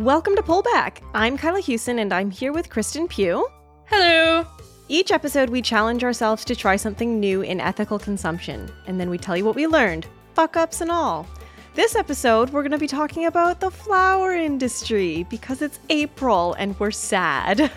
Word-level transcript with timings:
Welcome 0.00 0.34
to 0.36 0.42
Pullback. 0.42 1.02
I'm 1.12 1.36
Kyla 1.36 1.60
Hewson 1.60 1.98
and 1.98 2.10
I'm 2.10 2.30
here 2.30 2.54
with 2.54 2.70
Kristen 2.70 3.06
Pugh. 3.06 3.46
Hello. 3.84 4.46
Each 4.88 5.10
episode, 5.10 5.50
we 5.50 5.60
challenge 5.60 6.02
ourselves 6.02 6.42
to 6.46 6.56
try 6.56 6.76
something 6.76 7.20
new 7.20 7.42
in 7.42 7.60
ethical 7.60 7.98
consumption, 7.98 8.72
and 8.86 8.98
then 8.98 9.10
we 9.10 9.18
tell 9.18 9.36
you 9.36 9.44
what 9.44 9.56
we 9.56 9.66
learned, 9.66 10.06
fuck 10.32 10.56
ups 10.56 10.80
and 10.80 10.90
all. 10.90 11.26
This 11.74 11.94
episode, 11.94 12.48
we're 12.48 12.62
going 12.62 12.70
to 12.72 12.78
be 12.78 12.86
talking 12.86 13.26
about 13.26 13.60
the 13.60 13.70
flower 13.70 14.32
industry 14.32 15.26
because 15.28 15.60
it's 15.60 15.78
April 15.90 16.54
and 16.54 16.80
we're 16.80 16.90
sad. 16.92 17.60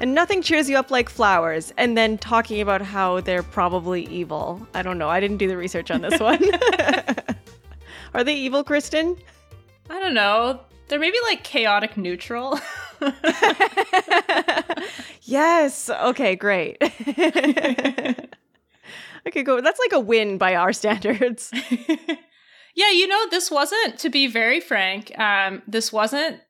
and 0.00 0.14
nothing 0.14 0.40
cheers 0.40 0.70
you 0.70 0.76
up 0.76 0.92
like 0.92 1.08
flowers, 1.08 1.74
and 1.76 1.98
then 1.98 2.16
talking 2.16 2.60
about 2.60 2.80
how 2.80 3.20
they're 3.22 3.42
probably 3.42 4.06
evil. 4.06 4.64
I 4.72 4.82
don't 4.82 4.98
know. 4.98 5.08
I 5.08 5.18
didn't 5.18 5.38
do 5.38 5.48
the 5.48 5.56
research 5.56 5.90
on 5.90 6.00
this 6.00 6.20
one. 6.20 6.44
Are 8.14 8.22
they 8.22 8.36
evil, 8.36 8.62
Kristen? 8.62 9.16
I 9.90 10.00
don't 10.00 10.14
know. 10.14 10.60
They're 10.88 10.98
maybe 10.98 11.18
like 11.24 11.44
chaotic 11.44 11.96
neutral. 11.96 12.58
yes. 15.22 15.90
Okay, 15.90 16.36
great. 16.36 16.78
Okay, 19.28 19.42
go. 19.42 19.60
That's 19.60 19.78
like 19.78 19.92
a 19.92 20.00
win 20.00 20.38
by 20.38 20.54
our 20.54 20.72
standards. 20.72 21.50
yeah, 22.74 22.90
you 22.90 23.06
know, 23.06 23.28
this 23.30 23.50
wasn't, 23.50 23.98
to 23.98 24.08
be 24.08 24.26
very 24.26 24.60
frank, 24.60 25.16
um, 25.18 25.62
this 25.66 25.92
wasn't 25.92 26.40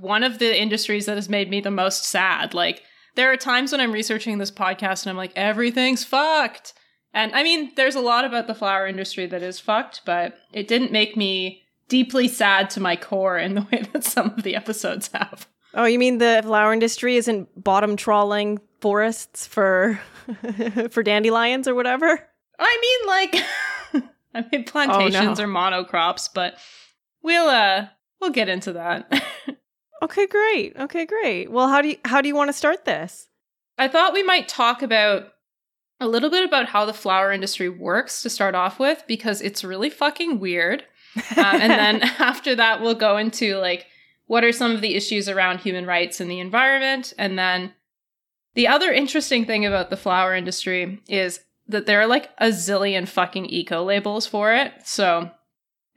one 0.00 0.22
of 0.22 0.38
the 0.38 0.60
industries 0.60 1.06
that 1.06 1.16
has 1.16 1.28
made 1.28 1.50
me 1.50 1.60
the 1.60 1.70
most 1.70 2.04
sad. 2.04 2.54
Like, 2.54 2.82
there 3.14 3.30
are 3.30 3.36
times 3.36 3.72
when 3.72 3.80
I'm 3.80 3.92
researching 3.92 4.38
this 4.38 4.50
podcast 4.50 5.04
and 5.04 5.10
I'm 5.10 5.16
like, 5.16 5.32
everything's 5.36 6.04
fucked. 6.04 6.72
And 7.12 7.32
I 7.32 7.42
mean, 7.42 7.72
there's 7.76 7.94
a 7.94 8.00
lot 8.00 8.24
about 8.24 8.46
the 8.46 8.54
flower 8.54 8.86
industry 8.86 9.26
that 9.26 9.42
is 9.42 9.60
fucked, 9.60 10.00
but 10.04 10.34
it 10.52 10.66
didn't 10.66 10.90
make 10.90 11.16
me 11.16 11.62
deeply 11.88 12.28
sad 12.28 12.70
to 12.70 12.80
my 12.80 12.96
core 12.96 13.38
in 13.38 13.54
the 13.54 13.66
way 13.72 13.84
that 13.92 14.04
some 14.04 14.26
of 14.36 14.42
the 14.42 14.56
episodes 14.56 15.10
have. 15.12 15.46
Oh, 15.74 15.84
you 15.84 15.98
mean 15.98 16.18
the 16.18 16.40
flower 16.44 16.72
industry 16.72 17.16
isn't 17.16 17.62
bottom 17.62 17.96
trawling 17.96 18.60
forests 18.80 19.46
for 19.46 20.00
for 20.90 21.02
dandelions 21.02 21.66
or 21.66 21.74
whatever? 21.74 22.28
I 22.58 22.78
mean, 22.80 23.08
like, 23.08 24.04
I 24.34 24.46
mean, 24.52 24.64
plantations 24.64 25.40
oh, 25.40 25.44
no. 25.44 25.50
or 25.50 25.52
monocrops, 25.52 26.28
but 26.32 26.58
we'll 27.22 27.48
uh, 27.48 27.88
we'll 28.20 28.30
get 28.30 28.48
into 28.48 28.72
that. 28.74 29.12
okay, 30.02 30.26
great. 30.26 30.76
Okay, 30.76 31.06
great. 31.06 31.50
Well, 31.50 31.68
how 31.68 31.82
do 31.82 31.88
you 31.88 31.96
how 32.04 32.20
do 32.20 32.28
you 32.28 32.36
want 32.36 32.48
to 32.48 32.54
start 32.54 32.84
this? 32.84 33.28
I 33.76 33.88
thought 33.88 34.12
we 34.12 34.22
might 34.22 34.46
talk 34.46 34.82
about 34.82 35.32
a 36.00 36.06
little 36.06 36.30
bit 36.30 36.44
about 36.44 36.66
how 36.66 36.84
the 36.84 36.94
flower 36.94 37.32
industry 37.32 37.68
works 37.68 38.22
to 38.22 38.30
start 38.30 38.54
off 38.54 38.78
with 38.78 39.02
because 39.08 39.40
it's 39.40 39.64
really 39.64 39.90
fucking 39.90 40.38
weird. 40.38 40.84
Um, 41.36 41.60
and 41.60 41.70
then 41.70 42.02
after 42.18 42.54
that, 42.54 42.80
we'll 42.80 42.94
go 42.94 43.16
into 43.16 43.56
like 43.56 43.86
what 44.26 44.44
are 44.44 44.52
some 44.52 44.72
of 44.72 44.80
the 44.80 44.94
issues 44.94 45.28
around 45.28 45.60
human 45.60 45.86
rights 45.86 46.20
and 46.20 46.30
the 46.30 46.40
environment, 46.40 47.12
and 47.18 47.38
then 47.38 47.74
the 48.54 48.68
other 48.68 48.92
interesting 48.92 49.44
thing 49.44 49.66
about 49.66 49.90
the 49.90 49.96
flower 49.96 50.34
industry 50.34 51.02
is 51.08 51.40
that 51.66 51.86
there 51.86 52.00
are 52.00 52.06
like 52.06 52.30
a 52.38 52.48
zillion 52.48 53.08
fucking 53.08 53.46
eco 53.46 53.82
labels 53.82 54.26
for 54.26 54.54
it. 54.54 54.72
So 54.84 55.30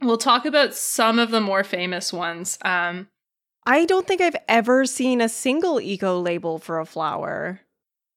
we'll 0.01 0.17
talk 0.17 0.45
about 0.45 0.73
some 0.73 1.19
of 1.19 1.31
the 1.31 1.41
more 1.41 1.63
famous 1.63 2.11
ones. 2.11 2.57
Um, 2.63 3.09
I 3.65 3.85
don't 3.85 4.07
think 4.07 4.21
I've 4.21 4.37
ever 4.47 4.85
seen 4.85 5.21
a 5.21 5.29
single 5.29 5.81
eco 5.81 6.19
label 6.19 6.57
for 6.57 6.79
a 6.79 6.85
flower. 6.85 7.61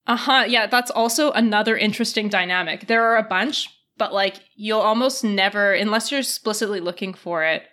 Uh 0.07 0.17
huh. 0.17 0.45
Yeah, 0.49 0.67
that's 0.67 0.91
also 0.91 1.33
another 1.33 1.77
interesting 1.77 2.29
dynamic. 2.29 2.87
There 2.87 3.05
are 3.05 3.17
a 3.17 3.23
bunch, 3.23 3.69
but 4.01 4.15
like 4.15 4.37
you'll 4.57 4.81
almost 4.81 5.23
never, 5.23 5.75
unless 5.75 6.11
you're 6.11 6.21
explicitly 6.21 6.81
looking 6.81 7.13
for 7.13 7.45
it, 7.45 7.65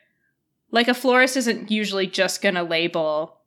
like 0.71 0.89
a 0.89 0.93
florist 0.93 1.37
isn't 1.37 1.71
usually 1.71 2.05
just 2.05 2.41
going 2.41 2.55
to 2.55 2.63
label 2.63 3.37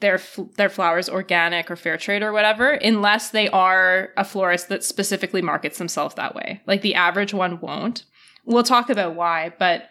their 0.00 0.20
their 0.58 0.68
flowers 0.68 1.08
organic 1.08 1.70
or 1.70 1.76
fair 1.76 1.96
trade 1.96 2.22
or 2.22 2.30
whatever 2.30 2.72
unless 2.72 3.30
they 3.30 3.48
are 3.48 4.10
a 4.18 4.24
florist 4.24 4.68
that 4.68 4.84
specifically 4.84 5.40
markets 5.40 5.78
themselves 5.78 6.14
that 6.16 6.34
way. 6.34 6.60
Like 6.66 6.82
the 6.82 6.94
average 6.94 7.32
one 7.32 7.58
won't. 7.60 8.04
We'll 8.44 8.64
talk 8.64 8.90
about 8.90 9.14
why 9.14 9.54
but 9.58 9.84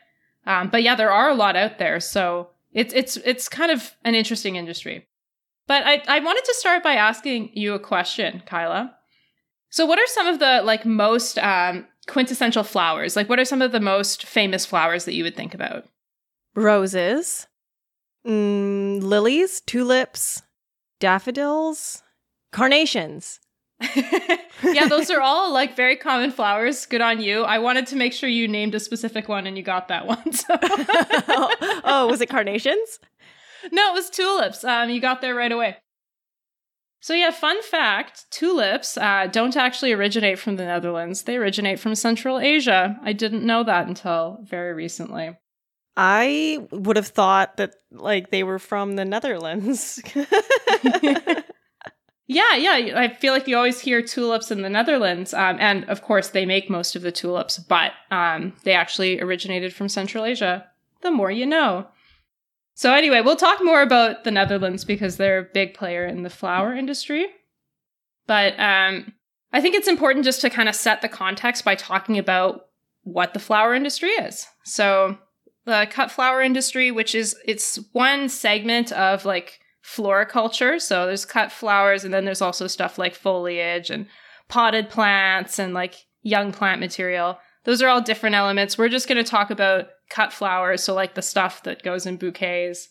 um, 0.46 0.70
but 0.70 0.84
yeah 0.84 0.94
there 0.94 1.12
are 1.12 1.32
a 1.32 1.36
lot 1.36 1.56
out 1.56 1.80
there 1.80 2.00
so 2.00 2.50
it's 2.74 2.94
it's 2.94 3.18
it's 3.18 3.50
kind 3.50 3.72
of 3.72 3.96
an 4.04 4.14
interesting 4.14 4.56
industry. 4.56 5.08
But 5.66 5.84
I, 5.84 6.04
I 6.08 6.20
wanted 6.20 6.46
to 6.46 6.54
start 6.60 6.84
by 6.84 6.94
asking 6.94 7.50
you 7.54 7.74
a 7.74 7.80
question 7.80 8.44
kyla. 8.46 8.96
So 9.72 9.88
what 9.88 9.98
are 9.98 10.06
some 10.06 10.28
of 10.28 10.38
the 10.38 10.62
like 10.64 10.86
most 10.86 11.40
um, 11.40 11.88
quintessential 12.08 12.64
flowers 12.64 13.16
like 13.16 13.30
what 13.30 13.40
are 13.40 13.46
some 13.46 13.62
of 13.62 13.72
the 13.72 13.80
most 13.80 14.26
famous 14.26 14.66
flowers 14.66 15.06
that 15.06 15.14
you 15.14 15.24
would 15.24 15.36
think 15.36 15.54
about 15.54 15.86
roses 16.56 17.48
Mm, 18.26 19.02
lilies, 19.04 19.62
tulips, 19.62 20.44
daffodils, 21.00 22.04
carnations. 22.52 23.40
yeah, 24.64 24.88
those 24.88 25.10
are 25.10 25.20
all 25.20 25.52
like 25.52 25.76
very 25.76 25.98
common 25.98 26.32
flowers. 26.32 26.86
Good 26.86 27.02
on 27.02 27.20
you. 27.20 27.44
I 27.44 27.60
wanted 27.60 27.88
to 27.88 27.98
make 27.98 28.14
sure 28.14 28.30
you 28.30 28.48
named 28.48 28.76
a 28.76 28.80
specific 28.80 29.28
one 29.28 29.46
and 29.46 29.58
you 29.58 29.64
got 29.64 29.90
that 29.90 30.08
one. 30.08 30.32
So. 30.32 30.58
oh, 30.62 31.82
oh, 31.84 32.08
was 32.08 32.22
it 32.22 32.30
carnations? 32.30 33.00
No, 33.72 33.92
it 33.92 33.94
was 33.94 34.10
tulips. 34.10 34.64
Um, 34.64 34.90
you 34.90 35.02
got 35.02 35.20
there 35.20 35.36
right 35.36 35.52
away. 35.52 35.78
So 37.04 37.14
yeah, 37.14 37.32
fun 37.32 37.62
fact: 37.64 38.32
tulips 38.32 38.98
uh, 38.98 39.28
don't 39.30 39.58
actually 39.58 39.92
originate 39.92 40.40
from 40.40 40.56
the 40.56 40.64
Netherlands. 40.64 41.24
They 41.24 41.36
originate 41.36 41.78
from 41.78 41.96
Central 41.96 42.40
Asia. 42.40 42.98
I 43.04 43.12
didn't 43.12 43.46
know 43.46 43.62
that 43.66 43.88
until 43.88 44.40
very 44.44 44.74
recently. 44.74 45.36
I 45.98 46.66
would 46.72 46.96
have 46.96 47.10
thought 47.10 47.58
that 47.58 47.76
like 47.92 48.30
they 48.30 48.44
were 48.44 48.58
from 48.58 48.96
the 48.96 49.04
Netherlands. 49.04 50.02
yeah, 52.26 52.56
yeah. 52.56 52.94
I 52.96 53.14
feel 53.20 53.34
like 53.34 53.50
you 53.50 53.58
always 53.58 53.82
hear 53.82 54.02
tulips 54.02 54.50
in 54.50 54.62
the 54.62 54.70
Netherlands, 54.70 55.34
um, 55.34 55.58
and 55.60 55.84
of 55.90 56.04
course 56.04 56.30
they 56.30 56.46
make 56.46 56.70
most 56.70 56.96
of 56.96 57.02
the 57.02 57.12
tulips, 57.12 57.58
but 57.58 57.92
um, 58.12 58.54
they 58.64 58.76
actually 58.76 59.20
originated 59.20 59.74
from 59.74 59.90
Central 59.90 60.24
Asia. 60.24 60.70
The 61.02 61.12
more 61.12 61.32
you 61.32 61.48
know. 61.48 61.86
So 62.76 62.94
anyway, 62.94 63.22
we'll 63.22 63.36
talk 63.36 63.64
more 63.64 63.82
about 63.82 64.24
the 64.24 64.32
Netherlands 64.32 64.84
because 64.84 65.18
they're 65.18 65.40
a 65.40 65.50
big 65.54 65.74
player 65.74 66.06
in 66.06 66.24
the 66.24 66.30
flower 66.30 66.74
industry. 66.74 67.28
But 68.26 68.60
um, 68.60 69.14
I 69.52 69.62
think 69.62 69.76
it's 69.76 69.88
important 69.88 70.26
just 70.26 70.42
to 70.42 70.50
kind 70.50 70.70
of 70.70 70.76
set 70.76 71.02
the 71.02 71.10
context 71.10 71.64
by 71.64 71.76
talking 71.76 72.18
about 72.18 72.68
what 73.04 73.34
the 73.34 73.40
flower 73.40 73.76
industry 73.76 74.10
is. 74.10 74.48
So 74.64 75.18
the 75.66 75.88
cut 75.90 76.12
flower 76.12 76.42
industry, 76.42 76.90
which 76.90 77.14
is 77.14 77.36
it's 77.46 77.80
one 77.92 78.30
segment 78.30 78.92
of 78.92 79.26
like 79.26 79.60
floriculture. 79.82 80.80
So 80.80 81.06
there's 81.06 81.26
cut 81.26 81.52
flowers, 81.52 82.04
and 82.04 82.14
then 82.14 82.26
there's 82.26 82.42
also 82.42 82.68
stuff 82.68 82.98
like 82.98 83.14
foliage 83.14 83.90
and 83.90 84.08
potted 84.48 84.90
plants 84.90 85.60
and 85.60 85.74
like 85.74 86.06
young 86.22 86.52
plant 86.52 86.80
material. 86.80 87.38
Those 87.66 87.82
are 87.82 87.88
all 87.88 88.02
different 88.02 88.36
elements. 88.36 88.78
We're 88.78 88.90
just 88.90 89.08
going 89.08 89.24
to 89.24 89.30
talk 89.30 89.52
about 89.52 89.88
cut 90.10 90.34
flowers, 90.34 90.84
so 90.84 90.94
like 90.94 91.16
the 91.16 91.22
stuff 91.22 91.64
that 91.64 91.84
goes 91.84 92.06
in 92.06 92.18
bouquets. 92.18 92.90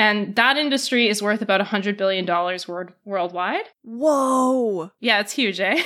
And 0.00 0.36
that 0.36 0.56
industry 0.56 1.08
is 1.08 1.20
worth 1.20 1.42
about 1.42 1.60
$100 1.60 1.96
billion 1.96 2.24
world- 2.24 2.92
worldwide. 3.04 3.64
Whoa. 3.82 4.92
Yeah, 5.00 5.18
it's 5.18 5.32
huge, 5.32 5.58
eh? 5.58 5.82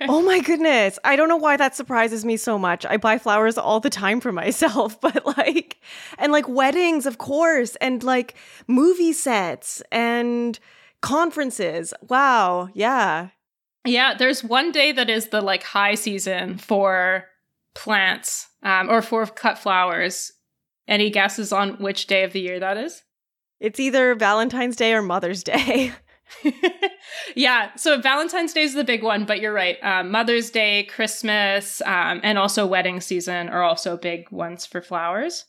oh 0.08 0.22
my 0.22 0.40
goodness. 0.40 0.98
I 1.04 1.14
don't 1.14 1.28
know 1.28 1.36
why 1.36 1.56
that 1.56 1.76
surprises 1.76 2.24
me 2.24 2.36
so 2.36 2.58
much. 2.58 2.84
I 2.84 2.96
buy 2.96 3.18
flowers 3.18 3.56
all 3.56 3.78
the 3.78 3.90
time 3.90 4.20
for 4.20 4.32
myself, 4.32 5.00
but 5.00 5.24
like, 5.38 5.80
and 6.18 6.32
like 6.32 6.48
weddings, 6.48 7.06
of 7.06 7.18
course, 7.18 7.76
and 7.76 8.02
like 8.02 8.34
movie 8.66 9.12
sets 9.12 9.80
and 9.92 10.58
conferences. 11.00 11.94
Wow. 12.08 12.70
Yeah. 12.74 13.28
Yeah, 13.84 14.14
there's 14.14 14.42
one 14.42 14.72
day 14.72 14.90
that 14.90 15.08
is 15.08 15.28
the 15.28 15.40
like 15.40 15.62
high 15.62 15.94
season 15.94 16.58
for 16.58 17.26
plants 17.74 18.48
um, 18.62 18.88
or 18.90 19.02
for 19.02 19.26
cut 19.26 19.58
flowers. 19.58 20.32
Any 20.88 21.10
guesses 21.10 21.52
on 21.52 21.74
which 21.74 22.06
day 22.06 22.24
of 22.24 22.32
the 22.32 22.40
year 22.40 22.58
that 22.60 22.76
is? 22.76 23.02
It's 23.60 23.78
either 23.78 24.14
Valentine's 24.14 24.76
Day 24.76 24.92
or 24.92 25.02
Mother's 25.02 25.44
Day. 25.44 25.92
yeah, 27.36 27.74
so 27.76 28.00
Valentine's 28.00 28.52
Day 28.52 28.62
is 28.62 28.74
the 28.74 28.84
big 28.84 29.02
one, 29.02 29.24
but 29.24 29.40
you're 29.40 29.52
right. 29.52 29.78
Um, 29.82 30.10
Mother's 30.10 30.50
Day, 30.50 30.84
Christmas, 30.84 31.80
um, 31.82 32.20
and 32.22 32.38
also 32.38 32.66
wedding 32.66 33.00
season 33.00 33.48
are 33.48 33.62
also 33.62 33.96
big 33.96 34.30
ones 34.30 34.66
for 34.66 34.82
flowers. 34.82 35.44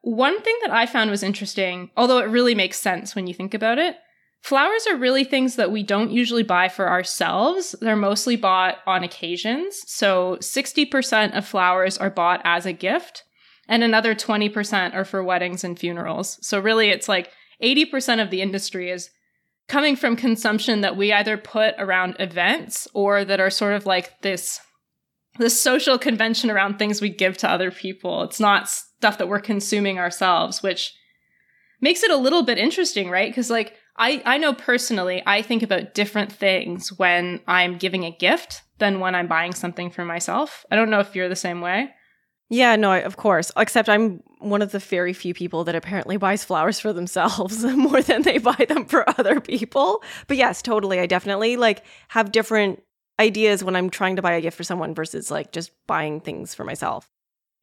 One 0.00 0.40
thing 0.42 0.56
that 0.62 0.72
I 0.72 0.86
found 0.86 1.10
was 1.10 1.22
interesting, 1.22 1.90
although 1.96 2.18
it 2.18 2.28
really 2.28 2.56
makes 2.56 2.80
sense 2.80 3.14
when 3.14 3.28
you 3.28 3.34
think 3.34 3.54
about 3.54 3.78
it, 3.78 3.96
flowers 4.42 4.86
are 4.90 4.96
really 4.96 5.24
things 5.24 5.56
that 5.56 5.70
we 5.70 5.82
don't 5.82 6.10
usually 6.10 6.42
buy 6.42 6.68
for 6.68 6.88
ourselves. 6.88 7.74
They're 7.80 7.96
mostly 7.96 8.36
bought 8.36 8.78
on 8.86 9.02
occasions. 9.02 9.80
So 9.86 10.36
60% 10.40 11.36
of 11.36 11.46
flowers 11.46 11.96
are 11.96 12.10
bought 12.10 12.42
as 12.44 12.66
a 12.66 12.72
gift, 12.72 13.24
and 13.68 13.82
another 13.82 14.14
20% 14.14 14.94
are 14.94 15.04
for 15.04 15.22
weddings 15.22 15.64
and 15.64 15.78
funerals. 15.78 16.38
So 16.46 16.58
really, 16.58 16.88
it's 16.88 17.08
like 17.08 17.30
80% 17.62 18.20
of 18.20 18.30
the 18.30 18.42
industry 18.42 18.90
is 18.90 19.10
coming 19.68 19.96
from 19.96 20.16
consumption 20.16 20.80
that 20.80 20.96
we 20.96 21.12
either 21.12 21.36
put 21.36 21.74
around 21.78 22.16
events 22.18 22.88
or 22.92 23.24
that 23.24 23.40
are 23.40 23.50
sort 23.50 23.74
of 23.74 23.86
like 23.86 24.20
this 24.22 24.60
this 25.38 25.58
social 25.58 25.96
convention 25.96 26.50
around 26.50 26.78
things 26.78 27.00
we 27.00 27.08
give 27.08 27.38
to 27.38 27.50
other 27.50 27.70
people. 27.70 28.22
It's 28.22 28.38
not 28.38 28.68
stuff 28.68 29.16
that 29.16 29.28
we're 29.28 29.40
consuming 29.40 29.98
ourselves, 29.98 30.62
which 30.62 30.94
makes 31.80 32.02
it 32.02 32.10
a 32.10 32.18
little 32.18 32.42
bit 32.42 32.58
interesting, 32.58 33.08
right? 33.08 33.30
Because 33.30 33.48
like 33.48 33.74
I 33.96 34.22
I 34.24 34.38
know 34.38 34.54
personally, 34.54 35.22
I 35.26 35.42
think 35.42 35.62
about 35.62 35.94
different 35.94 36.32
things 36.32 36.92
when 36.92 37.40
I'm 37.46 37.78
giving 37.78 38.04
a 38.04 38.10
gift 38.10 38.62
than 38.78 39.00
when 39.00 39.14
I'm 39.14 39.28
buying 39.28 39.52
something 39.52 39.90
for 39.90 40.04
myself. 40.04 40.64
I 40.70 40.76
don't 40.76 40.90
know 40.90 41.00
if 41.00 41.14
you're 41.14 41.28
the 41.28 41.36
same 41.36 41.60
way. 41.60 41.90
Yeah, 42.48 42.76
no, 42.76 43.00
of 43.00 43.16
course. 43.16 43.50
Except 43.56 43.88
I'm 43.88 44.22
one 44.38 44.60
of 44.60 44.72
the 44.72 44.78
very 44.78 45.14
few 45.14 45.32
people 45.32 45.64
that 45.64 45.74
apparently 45.74 46.18
buys 46.18 46.44
flowers 46.44 46.78
for 46.78 46.92
themselves 46.92 47.64
more 47.76 48.02
than 48.02 48.22
they 48.22 48.38
buy 48.38 48.66
them 48.68 48.84
for 48.84 49.08
other 49.18 49.40
people. 49.40 50.02
But 50.26 50.36
yes, 50.36 50.60
totally. 50.60 51.00
I 51.00 51.06
definitely 51.06 51.56
like 51.56 51.82
have 52.08 52.30
different 52.32 52.82
ideas 53.18 53.64
when 53.64 53.76
I'm 53.76 53.88
trying 53.88 54.16
to 54.16 54.22
buy 54.22 54.32
a 54.32 54.40
gift 54.40 54.56
for 54.56 54.64
someone 54.64 54.94
versus 54.94 55.30
like 55.30 55.52
just 55.52 55.70
buying 55.86 56.20
things 56.20 56.54
for 56.54 56.64
myself. 56.64 57.08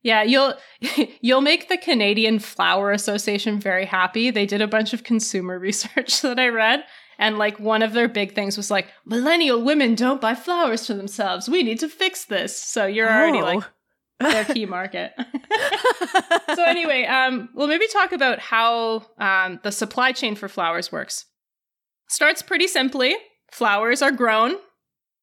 Yeah, 0.01 0.23
you'll 0.23 0.53
you'll 1.21 1.41
make 1.41 1.69
the 1.69 1.77
Canadian 1.77 2.39
Flower 2.39 2.91
Association 2.91 3.59
very 3.59 3.85
happy. 3.85 4.31
They 4.31 4.45
did 4.45 4.61
a 4.61 4.67
bunch 4.67 4.93
of 4.93 5.03
consumer 5.03 5.59
research 5.69 6.21
that 6.21 6.39
I 6.39 6.47
read 6.47 6.83
and 7.17 7.37
like 7.37 7.59
one 7.59 7.81
of 7.81 7.93
their 7.93 8.07
big 8.07 8.33
things 8.33 8.55
was 8.55 8.71
like 8.71 8.87
millennial 9.05 9.61
women 9.61 9.95
don't 9.95 10.21
buy 10.21 10.35
flowers 10.35 10.87
for 10.87 10.93
themselves. 10.93 11.49
We 11.49 11.63
need 11.63 11.79
to 11.79 11.89
fix 11.89 12.25
this. 12.25 12.57
So 12.57 12.85
you're 12.85 13.09
already 13.09 13.41
like 13.41 13.63
oh. 14.21 14.31
their 14.31 14.45
key 14.45 14.65
market. 14.65 15.11
so 16.55 16.63
anyway, 16.63 17.05
um 17.05 17.49
we'll 17.53 17.67
maybe 17.67 17.87
talk 17.87 18.11
about 18.11 18.39
how 18.39 19.05
um 19.17 19.59
the 19.63 19.71
supply 19.71 20.11
chain 20.11 20.35
for 20.35 20.47
flowers 20.47 20.91
works. 20.91 21.25
Starts 22.07 22.41
pretty 22.41 22.67
simply. 22.67 23.15
Flowers 23.51 24.01
are 24.01 24.11
grown 24.11 24.55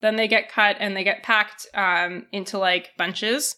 then 0.02 0.16
they 0.16 0.28
get 0.28 0.50
cut 0.50 0.76
and 0.78 0.96
they 0.96 1.04
get 1.04 1.22
packed 1.22 1.66
um, 1.74 2.26
into 2.32 2.58
like 2.58 2.90
bunches. 2.98 3.56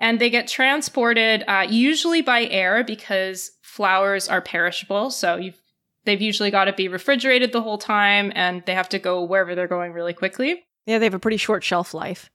And 0.00 0.18
they 0.18 0.30
get 0.30 0.48
transported 0.48 1.44
uh, 1.46 1.66
usually 1.68 2.22
by 2.22 2.46
air 2.46 2.82
because 2.82 3.52
flowers 3.62 4.28
are 4.28 4.40
perishable. 4.40 5.10
So 5.10 5.36
you've, 5.36 5.60
they've 6.04 6.20
usually 6.20 6.50
got 6.50 6.64
to 6.64 6.72
be 6.72 6.88
refrigerated 6.88 7.52
the 7.52 7.62
whole 7.62 7.78
time 7.78 8.32
and 8.34 8.64
they 8.66 8.74
have 8.74 8.88
to 8.88 8.98
go 8.98 9.22
wherever 9.22 9.54
they're 9.54 9.68
going 9.68 9.92
really 9.92 10.14
quickly. 10.14 10.64
Yeah, 10.86 10.98
they 10.98 11.06
have 11.06 11.14
a 11.14 11.18
pretty 11.18 11.36
short 11.36 11.62
shelf 11.62 11.94
life. 11.94 12.30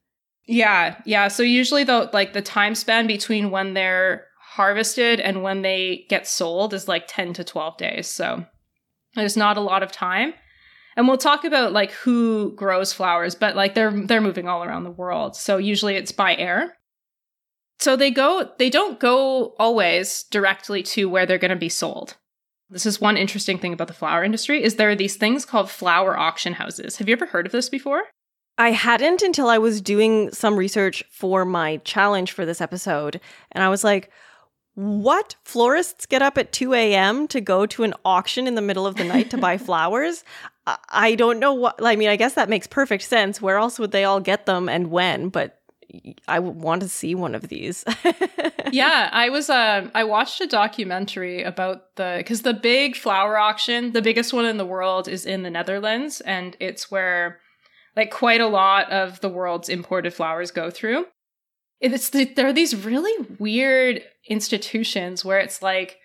Yeah, 0.48 1.02
yeah. 1.06 1.28
So 1.28 1.42
usually 1.42 1.84
the 1.84 2.10
like 2.14 2.34
the 2.34 2.42
time 2.42 2.76
span 2.76 3.08
between 3.08 3.50
when 3.50 3.74
they're 3.74 4.28
harvested 4.40 5.20
and 5.20 5.42
when 5.42 5.64
they 5.64 6.06
get 6.08 6.28
sold 6.28 6.74
is 6.74 6.88
like 6.88 7.06
10 7.08 7.34
to 7.34 7.44
12 7.44 7.78
days. 7.78 8.08
So 8.08 8.46
there's 9.16 9.36
not 9.36 9.58
a 9.58 9.62
lot 9.62 9.82
of 9.82 9.92
time 9.92 10.34
and 10.96 11.08
we'll 11.08 11.18
talk 11.18 11.44
about 11.44 11.74
like 11.74 11.92
who 11.92 12.54
grows 12.56 12.94
flowers 12.94 13.36
but 13.36 13.56
like 13.56 13.74
they're 13.74 13.92
they're 14.06 14.22
moving 14.22 14.48
all 14.48 14.64
around 14.64 14.84
the 14.84 14.92
world 14.92 15.36
so 15.36 15.58
usually 15.58 15.96
it's 15.96 16.12
by 16.12 16.36
air 16.36 16.78
so 17.80 17.96
they 17.96 18.12
go 18.12 18.50
they 18.58 18.70
don't 18.70 19.00
go 19.00 19.56
always 19.60 20.24
directly 20.24 20.84
to 20.84 21.10
where 21.10 21.26
they're 21.26 21.38
going 21.38 21.50
to 21.50 21.56
be 21.56 21.70
sold 21.70 22.16
this 22.70 22.86
is 22.86 23.00
one 23.00 23.18
interesting 23.18 23.60
thing 23.60 23.74
about 23.74 23.88
the 23.88 23.94
flower 23.94 24.24
industry 24.24 24.64
is 24.64 24.76
there 24.76 24.90
are 24.90 24.96
these 24.96 25.18
things 25.18 25.46
called 25.46 25.70
flower 25.70 26.18
auction 26.18 26.54
houses 26.54 26.98
have 26.98 27.08
you 27.08 27.14
ever 27.14 27.28
heard 27.28 27.46
of 27.46 27.52
this 27.52 27.70
before 27.70 28.04
I 28.58 28.72
hadn't 28.72 29.22
until 29.22 29.50
I 29.50 29.58
was 29.58 29.82
doing 29.82 30.32
some 30.32 30.56
research 30.56 31.04
for 31.12 31.44
my 31.44 31.78
challenge 31.78 32.32
for 32.32 32.46
this 32.46 32.62
episode. 32.62 33.20
And 33.52 33.64
I 33.64 33.70
was 33.70 33.84
like, 33.84 34.10
what 34.76 35.36
florists 35.44 36.06
get 36.06 36.22
up 36.22 36.38
at 36.38 36.52
2 36.52 36.74
a.m. 36.74 37.28
to 37.30 37.42
go 37.42 37.66
to 37.66 37.84
an 37.84 37.94
auction 38.04 38.48
in 38.48 38.56
the 38.56 38.62
middle 38.62 38.86
of 38.86 38.96
the 38.96 39.04
night 39.04 39.30
to 39.32 39.38
buy 39.38 39.58
flowers? 39.58 40.24
I 40.90 41.16
don't 41.16 41.40
know 41.40 41.54
what, 41.54 41.76
I 41.84 41.96
mean, 41.96 42.10
I 42.10 42.16
guess 42.16 42.34
that 42.34 42.50
makes 42.50 42.68
perfect 42.68 43.04
sense. 43.04 43.42
Where 43.42 43.58
else 43.58 43.78
would 43.78 43.92
they 43.92 44.04
all 44.04 44.20
get 44.20 44.46
them 44.46 44.68
and 44.68 44.90
when? 44.90 45.30
But 45.30 45.60
I 46.28 46.40
want 46.40 46.82
to 46.82 46.90
see 46.90 47.16
one 47.16 47.36
of 47.36 47.48
these. 47.50 47.84
yeah, 48.72 49.10
I 49.12 49.30
was, 49.30 49.50
uh, 49.50 49.90
I 49.94 50.04
watched 50.04 50.42
a 50.42 50.48
documentary 50.48 51.44
about 51.44 51.96
the, 51.96 52.16
because 52.18 52.42
the 52.42 52.54
big 52.54 52.96
flower 52.96 53.38
auction, 53.38 53.92
the 53.92 54.02
biggest 54.02 54.34
one 54.34 54.46
in 54.46 54.58
the 54.58 54.66
world, 54.66 55.08
is 55.08 55.26
in 55.26 55.44
the 55.44 55.50
Netherlands. 55.50 56.22
And 56.22 56.58
it's 56.60 56.90
where, 56.90 57.40
like, 57.96 58.12
quite 58.12 58.42
a 58.42 58.48
lot 58.48 58.92
of 58.92 59.22
the 59.22 59.30
world's 59.30 59.70
imported 59.70 60.14
flowers 60.14 60.52
go 60.52 60.70
through 60.70 61.06
it's 61.82 62.10
the, 62.10 62.26
there 62.26 62.48
are 62.48 62.54
these 62.54 62.76
really 62.76 63.28
weird 63.38 64.02
institutions 64.28 65.26
where 65.26 65.40
it's 65.40 65.62
like 65.62 66.00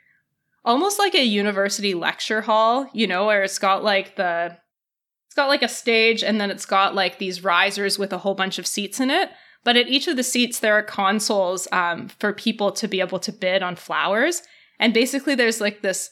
almost 0.64 0.98
like 0.98 1.14
a 1.14 1.24
university 1.24 1.94
lecture 1.94 2.42
hall, 2.42 2.88
you 2.92 3.06
know, 3.06 3.26
where 3.26 3.42
it's 3.42 3.58
got 3.58 3.82
like 3.84 4.16
the 4.16 4.56
it's 5.26 5.34
got 5.36 5.48
like 5.48 5.62
a 5.62 5.68
stage 5.68 6.24
and 6.24 6.40
then 6.40 6.50
it's 6.50 6.66
got 6.66 6.94
like 6.94 7.18
these 7.18 7.44
risers 7.44 7.98
with 7.98 8.12
a 8.12 8.18
whole 8.18 8.34
bunch 8.34 8.58
of 8.58 8.66
seats 8.66 8.98
in 8.98 9.10
it. 9.10 9.30
But 9.64 9.76
at 9.76 9.88
each 9.88 10.08
of 10.08 10.16
the 10.16 10.22
seats, 10.22 10.60
there 10.60 10.74
are 10.74 10.82
consoles 10.82 11.68
um, 11.70 12.08
for 12.08 12.32
people 12.32 12.72
to 12.72 12.88
be 12.88 13.00
able 13.00 13.18
to 13.20 13.32
bid 13.32 13.62
on 13.62 13.76
flowers. 13.76 14.42
And 14.78 14.94
basically, 14.94 15.34
there's 15.34 15.60
like 15.60 15.82
this 15.82 16.10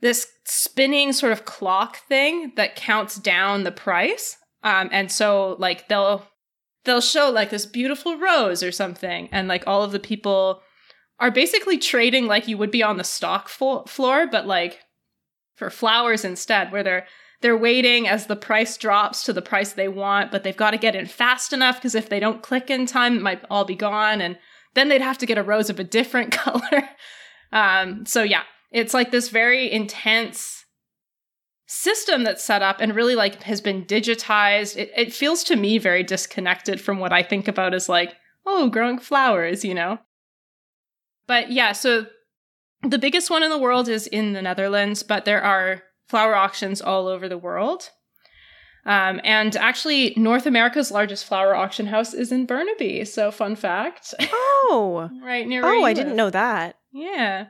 this 0.00 0.26
spinning 0.46 1.12
sort 1.12 1.32
of 1.32 1.44
clock 1.44 1.98
thing 2.08 2.52
that 2.56 2.74
counts 2.74 3.16
down 3.16 3.64
the 3.64 3.72
price. 3.72 4.38
Um, 4.62 4.88
and 4.92 5.12
so 5.12 5.56
like 5.58 5.88
they'll 5.88 6.26
they'll 6.84 7.00
show 7.00 7.30
like 7.30 7.50
this 7.50 7.66
beautiful 7.66 8.18
rose 8.18 8.62
or 8.62 8.72
something 8.72 9.28
and 9.32 9.48
like 9.48 9.64
all 9.66 9.82
of 9.82 9.92
the 9.92 9.98
people 9.98 10.62
are 11.18 11.30
basically 11.30 11.78
trading 11.78 12.26
like 12.26 12.48
you 12.48 12.56
would 12.56 12.70
be 12.70 12.82
on 12.82 12.96
the 12.96 13.04
stock 13.04 13.48
fo- 13.48 13.84
floor 13.84 14.26
but 14.26 14.46
like 14.46 14.80
for 15.56 15.70
flowers 15.70 16.24
instead 16.24 16.72
where 16.72 16.82
they're 16.82 17.06
they're 17.40 17.56
waiting 17.56 18.06
as 18.06 18.26
the 18.26 18.36
price 18.36 18.76
drops 18.76 19.24
to 19.24 19.32
the 19.32 19.42
price 19.42 19.72
they 19.72 19.88
want 19.88 20.30
but 20.30 20.42
they've 20.42 20.56
got 20.56 20.72
to 20.72 20.78
get 20.78 20.94
in 20.94 21.06
fast 21.06 21.52
enough 21.52 21.76
because 21.76 21.94
if 21.94 22.08
they 22.08 22.20
don't 22.20 22.42
click 22.42 22.70
in 22.70 22.86
time 22.86 23.16
it 23.16 23.22
might 23.22 23.44
all 23.50 23.64
be 23.64 23.74
gone 23.74 24.20
and 24.20 24.38
then 24.74 24.88
they'd 24.88 25.00
have 25.00 25.18
to 25.18 25.26
get 25.26 25.38
a 25.38 25.42
rose 25.42 25.70
of 25.70 25.80
a 25.80 25.84
different 25.84 26.32
color 26.32 26.88
um 27.52 28.04
so 28.06 28.22
yeah 28.22 28.42
it's 28.70 28.94
like 28.94 29.10
this 29.10 29.28
very 29.28 29.70
intense 29.70 30.60
system 31.72 32.24
that's 32.24 32.42
set 32.42 32.62
up 32.62 32.80
and 32.80 32.96
really 32.96 33.14
like 33.14 33.44
has 33.44 33.60
been 33.60 33.84
digitized. 33.84 34.76
It, 34.76 34.90
it 34.96 35.12
feels 35.12 35.44
to 35.44 35.54
me 35.54 35.78
very 35.78 36.02
disconnected 36.02 36.80
from 36.80 36.98
what 36.98 37.12
I 37.12 37.22
think 37.22 37.46
about 37.46 37.74
as 37.74 37.88
like, 37.88 38.14
oh, 38.44 38.68
growing 38.68 38.98
flowers, 38.98 39.64
you 39.64 39.72
know? 39.72 39.98
But 41.28 41.52
yeah, 41.52 41.70
so 41.70 42.06
the 42.82 42.98
biggest 42.98 43.30
one 43.30 43.44
in 43.44 43.50
the 43.50 43.58
world 43.58 43.88
is 43.88 44.08
in 44.08 44.32
the 44.32 44.42
Netherlands, 44.42 45.04
but 45.04 45.24
there 45.24 45.42
are 45.42 45.84
flower 46.10 46.34
auctions 46.34 46.82
all 46.82 47.06
over 47.06 47.28
the 47.28 47.38
world. 47.38 47.90
Um, 48.86 49.20
and 49.24 49.54
actually, 49.56 50.14
North 50.16 50.46
America's 50.46 50.90
largest 50.90 51.24
flower 51.24 51.54
auction 51.54 51.86
house 51.86 52.14
is 52.14 52.32
in 52.32 52.46
Burnaby. 52.46 53.04
So, 53.04 53.30
fun 53.30 53.56
fact. 53.56 54.14
Oh, 54.72 55.10
right 55.24 55.48
near. 55.48 55.64
oh, 55.64 55.82
I 55.82 55.92
didn't 55.94 56.14
know 56.14 56.30
that. 56.30 56.76
Yeah. 56.92 57.46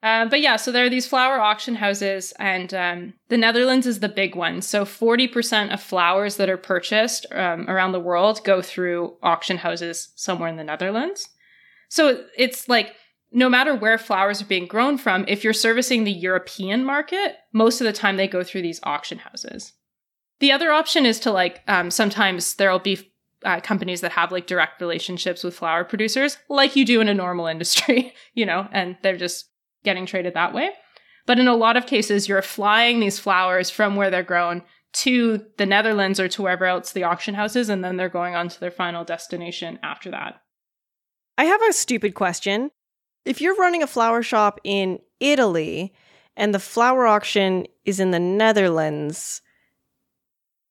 Uh, 0.00 0.26
but 0.26 0.40
yeah, 0.40 0.54
so 0.54 0.70
there 0.70 0.84
are 0.84 0.90
these 0.90 1.08
flower 1.08 1.40
auction 1.40 1.74
houses, 1.76 2.32
and 2.38 2.72
um, 2.72 3.14
the 3.30 3.36
Netherlands 3.36 3.86
is 3.86 3.98
the 3.98 4.08
big 4.08 4.36
one. 4.36 4.62
So 4.62 4.84
40% 4.84 5.72
of 5.72 5.80
flowers 5.80 6.36
that 6.36 6.48
are 6.48 6.56
purchased 6.56 7.26
um, 7.32 7.68
around 7.68 7.92
the 7.92 8.00
world 8.00 8.44
go 8.44 8.62
through 8.62 9.16
auction 9.22 9.56
houses 9.56 10.12
somewhere 10.14 10.48
in 10.48 10.56
the 10.56 10.62
Netherlands. 10.62 11.28
So 11.88 12.24
it's 12.36 12.68
like 12.68 12.94
no 13.32 13.48
matter 13.48 13.74
where 13.74 13.98
flowers 13.98 14.42
are 14.42 14.46
being 14.46 14.66
grown 14.66 14.98
from, 14.98 15.24
if 15.26 15.42
you're 15.42 15.52
servicing 15.52 16.04
the 16.04 16.12
European 16.12 16.84
market, 16.84 17.36
most 17.52 17.80
of 17.80 17.86
the 17.86 17.92
time 17.92 18.16
they 18.16 18.28
go 18.28 18.44
through 18.44 18.62
these 18.62 18.80
auction 18.82 19.18
houses. 19.18 19.72
The 20.40 20.52
other 20.52 20.72
option 20.72 21.06
is 21.06 21.20
to 21.20 21.30
like 21.30 21.62
um, 21.68 21.90
sometimes 21.90 22.54
there'll 22.56 22.78
be 22.78 23.12
uh, 23.44 23.60
companies 23.60 24.00
that 24.02 24.12
have 24.12 24.32
like 24.32 24.46
direct 24.46 24.80
relationships 24.80 25.42
with 25.42 25.54
flower 25.54 25.84
producers, 25.84 26.36
like 26.48 26.76
you 26.76 26.84
do 26.84 27.00
in 27.00 27.08
a 27.08 27.14
normal 27.14 27.46
industry, 27.54 28.14
you 28.34 28.46
know, 28.46 28.68
and 28.72 28.96
they're 29.02 29.16
just 29.16 29.48
getting 29.84 30.06
traded 30.06 30.34
that 30.34 30.54
way. 30.54 30.70
But 31.26 31.38
in 31.38 31.48
a 31.48 31.54
lot 31.54 31.76
of 31.76 31.86
cases, 31.86 32.28
you're 32.28 32.42
flying 32.42 33.00
these 33.00 33.18
flowers 33.18 33.70
from 33.70 33.96
where 33.96 34.10
they're 34.10 34.22
grown 34.22 34.62
to 34.94 35.44
the 35.56 35.66
Netherlands 35.66 36.20
or 36.20 36.28
to 36.28 36.42
wherever 36.42 36.66
else 36.66 36.92
the 36.92 37.04
auction 37.04 37.34
house 37.34 37.56
is, 37.56 37.68
and 37.68 37.84
then 37.84 37.96
they're 37.96 38.08
going 38.08 38.34
on 38.34 38.48
to 38.48 38.60
their 38.60 38.70
final 38.70 39.04
destination 39.04 39.78
after 39.82 40.10
that. 40.10 40.42
I 41.38 41.44
have 41.44 41.62
a 41.62 41.72
stupid 41.72 42.14
question. 42.14 42.70
If 43.24 43.40
you're 43.40 43.56
running 43.56 43.82
a 43.82 43.86
flower 43.86 44.22
shop 44.22 44.60
in 44.64 44.98
Italy 45.20 45.92
and 46.36 46.54
the 46.54 46.58
flower 46.58 47.06
auction 47.06 47.66
is 47.84 48.00
in 48.00 48.10
the 48.10 48.18
Netherlands, 48.18 49.42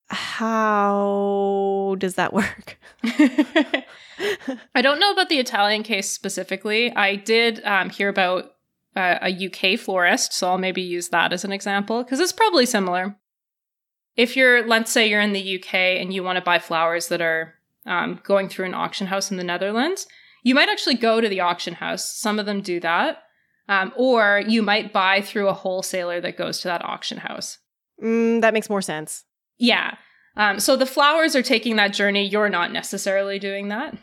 how 0.09 1.95
does 1.99 2.15
that 2.15 2.33
work? 2.33 2.77
I 4.75 4.81
don't 4.81 4.99
know 4.99 5.11
about 5.11 5.29
the 5.29 5.39
Italian 5.39 5.83
case 5.83 6.09
specifically. 6.09 6.93
I 6.95 7.15
did 7.15 7.63
um, 7.65 7.89
hear 7.89 8.09
about 8.09 8.55
uh, 8.95 9.19
a 9.21 9.47
UK 9.47 9.79
florist, 9.79 10.33
so 10.33 10.49
I'll 10.49 10.57
maybe 10.57 10.81
use 10.81 11.09
that 11.09 11.33
as 11.33 11.45
an 11.45 11.51
example 11.51 12.03
because 12.03 12.19
it's 12.19 12.31
probably 12.31 12.65
similar. 12.65 13.15
If 14.17 14.35
you're, 14.35 14.67
let's 14.67 14.91
say 14.91 15.09
you're 15.09 15.21
in 15.21 15.33
the 15.33 15.57
UK 15.57 15.73
and 15.73 16.13
you 16.13 16.23
want 16.23 16.37
to 16.37 16.43
buy 16.43 16.59
flowers 16.59 17.07
that 17.07 17.21
are 17.21 17.55
um, 17.85 18.19
going 18.23 18.49
through 18.49 18.65
an 18.65 18.73
auction 18.73 19.07
house 19.07 19.31
in 19.31 19.37
the 19.37 19.43
Netherlands, 19.43 20.05
you 20.43 20.55
might 20.55 20.69
actually 20.69 20.95
go 20.95 21.21
to 21.21 21.29
the 21.29 21.39
auction 21.39 21.75
house. 21.75 22.11
Some 22.15 22.39
of 22.39 22.45
them 22.45 22.61
do 22.61 22.79
that. 22.79 23.23
Um, 23.69 23.93
or 23.95 24.43
you 24.47 24.61
might 24.61 24.91
buy 24.91 25.21
through 25.21 25.47
a 25.47 25.53
wholesaler 25.53 26.19
that 26.21 26.37
goes 26.37 26.59
to 26.59 26.67
that 26.67 26.83
auction 26.83 27.19
house. 27.19 27.57
Mm, 28.03 28.41
that 28.41 28.53
makes 28.53 28.69
more 28.69 28.81
sense. 28.81 29.23
Yeah. 29.57 29.95
Um, 30.35 30.59
so 30.59 30.75
the 30.75 30.85
flowers 30.85 31.35
are 31.35 31.43
taking 31.43 31.75
that 31.75 31.93
journey. 31.93 32.27
You're 32.27 32.49
not 32.49 32.71
necessarily 32.71 33.39
doing 33.39 33.67
that. 33.69 33.95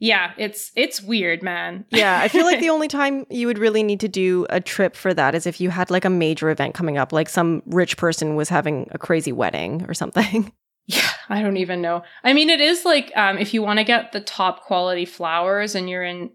Yeah, 0.00 0.32
it's 0.38 0.70
it's 0.76 1.02
weird, 1.02 1.42
man. 1.42 1.84
yeah, 1.90 2.20
I 2.22 2.28
feel 2.28 2.44
like 2.44 2.60
the 2.60 2.70
only 2.70 2.86
time 2.86 3.26
you 3.30 3.48
would 3.48 3.58
really 3.58 3.82
need 3.82 3.98
to 4.00 4.08
do 4.08 4.46
a 4.48 4.60
trip 4.60 4.94
for 4.94 5.12
that 5.12 5.34
is 5.34 5.44
if 5.44 5.60
you 5.60 5.70
had 5.70 5.90
like 5.90 6.04
a 6.04 6.10
major 6.10 6.50
event 6.50 6.74
coming 6.74 6.98
up, 6.98 7.12
like 7.12 7.28
some 7.28 7.62
rich 7.66 7.96
person 7.96 8.36
was 8.36 8.48
having 8.48 8.86
a 8.92 8.98
crazy 8.98 9.32
wedding 9.32 9.84
or 9.88 9.94
something. 9.94 10.52
Yeah, 10.90 11.10
I 11.28 11.42
don't 11.42 11.56
even 11.56 11.82
know. 11.82 12.02
I 12.24 12.32
mean, 12.32 12.50
it 12.50 12.60
is 12.60 12.84
like 12.84 13.12
um, 13.16 13.38
if 13.38 13.52
you 13.52 13.62
want 13.62 13.78
to 13.78 13.84
get 13.84 14.12
the 14.12 14.20
top 14.20 14.64
quality 14.64 15.04
flowers 15.04 15.74
and 15.74 15.88
you're 15.88 16.04
in 16.04 16.30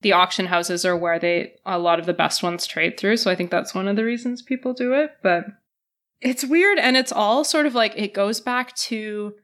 the 0.00 0.12
auction 0.12 0.46
houses 0.46 0.84
are 0.84 0.96
where 0.96 1.18
they 1.18 1.54
a 1.66 1.78
lot 1.78 1.98
of 1.98 2.06
the 2.06 2.14
best 2.14 2.42
ones 2.42 2.66
trade 2.66 2.98
through. 2.98 3.16
So 3.16 3.30
I 3.30 3.34
think 3.34 3.50
that's 3.50 3.74
one 3.74 3.88
of 3.88 3.96
the 3.96 4.04
reasons 4.04 4.42
people 4.42 4.72
do 4.72 4.92
it. 4.92 5.10
But 5.22 5.46
it's 6.20 6.44
weird 6.44 6.78
and 6.78 6.96
it's 6.96 7.12
all 7.12 7.44
sort 7.44 7.66
of 7.66 7.74
like 7.74 7.94
it 7.96 8.14
goes 8.14 8.40
back 8.40 8.74
to 8.76 9.34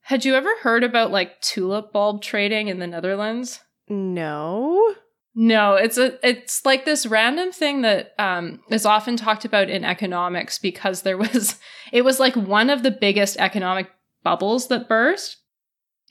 had 0.00 0.24
you 0.24 0.34
ever 0.34 0.50
heard 0.60 0.84
about 0.84 1.10
like 1.10 1.40
tulip 1.40 1.92
bulb 1.92 2.22
trading 2.22 2.68
in 2.68 2.78
the 2.78 2.86
Netherlands? 2.86 3.60
No. 3.88 4.94
No, 5.36 5.74
it's 5.74 5.98
a 5.98 6.24
it's 6.26 6.64
like 6.64 6.84
this 6.84 7.06
random 7.06 7.50
thing 7.50 7.82
that 7.82 8.14
um, 8.18 8.60
is 8.70 8.86
often 8.86 9.16
talked 9.16 9.44
about 9.44 9.68
in 9.68 9.84
economics 9.84 10.58
because 10.58 11.02
there 11.02 11.18
was 11.18 11.58
it 11.92 12.02
was 12.02 12.20
like 12.20 12.36
one 12.36 12.70
of 12.70 12.82
the 12.82 12.90
biggest 12.90 13.36
economic 13.38 13.90
bubbles 14.24 14.68
that 14.68 14.88
burst. 14.88 15.36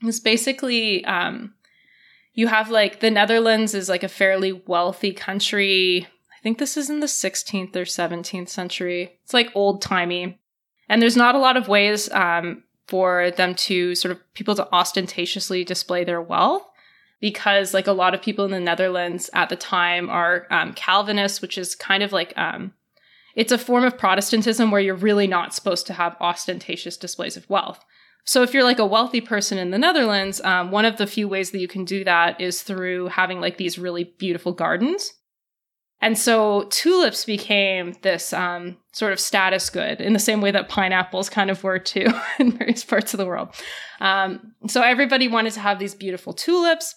It's 0.02 0.20
basically 0.20 1.04
um, 1.06 1.54
you 2.34 2.48
have 2.48 2.70
like 2.70 3.00
the 3.00 3.12
Netherlands 3.12 3.74
is 3.74 3.90
like 3.90 4.04
a 4.04 4.08
fairly 4.10 4.54
wealthy 4.54 5.12
country. 5.12 6.08
I 6.32 6.42
think 6.42 6.58
this 6.58 6.78
is 6.78 6.90
in 6.90 7.00
the 7.00 7.08
16th 7.08 7.76
or 7.76 7.84
17th 7.84 8.50
century. 8.50 9.20
It's 9.24 9.34
like 9.34 9.52
old 9.56 9.82
timey, 9.82 10.40
and 10.88 11.02
there's 11.02 11.18
not 11.18 11.36
a 11.36 11.40
lot 11.40 11.58
of 11.58 11.68
ways 11.68 12.10
um, 12.12 12.64
for 12.88 13.32
them 13.32 13.56
to 13.56 13.96
sort 13.96 14.12
of 14.12 14.34
people 14.34 14.56
to 14.56 14.72
ostentatiously 14.72 15.64
display 15.64 16.04
their 16.04 16.22
wealth 16.22 16.64
because 17.22 17.74
like 17.74 17.88
a 17.88 17.94
lot 17.94 18.14
of 18.14 18.22
people 18.22 18.44
in 18.44 18.52
the 18.52 18.60
Netherlands 18.60 19.30
at 19.34 19.48
the 19.48 19.56
time 19.56 20.10
are 20.10 20.46
um, 20.52 20.74
Calvinists, 20.74 21.42
which 21.42 21.58
is 21.58 21.74
kind 21.74 22.04
of 22.04 22.12
like 22.12 22.38
um, 22.38 22.74
it's 23.36 23.52
a 23.52 23.58
form 23.58 23.86
of 23.86 23.98
Protestantism 23.98 24.72
where 24.72 24.82
you're 24.82 24.96
really 24.96 25.28
not 25.28 25.54
supposed 25.54 25.88
to 25.88 25.94
have 25.94 26.18
ostentatious 26.20 26.98
displays 26.98 27.38
of 27.38 27.50
wealth. 27.50 27.84
So 28.26 28.42
if 28.42 28.54
you're 28.54 28.64
like 28.64 28.80
a 28.80 28.86
wealthy 28.86 29.22
person 29.22 29.58
in 29.58 29.72
the 29.72 29.78
Netherlands, 29.78 30.40
um, 30.42 30.72
one 30.72 30.86
of 30.86 30.98
the 30.98 31.08
few 31.08 31.28
ways 31.28 31.52
that 31.52 31.60
you 31.60 31.68
can 31.68 31.84
do 31.84 32.04
that 32.04 32.40
is 32.40 32.62
through 32.62 33.08
having 33.08 33.42
like 33.42 33.58
these 33.58 33.78
really 33.78 34.14
beautiful 34.18 34.54
gardens. 34.54 35.12
And 36.02 36.18
so 36.18 36.68
tulips 36.70 37.24
became 37.24 37.96
this 38.02 38.34
um, 38.34 38.78
sort 38.92 39.14
of 39.14 39.20
status 39.22 39.70
good 39.70 40.02
in 40.02 40.12
the 40.12 40.20
same 40.20 40.42
way 40.42 40.52
that 40.52 40.68
pineapples 40.68 41.30
kind 41.30 41.50
of 41.50 41.64
were 41.64 41.80
too 41.80 42.08
in 42.40 42.52
various 42.52 42.84
parts 42.84 43.14
of 43.14 43.18
the 43.18 43.26
world. 43.26 43.50
Um, 44.02 44.54
so 44.68 44.82
everybody 44.82 45.28
wanted 45.28 45.54
to 45.54 45.62
have 45.62 45.80
these 45.80 45.96
beautiful 45.96 46.34
tulips 46.34 46.94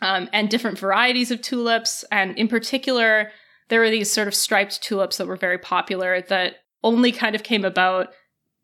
um, 0.00 0.28
and 0.32 0.48
different 0.48 0.78
varieties 0.78 1.30
of 1.30 1.40
tulips. 1.40 2.04
And 2.10 2.36
in 2.36 2.48
particular, 2.48 3.30
there 3.68 3.80
were 3.80 3.90
these 3.90 4.12
sort 4.12 4.28
of 4.28 4.34
striped 4.34 4.82
tulips 4.82 5.18
that 5.18 5.28
were 5.28 5.36
very 5.36 5.58
popular 5.58 6.20
that 6.22 6.56
only 6.82 7.12
kind 7.12 7.36
of 7.36 7.44
came 7.44 7.64
about 7.64 8.08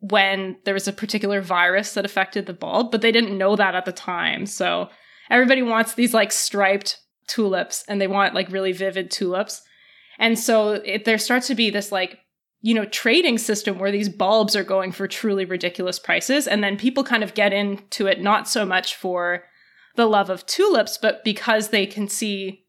when 0.01 0.57
there 0.65 0.75
was 0.75 0.89
a 0.89 0.93
particular 0.93 1.41
virus 1.41 1.95
that 1.95 2.05
affected 2.05 2.47
the 2.47 2.53
bulb, 2.53 2.91
but 2.91 3.01
they 3.01 3.13
didn't 3.13 3.37
know 3.37 3.57
that 3.57 3.75
at 3.75 3.85
the 3.85 3.93
time. 3.93 4.47
So 4.47 4.89
everybody 5.31 5.63
wants 5.63 5.95
these 5.95 6.15
like 6.15 6.33
striped 6.33 7.01
tulips 7.27 7.85
and 7.89 8.01
they 8.01 8.07
want 8.07 8.35
like 8.35 8.51
really 8.51 8.73
vivid 8.73 9.11
tulips. 9.11 9.63
And 10.19 10.39
so 10.39 10.73
it, 10.73 11.05
there 11.05 11.19
starts 11.19 11.47
to 11.49 11.55
be 11.55 11.71
this 11.71 11.93
like, 11.93 12.19
you 12.61 12.75
know, 12.75 12.85
trading 12.87 13.39
system 13.39 13.79
where 13.79 13.93
these 13.93 14.09
bulbs 14.09 14.57
are 14.57 14.65
going 14.65 14.93
for 14.93 15.07
truly 15.07 15.45
ridiculous 15.45 15.99
prices. 15.99 16.49
And 16.49 16.63
then 16.63 16.77
people 16.77 17.05
kind 17.05 17.23
of 17.23 17.35
get 17.35 17.53
into 17.53 18.07
it 18.07 18.21
not 18.21 18.49
so 18.49 18.65
much 18.65 18.95
for 18.95 19.45
the 19.95 20.07
love 20.07 20.31
of 20.31 20.47
tulips, 20.47 20.99
but 20.99 21.25
because 21.25 21.69
they 21.69 21.87
can 21.87 22.09
see 22.09 22.65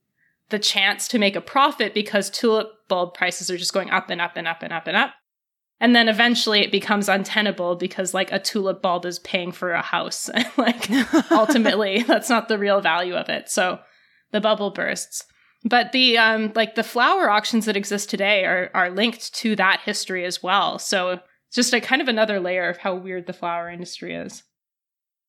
the 0.49 0.59
chance 0.59 1.07
to 1.07 1.19
make 1.19 1.35
a 1.35 1.41
profit 1.41 1.93
because 1.93 2.29
tulip 2.29 2.87
bulb 2.87 3.13
prices 3.13 3.49
are 3.49 3.57
just 3.57 3.73
going 3.73 3.89
up 3.89 4.09
and 4.09 4.19
up 4.19 4.33
and 4.35 4.47
up 4.47 4.63
and 4.63 4.73
up 4.73 4.87
and 4.87 4.97
up. 4.97 5.13
And 5.81 5.95
then 5.95 6.09
eventually 6.09 6.61
it 6.61 6.71
becomes 6.71 7.07
untenable 7.07 7.75
because 7.75 8.13
like 8.13 8.31
a 8.31 8.39
tulip 8.39 8.81
bulb 8.81 9.05
is 9.05 9.19
paying 9.19 9.51
for 9.51 9.71
a 9.71 9.81
house. 9.81 10.29
And 10.29 10.47
like 10.57 10.89
ultimately 11.31 12.03
that's 12.03 12.29
not 12.29 12.47
the 12.47 12.57
real 12.57 12.81
value 12.81 13.15
of 13.15 13.29
it. 13.29 13.49
So 13.49 13.79
the 14.31 14.41
bubble 14.41 14.71
bursts. 14.71 15.25
But 15.63 15.91
the 15.91 16.17
um 16.17 16.51
like 16.55 16.75
the 16.75 16.83
flower 16.83 17.29
auctions 17.29 17.65
that 17.65 17.77
exist 17.77 18.09
today 18.09 18.45
are 18.45 18.71
are 18.73 18.89
linked 18.89 19.33
to 19.35 19.55
that 19.57 19.81
history 19.81 20.25
as 20.25 20.41
well. 20.41 20.79
So 20.79 21.19
just 21.51 21.73
a 21.73 21.81
kind 21.81 22.01
of 22.01 22.07
another 22.07 22.39
layer 22.39 22.69
of 22.69 22.77
how 22.77 22.95
weird 22.95 23.25
the 23.25 23.33
flower 23.33 23.69
industry 23.69 24.13
is. 24.15 24.43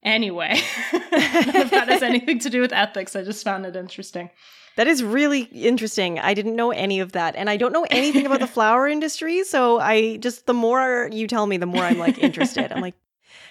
Anyway, 0.02 0.52
if 0.92 1.70
that 1.70 1.88
has 1.88 2.02
anything 2.02 2.38
to 2.38 2.50
do 2.50 2.60
with 2.60 2.72
ethics. 2.72 3.14
I 3.14 3.22
just 3.22 3.44
found 3.44 3.66
it 3.66 3.76
interesting. 3.76 4.30
That 4.76 4.86
is 4.86 5.02
really 5.02 5.42
interesting. 5.42 6.18
I 6.18 6.34
didn't 6.34 6.56
know 6.56 6.70
any 6.70 7.00
of 7.00 7.12
that. 7.12 7.36
And 7.36 7.50
I 7.50 7.56
don't 7.56 7.72
know 7.72 7.86
anything 7.90 8.26
about 8.26 8.40
the 8.40 8.46
flower 8.56 8.88
industry. 8.88 9.44
So 9.44 9.78
I 9.78 10.16
just, 10.18 10.46
the 10.46 10.54
more 10.54 11.08
you 11.12 11.26
tell 11.26 11.46
me, 11.46 11.56
the 11.56 11.66
more 11.66 11.82
I'm 11.82 11.98
like 11.98 12.18
interested. 12.18 12.72
I'm 12.72 12.80
like, 12.80 12.94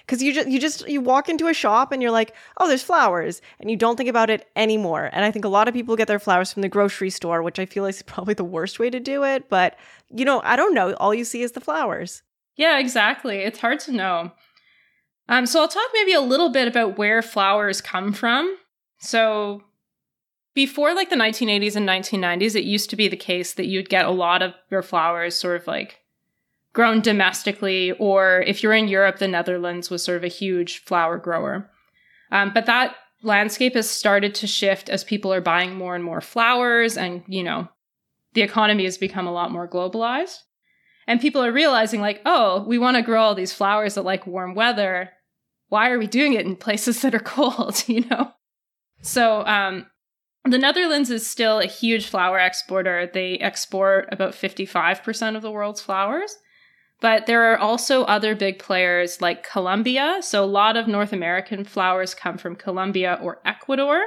because 0.06 0.24
you 0.24 0.34
just 0.34 0.50
you 0.50 0.60
just 0.60 0.88
you 0.88 1.02
walk 1.02 1.30
into 1.30 1.48
a 1.48 1.54
shop 1.54 1.92
and 1.92 2.02
you're 2.02 2.12
like 2.12 2.34
oh 2.58 2.68
there's 2.68 2.82
flowers 2.82 3.42
and 3.60 3.70
you 3.70 3.78
don't 3.78 3.96
think 3.96 4.10
about 4.10 4.30
it 4.32 4.50
anymore 4.56 5.08
and 5.14 5.24
i 5.24 5.30
think 5.30 5.46
a 5.46 5.50
lot 5.50 5.68
of 5.68 5.74
people 5.74 5.96
get 5.96 6.08
their 6.08 6.18
flowers 6.18 6.52
from 6.52 6.64
the 6.64 6.68
grocery 6.68 7.12
store 7.12 7.44
which 7.44 7.60
i 7.60 7.66
feel 7.66 7.86
is 7.86 8.02
probably 8.02 8.34
the 8.34 8.44
worst 8.44 8.80
way 8.80 8.90
to 8.90 9.00
do 9.00 9.24
it 9.24 9.48
but 9.50 9.78
you 10.10 10.26
know 10.26 10.42
i 10.44 10.56
don't 10.56 10.74
know 10.74 10.94
all 10.94 11.14
you 11.14 11.24
see 11.24 11.44
is 11.44 11.52
the 11.52 11.62
flowers 11.62 12.24
yeah 12.56 12.80
exactly 12.80 13.38
it's 13.38 13.60
hard 13.60 13.80
to 13.80 13.92
know 13.92 14.32
um, 15.30 15.46
so 15.46 15.62
I'll 15.62 15.68
talk 15.68 15.86
maybe 15.94 16.14
a 16.14 16.22
little 16.22 16.50
bit 16.50 16.68
about 16.68 16.98
where 16.98 17.22
flowers 17.22 17.82
come 17.82 18.12
from. 18.14 18.58
So 18.98 19.62
before 20.60 20.94
like 20.94 21.10
the 21.10 21.16
1980s 21.16 21.78
and 21.78 21.88
1990s, 21.88 22.54
it 22.54 22.66
used 22.66 22.90
to 22.90 22.98
be 22.98 23.08
the 23.08 23.16
case 23.16 23.54
that 23.54 23.68
you'd 23.68 23.88
get 23.88 24.04
a 24.04 24.12
lot 24.12 24.42
of 24.42 24.54
your 24.70 24.82
flowers 24.82 25.34
sort 25.34 25.56
of 25.56 25.66
like 25.68 26.02
grown 26.74 27.00
domestically, 27.00 27.94
or 27.94 28.44
if 28.46 28.62
you're 28.62 28.74
in 28.74 28.90
Europe, 28.90 29.20
the 29.20 29.28
Netherlands 29.30 29.90
was 29.90 30.04
sort 30.04 30.18
of 30.18 30.26
a 30.26 30.28
huge 30.28 30.84
flower 30.84 31.18
grower. 31.18 31.72
Um, 32.30 32.52
but 32.54 32.66
that 32.66 32.98
landscape 33.24 33.74
has 33.76 33.90
started 33.90 34.36
to 34.36 34.48
shift 34.48 34.90
as 34.90 35.06
people 35.06 35.32
are 35.32 35.40
buying 35.40 35.76
more 35.76 35.96
and 35.96 36.04
more 36.04 36.20
flowers, 36.20 36.98
and 36.98 37.24
you 37.26 37.42
know, 37.42 37.70
the 38.34 38.42
economy 38.42 38.84
has 38.84 38.98
become 38.98 39.28
a 39.28 39.32
lot 39.32 39.54
more 39.54 39.66
globalized. 39.66 40.40
And 41.08 41.22
people 41.22 41.42
are 41.42 41.54
realizing, 41.54 42.02
like, 42.02 42.22
oh, 42.26 42.66
we 42.68 42.78
want 42.78 42.98
to 42.98 43.02
grow 43.02 43.24
all 43.24 43.34
these 43.34 43.54
flowers 43.54 43.96
that 43.96 44.04
like 44.04 44.28
warm 44.28 44.56
weather 44.56 45.12
why 45.70 45.90
are 45.90 46.00
we 46.00 46.08
doing 46.08 46.34
it 46.34 46.46
in 46.46 46.58
places 46.58 47.02
that 47.04 47.16
are 47.16 47.20
cold, 47.20 47.82
you 47.88 48.04
know? 48.10 48.34
So, 49.02 49.46
um, 49.46 49.86
the 50.46 50.58
Netherlands 50.58 51.10
is 51.10 51.28
still 51.28 51.60
a 51.60 51.66
huge 51.66 52.08
flower 52.08 52.40
exporter. 52.40 53.10
They 53.12 53.38
export 53.38 54.08
about 54.12 54.34
55% 54.34 55.36
of 55.36 55.42
the 55.42 55.52
world's 55.52 55.82
flowers. 55.82 56.38
But 57.02 57.28
there 57.28 57.52
are 57.52 57.58
also 57.58 58.04
other 58.04 58.36
big 58.36 58.60
players 58.60 59.22
like 59.22 59.50
Colombia. 59.50 60.18
So 60.22 60.44
a 60.44 60.46
lot 60.46 60.76
of 60.76 60.88
North 60.88 61.14
American 61.14 61.64
flowers 61.64 62.14
come 62.14 62.38
from 62.38 62.56
Colombia 62.56 63.18
or 63.22 63.40
Ecuador. 63.46 64.02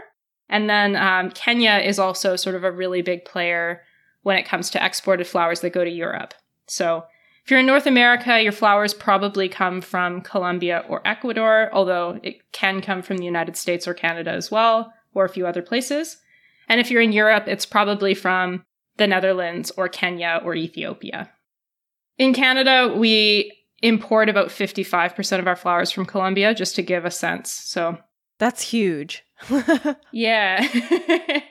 And 0.49 0.69
then 0.69 0.97
um, 0.97 1.31
Kenya 1.31 1.81
is 1.83 1.99
also 1.99 2.37
sort 2.37 2.55
of 2.55 2.65
a 2.65 2.73
really 2.73 3.01
big 3.01 3.25
player 3.25 3.83
when 4.23 4.37
it 4.37 4.47
comes 4.47 4.69
to 4.71 4.85
exported 4.85 5.27
flowers 5.27 5.61
that 5.61 5.73
go 5.73 5.85
to 5.85 5.91
Europe. 5.91 6.35
So 6.67 7.05
if 7.45 7.51
you're 7.51 7.61
in 7.61 7.67
North 7.67 7.87
America, 7.87 8.41
your 8.41 8.53
flowers 8.53 8.95
probably 8.95 9.49
come 9.49 9.81
from 9.81 10.21
Colombia 10.21 10.85
or 10.89 11.07
Ecuador, 11.07 11.71
although 11.73 12.21
it 12.23 12.53
can 12.53 12.83
come 12.83 13.03
from 13.03 13.19
the 13.19 13.25
United 13.25 13.57
States 13.57 13.89
or 13.89 13.95
Canada 13.95 14.31
as 14.31 14.51
well, 14.51 14.93
or 15.15 15.25
a 15.25 15.29
few 15.29 15.47
other 15.47 15.63
places. 15.63 16.19
And 16.69 16.81
if 16.81 16.91
you're 16.91 17.03
in 17.03 17.13
Europe, 17.13 17.45
it's 17.47 17.67
probably 17.67 18.15
from 18.15 18.65
the 18.97 19.07
Netherlands 19.07 19.71
or 19.77 19.89
Kenya 19.89 20.41
or 20.45 20.55
Ethiopia. 20.55 21.31
In 22.19 22.35
Canada, 22.35 22.95
we 22.97 23.53
import 23.83 24.29
about 24.29 24.49
55% 24.49 25.39
of 25.39 25.47
our 25.47 25.57
flowers 25.57 25.91
from 25.91 26.07
Colombia, 26.07 26.55
just 26.55 26.77
to 26.77 26.83
give 26.83 27.05
a 27.05 27.11
sense. 27.11 27.51
So 27.51 27.99
that's 28.39 28.63
huge. 28.63 29.25
yeah. 30.13 30.67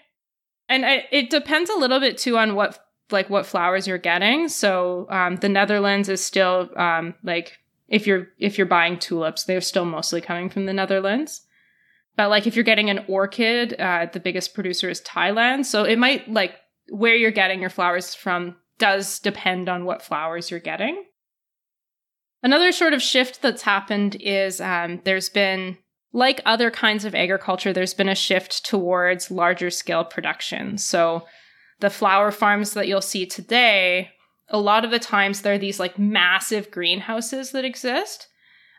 and 0.70 0.86
I, 0.86 1.06
it 1.12 1.30
depends 1.30 1.70
a 1.70 1.78
little 1.78 2.00
bit 2.00 2.18
too 2.18 2.38
on 2.38 2.56
what 2.56 2.80
like 3.12 3.30
what 3.30 3.46
flowers 3.46 3.88
you're 3.88 3.98
getting. 3.98 4.48
So 4.48 5.08
um, 5.10 5.36
the 5.38 5.50
Netherlands 5.50 6.08
is 6.08 6.24
still 6.24 6.70
um, 6.78 7.14
like 7.24 7.60
if 7.90 8.08
you're 8.08 8.30
if 8.40 8.58
you're 8.58 8.68
buying 8.68 8.98
tulips, 8.98 9.44
they're 9.44 9.62
still 9.62 9.86
mostly 9.86 10.22
coming 10.22 10.50
from 10.50 10.66
the 10.66 10.74
Netherlands. 10.74 11.42
But 12.16 12.30
like 12.30 12.46
if 12.48 12.56
you're 12.56 12.64
getting 12.64 12.90
an 12.90 13.06
orchid, 13.08 13.80
uh, 13.80 14.08
the 14.12 14.20
biggest 14.20 14.54
producer 14.54 14.90
is 14.90 15.02
Thailand. 15.02 15.66
So 15.66 15.84
it 15.84 15.98
might 15.98 16.30
like 16.30 16.56
where 16.90 17.16
you're 17.16 17.32
getting 17.32 17.62
your 17.62 17.70
flowers 17.70 18.14
from 18.14 18.56
does 18.78 19.20
depend 19.20 19.70
on 19.70 19.86
what 19.86 20.02
flowers 20.02 20.52
you're 20.52 20.60
getting. 20.60 21.06
Another 22.44 22.72
sort 22.72 22.94
of 22.94 23.02
shift 23.02 23.42
that's 23.42 23.62
happened 23.62 24.18
is 24.20 24.60
um, 24.60 25.00
there's 25.04 25.30
been, 25.30 25.78
like 26.14 26.42
other 26.46 26.70
kinds 26.70 27.06
of 27.06 27.16
agriculture, 27.16 27.72
there's 27.72 27.94
been 27.94 28.10
a 28.10 28.16
shift 28.16 28.66
towards 28.66 29.32
larger 29.32 29.70
scale 29.70 30.04
production. 30.04 30.78
So 30.78 31.26
the 31.80 31.90
flower 31.90 32.32
farms 32.32 32.74
that 32.74 32.88
you'll 32.88 33.02
see 33.02 33.26
today, 33.26 34.10
a 34.50 34.60
lot 34.60 34.84
of 34.84 34.92
the 34.92 35.00
times 35.00 35.42
there 35.42 35.54
are 35.54 35.58
these 35.58 35.80
like 35.80 35.98
massive 35.98 36.70
greenhouses 36.70 37.52
that 37.52 37.64
exist. 37.64 38.28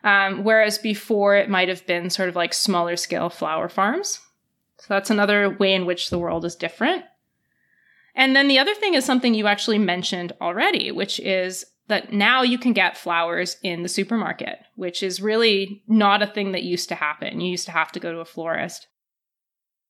Um, 0.03 0.43
whereas 0.43 0.77
before 0.77 1.35
it 1.35 1.49
might 1.49 1.69
have 1.69 1.85
been 1.85 2.09
sort 2.09 2.29
of 2.29 2.35
like 2.35 2.53
smaller 2.53 2.95
scale 2.97 3.29
flower 3.29 3.69
farms. 3.69 4.19
So 4.79 4.87
that's 4.89 5.09
another 5.09 5.49
way 5.49 5.73
in 5.73 5.85
which 5.85 6.09
the 6.09 6.19
world 6.19 6.43
is 6.43 6.55
different. 6.55 7.05
And 8.15 8.35
then 8.35 8.47
the 8.47 8.59
other 8.59 8.75
thing 8.75 8.93
is 8.93 9.05
something 9.05 9.33
you 9.33 9.47
actually 9.47 9.79
mentioned 9.79 10.33
already, 10.41 10.91
which 10.91 11.19
is 11.19 11.65
that 11.87 12.13
now 12.13 12.41
you 12.41 12.57
can 12.57 12.73
get 12.73 12.97
flowers 12.97 13.57
in 13.63 13.83
the 13.83 13.89
supermarket, 13.89 14.59
which 14.75 15.03
is 15.03 15.21
really 15.21 15.83
not 15.87 16.21
a 16.21 16.27
thing 16.27 16.51
that 16.51 16.63
used 16.63 16.89
to 16.89 16.95
happen. 16.95 17.41
You 17.41 17.51
used 17.51 17.65
to 17.65 17.71
have 17.71 17.91
to 17.93 17.99
go 17.99 18.11
to 18.11 18.19
a 18.19 18.25
florist. 18.25 18.87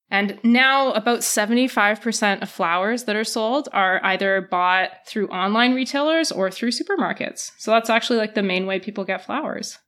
And 0.10 0.40
now 0.44 0.92
about 0.92 1.20
75% 1.20 2.42
of 2.42 2.50
flowers 2.50 3.06
that 3.06 3.16
are 3.16 3.24
sold 3.24 3.68
are 3.74 4.00
either 4.04 4.48
bought 4.50 4.92
through 5.08 5.28
online 5.30 5.74
retailers 5.74 6.32
or 6.32 6.52
through 6.52 6.70
supermarkets. 6.70 7.52
So 7.58 7.72
that's 7.72 7.90
actually 7.90 8.20
like 8.20 8.36
the 8.36 8.44
main 8.44 8.68
way 8.68 8.80
people 8.80 9.06
get 9.06 9.26
flowers. 9.26 9.80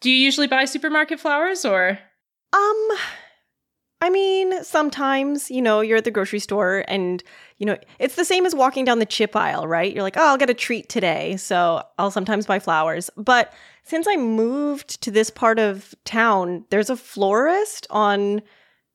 Do 0.00 0.10
you 0.10 0.16
usually 0.16 0.46
buy 0.46 0.64
supermarket 0.64 1.20
flowers 1.20 1.64
or? 1.64 1.98
Um, 2.52 2.88
I 4.00 4.08
mean, 4.10 4.64
sometimes, 4.64 5.50
you 5.50 5.60
know, 5.60 5.82
you're 5.82 5.98
at 5.98 6.04
the 6.04 6.10
grocery 6.10 6.38
store 6.38 6.84
and, 6.88 7.22
you 7.58 7.66
know, 7.66 7.76
it's 7.98 8.14
the 8.14 8.24
same 8.24 8.46
as 8.46 8.54
walking 8.54 8.86
down 8.86 8.98
the 8.98 9.06
chip 9.06 9.36
aisle, 9.36 9.68
right? 9.68 9.92
You're 9.92 10.02
like, 10.02 10.16
oh, 10.16 10.26
I'll 10.26 10.38
get 10.38 10.48
a 10.48 10.54
treat 10.54 10.88
today. 10.88 11.36
So 11.36 11.82
I'll 11.98 12.10
sometimes 12.10 12.46
buy 12.46 12.58
flowers. 12.58 13.10
But 13.16 13.52
since 13.82 14.06
I 14.08 14.16
moved 14.16 15.02
to 15.02 15.10
this 15.10 15.28
part 15.28 15.58
of 15.58 15.94
town, 16.04 16.64
there's 16.70 16.88
a 16.88 16.96
florist 16.96 17.86
on 17.90 18.40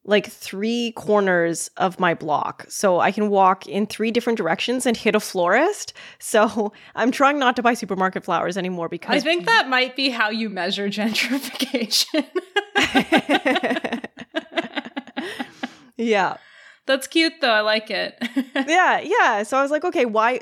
like 0.05 0.27
three 0.27 0.93
corners 0.95 1.69
of 1.77 1.99
my 1.99 2.13
block. 2.13 2.65
So 2.69 2.99
I 2.99 3.11
can 3.11 3.29
walk 3.29 3.67
in 3.67 3.87
three 3.87 4.11
different 4.11 4.37
directions 4.37 4.85
and 4.85 4.95
hit 4.95 5.15
a 5.15 5.19
florist. 5.19 5.93
So 6.19 6.73
I'm 6.95 7.11
trying 7.11 7.39
not 7.39 7.55
to 7.55 7.63
buy 7.63 7.75
supermarket 7.75 8.23
flowers 8.23 8.57
anymore 8.57 8.89
because 8.89 9.15
I 9.15 9.19
think 9.19 9.45
that 9.45 9.69
might 9.69 9.95
be 9.95 10.09
how 10.09 10.29
you 10.29 10.49
measure 10.49 10.89
gentrification. 10.89 12.25
yeah. 15.97 16.37
That's 16.87 17.07
cute 17.07 17.33
though. 17.41 17.51
I 17.51 17.61
like 17.61 17.91
it. 17.91 18.17
yeah, 18.67 18.99
yeah. 18.99 19.43
So 19.43 19.57
I 19.57 19.61
was 19.61 19.71
like, 19.71 19.85
okay, 19.85 20.05
why 20.05 20.41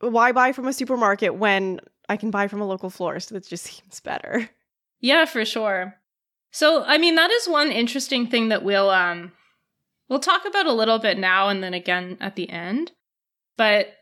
why 0.00 0.32
buy 0.32 0.52
from 0.52 0.66
a 0.66 0.72
supermarket 0.72 1.34
when 1.34 1.80
I 2.08 2.16
can 2.16 2.30
buy 2.30 2.48
from 2.48 2.60
a 2.60 2.66
local 2.66 2.90
florist? 2.90 3.32
It 3.32 3.46
just 3.46 3.64
seems 3.64 4.00
better. 4.00 4.48
Yeah, 5.00 5.24
for 5.24 5.44
sure. 5.44 5.94
So, 6.50 6.84
I 6.84 6.98
mean, 6.98 7.14
that 7.16 7.30
is 7.30 7.48
one 7.48 7.70
interesting 7.70 8.26
thing 8.26 8.48
that 8.48 8.64
we'll 8.64 8.90
um 8.90 9.32
we'll 10.08 10.20
talk 10.20 10.44
about 10.46 10.66
a 10.66 10.72
little 10.72 10.98
bit 10.98 11.18
now 11.18 11.48
and 11.48 11.62
then 11.62 11.74
again 11.74 12.16
at 12.20 12.36
the 12.36 12.48
end. 12.50 12.92
But 13.56 13.94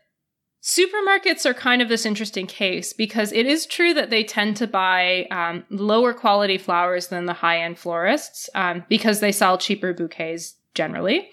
supermarkets 0.63 1.45
are 1.45 1.53
kind 1.53 1.81
of 1.81 1.89
this 1.89 2.05
interesting 2.05 2.47
case 2.47 2.93
because 2.93 3.31
it 3.31 3.45
is 3.45 3.65
true 3.65 3.93
that 3.93 4.09
they 4.09 4.23
tend 4.23 4.57
to 4.57 4.67
buy 4.67 5.25
um, 5.31 5.65
lower 5.69 6.13
quality 6.13 6.57
flowers 6.57 7.07
than 7.07 7.25
the 7.25 7.33
high 7.33 7.61
end 7.61 7.77
florists 7.77 8.49
um, 8.55 8.83
because 8.89 9.19
they 9.19 9.31
sell 9.31 9.57
cheaper 9.57 9.93
bouquets 9.93 10.55
generally. 10.73 11.29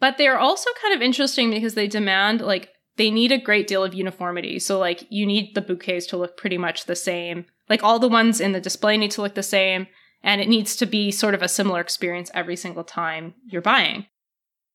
But 0.00 0.18
they're 0.18 0.38
also 0.38 0.70
kind 0.82 0.94
of 0.94 1.02
interesting 1.02 1.50
because 1.50 1.74
they 1.74 1.88
demand 1.88 2.40
like 2.40 2.70
they 2.96 3.10
need 3.10 3.32
a 3.32 3.38
great 3.38 3.66
deal 3.66 3.82
of 3.82 3.94
uniformity. 3.94 4.58
So 4.58 4.78
like 4.78 5.06
you 5.10 5.26
need 5.26 5.54
the 5.54 5.60
bouquets 5.60 6.06
to 6.06 6.16
look 6.16 6.36
pretty 6.36 6.58
much 6.58 6.84
the 6.84 6.96
same. 6.96 7.46
Like 7.68 7.82
all 7.82 7.98
the 7.98 8.08
ones 8.08 8.40
in 8.40 8.52
the 8.52 8.60
display 8.60 8.96
need 8.96 9.10
to 9.12 9.22
look 9.22 9.34
the 9.34 9.42
same 9.42 9.86
and 10.24 10.40
it 10.40 10.48
needs 10.48 10.74
to 10.76 10.86
be 10.86 11.12
sort 11.12 11.34
of 11.34 11.42
a 11.42 11.48
similar 11.48 11.80
experience 11.80 12.30
every 12.34 12.56
single 12.56 12.82
time 12.82 13.34
you're 13.46 13.62
buying. 13.62 14.06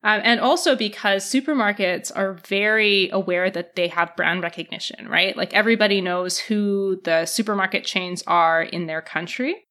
Um, 0.02 0.22
and 0.24 0.40
also 0.40 0.78
because 0.78 1.26
supermarkets 1.26 2.10
are 2.16 2.36
very 2.48 3.10
aware 3.12 3.52
that 3.52 3.76
they 3.76 3.90
have 3.90 4.16
brand 4.16 4.42
recognition, 4.44 5.10
right? 5.10 5.36
Like 5.36 5.54
everybody 5.54 6.00
knows 6.00 6.38
who 6.38 7.02
the 7.04 7.26
supermarket 7.26 7.84
chains 7.84 8.24
are 8.26 8.64
in 8.64 8.86
their 8.86 9.02
country. 9.02 9.66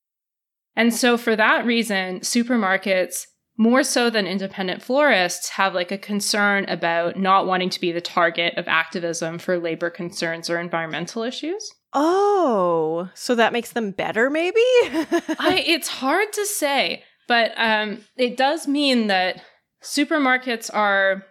And 0.76 0.92
so 0.92 1.16
for 1.16 1.34
that 1.34 1.64
reason, 1.64 2.20
supermarkets 2.20 3.22
more 3.56 3.82
so 3.82 4.10
than 4.10 4.26
independent 4.26 4.82
florists 4.82 5.48
have 5.50 5.74
like 5.74 5.90
a 5.90 5.98
concern 5.98 6.66
about 6.68 7.16
not 7.16 7.46
wanting 7.46 7.70
to 7.70 7.80
be 7.80 7.90
the 7.90 8.00
target 8.00 8.54
of 8.56 8.68
activism 8.68 9.38
for 9.38 9.58
labor 9.58 9.90
concerns 9.90 10.50
or 10.50 10.60
environmental 10.60 11.22
issues. 11.22 11.72
Oh, 11.92 13.08
so 13.14 13.34
that 13.34 13.52
makes 13.52 13.72
them 13.72 13.92
better 13.92 14.28
maybe? 14.30 14.60
I 14.84 15.62
it's 15.66 15.88
hard 15.88 16.32
to 16.34 16.46
say, 16.46 17.02
but 17.26 17.52
um 17.56 18.04
it 18.16 18.36
does 18.36 18.68
mean 18.68 19.06
that 19.06 19.42
supermarkets 19.82 20.70
are 20.72 21.24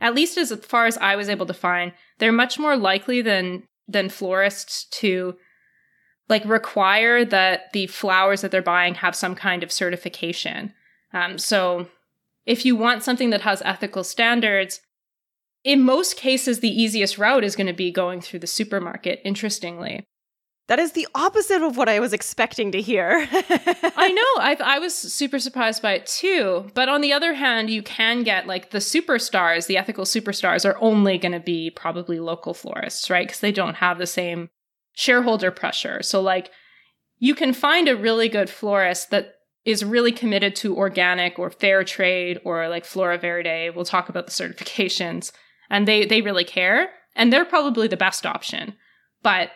at 0.00 0.14
least 0.14 0.36
as 0.36 0.52
far 0.52 0.86
as 0.86 0.98
I 0.98 1.16
was 1.16 1.28
able 1.28 1.46
to 1.46 1.54
find, 1.54 1.92
they're 2.18 2.32
much 2.32 2.58
more 2.58 2.76
likely 2.76 3.22
than 3.22 3.64
than 3.88 4.08
florists 4.08 4.84
to 5.00 5.36
like 6.28 6.44
require 6.44 7.24
that 7.24 7.72
the 7.72 7.86
flowers 7.86 8.40
that 8.40 8.50
they're 8.50 8.62
buying 8.62 8.96
have 8.96 9.14
some 9.14 9.34
kind 9.34 9.62
of 9.62 9.72
certification. 9.72 10.74
Um, 11.12 11.38
so 11.38 11.88
if 12.44 12.64
you 12.64 12.76
want 12.76 13.02
something 13.02 13.30
that 13.30 13.42
has 13.42 13.62
ethical 13.64 14.04
standards, 14.04 14.80
in 15.66 15.82
most 15.82 16.16
cases, 16.16 16.60
the 16.60 16.80
easiest 16.82 17.18
route 17.18 17.42
is 17.42 17.56
going 17.56 17.66
to 17.66 17.72
be 17.72 17.90
going 17.90 18.20
through 18.20 18.38
the 18.38 18.46
supermarket, 18.46 19.20
interestingly. 19.24 20.04
That 20.68 20.78
is 20.78 20.92
the 20.92 21.08
opposite 21.12 21.60
of 21.60 21.76
what 21.76 21.88
I 21.88 21.98
was 21.98 22.12
expecting 22.12 22.70
to 22.70 22.80
hear. 22.80 23.28
I 23.32 24.12
know. 24.12 24.42
I, 24.42 24.56
I 24.64 24.78
was 24.78 24.94
super 24.94 25.40
surprised 25.40 25.82
by 25.82 25.94
it 25.94 26.06
too. 26.06 26.70
But 26.74 26.88
on 26.88 27.00
the 27.00 27.12
other 27.12 27.34
hand, 27.34 27.68
you 27.68 27.82
can 27.82 28.22
get 28.22 28.46
like 28.46 28.70
the 28.70 28.78
superstars, 28.78 29.66
the 29.66 29.76
ethical 29.76 30.04
superstars 30.04 30.64
are 30.64 30.78
only 30.80 31.18
going 31.18 31.32
to 31.32 31.40
be 31.40 31.70
probably 31.70 32.20
local 32.20 32.54
florists, 32.54 33.10
right? 33.10 33.26
Because 33.26 33.40
they 33.40 33.52
don't 33.52 33.76
have 33.76 33.98
the 33.98 34.06
same 34.06 34.50
shareholder 34.92 35.50
pressure. 35.50 36.00
So, 36.00 36.20
like, 36.20 36.52
you 37.18 37.34
can 37.34 37.52
find 37.52 37.88
a 37.88 37.96
really 37.96 38.28
good 38.28 38.48
florist 38.48 39.10
that 39.10 39.34
is 39.64 39.84
really 39.84 40.12
committed 40.12 40.54
to 40.56 40.76
organic 40.76 41.40
or 41.40 41.50
fair 41.50 41.82
trade 41.82 42.40
or 42.44 42.68
like 42.68 42.84
Florverde. 42.84 43.74
We'll 43.74 43.84
talk 43.84 44.08
about 44.08 44.26
the 44.26 44.32
certifications. 44.32 45.32
And 45.70 45.86
they 45.86 46.04
they 46.04 46.22
really 46.22 46.44
care. 46.44 46.90
And 47.14 47.32
they're 47.32 47.44
probably 47.44 47.88
the 47.88 47.96
best 47.96 48.26
option. 48.26 48.74
But 49.22 49.50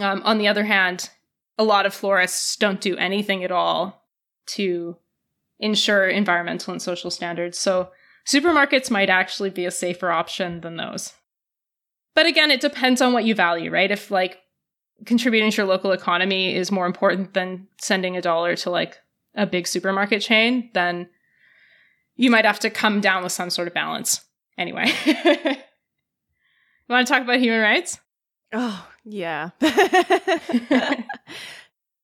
um, 0.00 0.22
on 0.24 0.38
the 0.38 0.48
other 0.48 0.64
hand, 0.64 1.10
a 1.58 1.64
lot 1.64 1.86
of 1.86 1.94
florists 1.94 2.56
don't 2.56 2.80
do 2.80 2.96
anything 2.96 3.44
at 3.44 3.52
all 3.52 4.04
to 4.46 4.96
ensure 5.58 6.08
environmental 6.08 6.72
and 6.72 6.82
social 6.82 7.10
standards. 7.10 7.58
So 7.58 7.90
supermarkets 8.26 8.90
might 8.90 9.08
actually 9.08 9.50
be 9.50 9.64
a 9.64 9.70
safer 9.70 10.10
option 10.10 10.60
than 10.60 10.76
those. 10.76 11.12
But 12.14 12.26
again, 12.26 12.50
it 12.50 12.60
depends 12.60 13.00
on 13.00 13.12
what 13.12 13.24
you 13.24 13.34
value, 13.34 13.70
right? 13.70 13.90
If 13.90 14.10
like 14.10 14.38
contributing 15.06 15.50
to 15.50 15.56
your 15.58 15.66
local 15.66 15.92
economy 15.92 16.54
is 16.54 16.70
more 16.70 16.86
important 16.86 17.34
than 17.34 17.66
sending 17.80 18.16
a 18.16 18.22
dollar 18.22 18.56
to 18.56 18.70
like 18.70 18.98
a 19.34 19.46
big 19.46 19.66
supermarket 19.66 20.22
chain, 20.22 20.70
then 20.74 21.08
you 22.16 22.30
might 22.30 22.44
have 22.44 22.60
to 22.60 22.70
come 22.70 23.00
down 23.00 23.22
with 23.22 23.32
some 23.32 23.50
sort 23.50 23.66
of 23.66 23.74
balance. 23.74 24.20
Anyway, 24.56 24.86
you 25.06 25.14
want 26.88 27.06
to 27.06 27.12
talk 27.12 27.22
about 27.22 27.40
human 27.40 27.60
rights? 27.60 27.98
Oh, 28.52 28.86
yeah. 29.04 29.50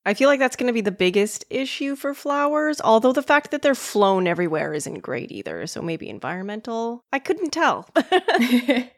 I 0.07 0.15
feel 0.15 0.29
like 0.29 0.41
that's 0.41 0.57
going 0.57 0.67
to 0.67 0.73
be 0.73 0.81
the 0.81 0.91
biggest 0.91 1.45
issue 1.51 1.95
for 1.95 2.15
flowers, 2.15 2.81
although 2.81 3.13
the 3.13 3.23
fact 3.23 3.51
that 3.51 3.63
they're 3.63 3.75
flown 3.75 4.27
everywhere 4.27 4.73
isn't 4.73 5.01
great 5.01 5.31
either. 5.31 5.67
So 5.67 5.83
maybe 5.83 6.09
environmental. 6.09 7.05
I 7.13 7.19
couldn't 7.19 7.51
tell. 7.51 7.89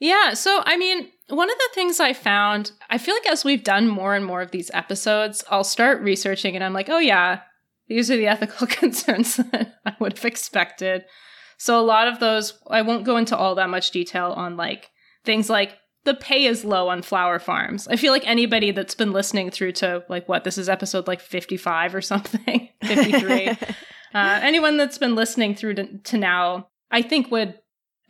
yeah. 0.00 0.34
So, 0.34 0.62
I 0.66 0.76
mean, 0.76 1.08
one 1.28 1.48
of 1.48 1.56
the 1.56 1.70
things 1.74 2.00
I 2.00 2.12
found, 2.12 2.72
I 2.90 2.98
feel 2.98 3.14
like 3.14 3.28
as 3.28 3.44
we've 3.44 3.64
done 3.64 3.88
more 3.88 4.14
and 4.16 4.26
more 4.26 4.42
of 4.42 4.50
these 4.50 4.70
episodes, 4.74 5.44
I'll 5.48 5.64
start 5.64 6.02
researching 6.02 6.56
and 6.56 6.64
I'm 6.64 6.74
like, 6.74 6.90
oh, 6.90 6.98
yeah, 6.98 7.40
these 7.88 8.10
are 8.10 8.16
the 8.16 8.26
ethical 8.26 8.66
concerns 8.66 9.36
that 9.36 9.76
I 9.86 9.94
would 10.00 10.18
have 10.18 10.24
expected. 10.24 11.04
So 11.62 11.78
a 11.78 11.80
lot 11.80 12.08
of 12.08 12.18
those, 12.18 12.58
I 12.66 12.82
won't 12.82 13.04
go 13.04 13.16
into 13.16 13.36
all 13.36 13.54
that 13.54 13.70
much 13.70 13.92
detail 13.92 14.32
on 14.32 14.56
like 14.56 14.90
things 15.24 15.48
like 15.48 15.78
the 16.02 16.12
pay 16.12 16.46
is 16.46 16.64
low 16.64 16.88
on 16.88 17.02
flower 17.02 17.38
farms. 17.38 17.86
I 17.86 17.94
feel 17.94 18.12
like 18.12 18.26
anybody 18.26 18.72
that's 18.72 18.96
been 18.96 19.12
listening 19.12 19.52
through 19.52 19.70
to 19.74 20.02
like 20.08 20.28
what 20.28 20.42
this 20.42 20.58
is 20.58 20.68
episode 20.68 21.06
like 21.06 21.20
55 21.20 21.94
or 21.94 22.00
something, 22.00 22.68
53. 22.82 23.50
uh, 23.50 23.54
anyone 24.12 24.76
that's 24.76 24.98
been 24.98 25.14
listening 25.14 25.54
through 25.54 25.74
to, 25.74 25.98
to 25.98 26.18
now, 26.18 26.66
I 26.90 27.00
think 27.00 27.30
would 27.30 27.56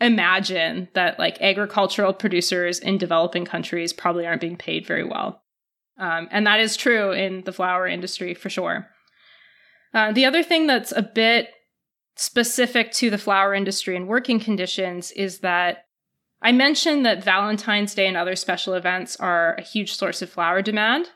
imagine 0.00 0.88
that 0.94 1.18
like 1.18 1.38
agricultural 1.42 2.14
producers 2.14 2.78
in 2.78 2.96
developing 2.96 3.44
countries 3.44 3.92
probably 3.92 4.26
aren't 4.26 4.40
being 4.40 4.56
paid 4.56 4.86
very 4.86 5.04
well. 5.04 5.42
Um, 5.98 6.26
and 6.30 6.46
that 6.46 6.60
is 6.60 6.74
true 6.74 7.12
in 7.12 7.42
the 7.42 7.52
flower 7.52 7.86
industry 7.86 8.32
for 8.32 8.48
sure. 8.48 8.88
Uh, 9.92 10.10
the 10.10 10.24
other 10.24 10.42
thing 10.42 10.66
that's 10.66 10.92
a 10.92 11.02
bit 11.02 11.50
specific 12.16 12.92
to 12.92 13.10
the 13.10 13.18
flower 13.18 13.54
industry 13.54 13.96
and 13.96 14.08
working 14.08 14.38
conditions 14.38 15.10
is 15.12 15.38
that 15.38 15.86
I 16.42 16.52
mentioned 16.52 17.06
that 17.06 17.22
Valentine's 17.22 17.94
Day 17.94 18.06
and 18.06 18.16
other 18.16 18.36
special 18.36 18.74
events 18.74 19.16
are 19.16 19.54
a 19.54 19.62
huge 19.62 19.94
source 19.94 20.22
of 20.22 20.30
flower 20.30 20.60
demand. 20.60 21.08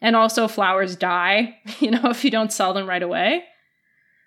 And 0.00 0.16
also, 0.16 0.48
flowers 0.48 0.96
die, 0.96 1.58
you 1.78 1.92
know, 1.92 2.10
if 2.10 2.24
you 2.24 2.30
don't 2.30 2.52
sell 2.52 2.74
them 2.74 2.88
right 2.88 3.02
away. 3.02 3.44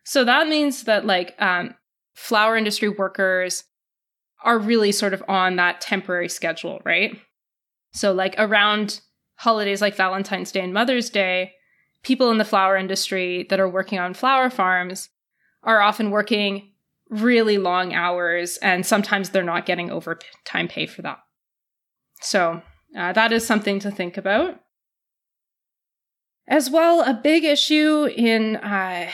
So 0.05 0.23
that 0.23 0.47
means 0.47 0.83
that, 0.83 1.05
like, 1.05 1.35
um, 1.41 1.75
flower 2.13 2.55
industry 2.55 2.88
workers 2.88 3.65
are 4.43 4.57
really 4.57 4.93
sort 4.93 5.13
of 5.13 5.23
on 5.27 5.57
that 5.57 5.81
temporary 5.81 6.29
schedule, 6.29 6.79
right? 6.85 7.19
So, 7.91 8.13
like, 8.13 8.35
around 8.38 9.01
holidays 9.35 9.81
like 9.81 9.97
Valentine's 9.97 10.51
Day 10.51 10.61
and 10.61 10.73
Mother's 10.73 11.09
Day, 11.09 11.53
people 12.03 12.31
in 12.31 12.38
the 12.38 12.45
flower 12.45 12.77
industry 12.77 13.45
that 13.49 13.59
are 13.59 13.67
working 13.67 13.99
on 13.99 14.13
flower 14.13 14.49
farms 14.49 15.09
are 15.65 15.82
often 15.82 16.12
working 16.12 16.71
really 17.10 17.58
long 17.58 17.93
hours, 17.93 18.58
and 18.58 18.86
sometimes 18.86 19.30
they're 19.30 19.43
not 19.43 19.65
getting 19.65 19.91
overtime 19.91 20.67
pay 20.67 20.86
for 20.86 21.01
that. 21.01 21.19
So 22.21 22.62
uh, 22.97 23.13
that 23.13 23.32
is 23.32 23.45
something 23.45 23.80
to 23.80 23.91
think 23.91 24.17
about. 24.17 24.60
As 26.47 26.69
well, 26.69 27.01
a 27.01 27.13
big 27.13 27.43
issue 27.43 28.06
in 28.06 28.58
uh, 28.58 29.10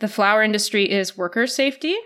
the 0.00 0.08
flower 0.08 0.42
industry 0.42 0.90
is 0.90 1.16
worker 1.16 1.46
safety. 1.46 1.96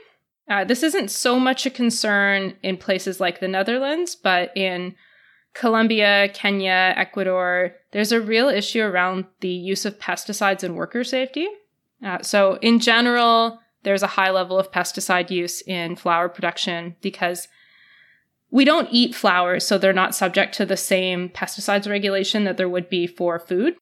Uh, 0.48 0.64
this 0.64 0.83
isn't 0.83 1.11
so 1.11 1.38
much 1.38 1.66
a 1.66 1.70
concern 1.70 2.57
in 2.62 2.76
places 2.76 3.20
like 3.20 3.40
the 3.40 3.48
Netherlands, 3.48 4.16
but 4.16 4.57
in 4.57 4.94
Colombia, 5.55 6.29
Kenya, 6.33 6.94
Ecuador, 6.96 7.74
there's 7.92 8.12
a 8.12 8.20
real 8.20 8.48
issue 8.48 8.83
around 8.83 9.26
the 9.40 9.48
use 9.48 9.85
of 9.85 9.98
pesticides 9.98 10.62
and 10.62 10.76
worker 10.76 11.03
safety. 11.03 11.48
Uh, 12.05 12.22
so, 12.22 12.59
in 12.62 12.79
general, 12.79 13.59
there's 13.82 14.02
a 14.02 14.08
high 14.08 14.30
level 14.30 14.58
of 14.58 14.70
pesticide 14.70 15.30
use 15.30 15.62
in 15.62 15.96
flower 15.96 16.28
production 16.28 16.96
because 17.00 17.48
we 18.50 18.64
don't 18.64 18.88
eat 18.90 19.14
flowers, 19.14 19.66
so 19.66 19.78
they're 19.78 19.92
not 19.92 20.14
subject 20.14 20.54
to 20.56 20.66
the 20.66 20.76
same 20.76 21.28
pesticides 21.28 21.88
regulation 21.88 22.44
that 22.44 22.56
there 22.56 22.68
would 22.68 22.90
be 22.90 23.06
for 23.06 23.38
food. 23.38 23.76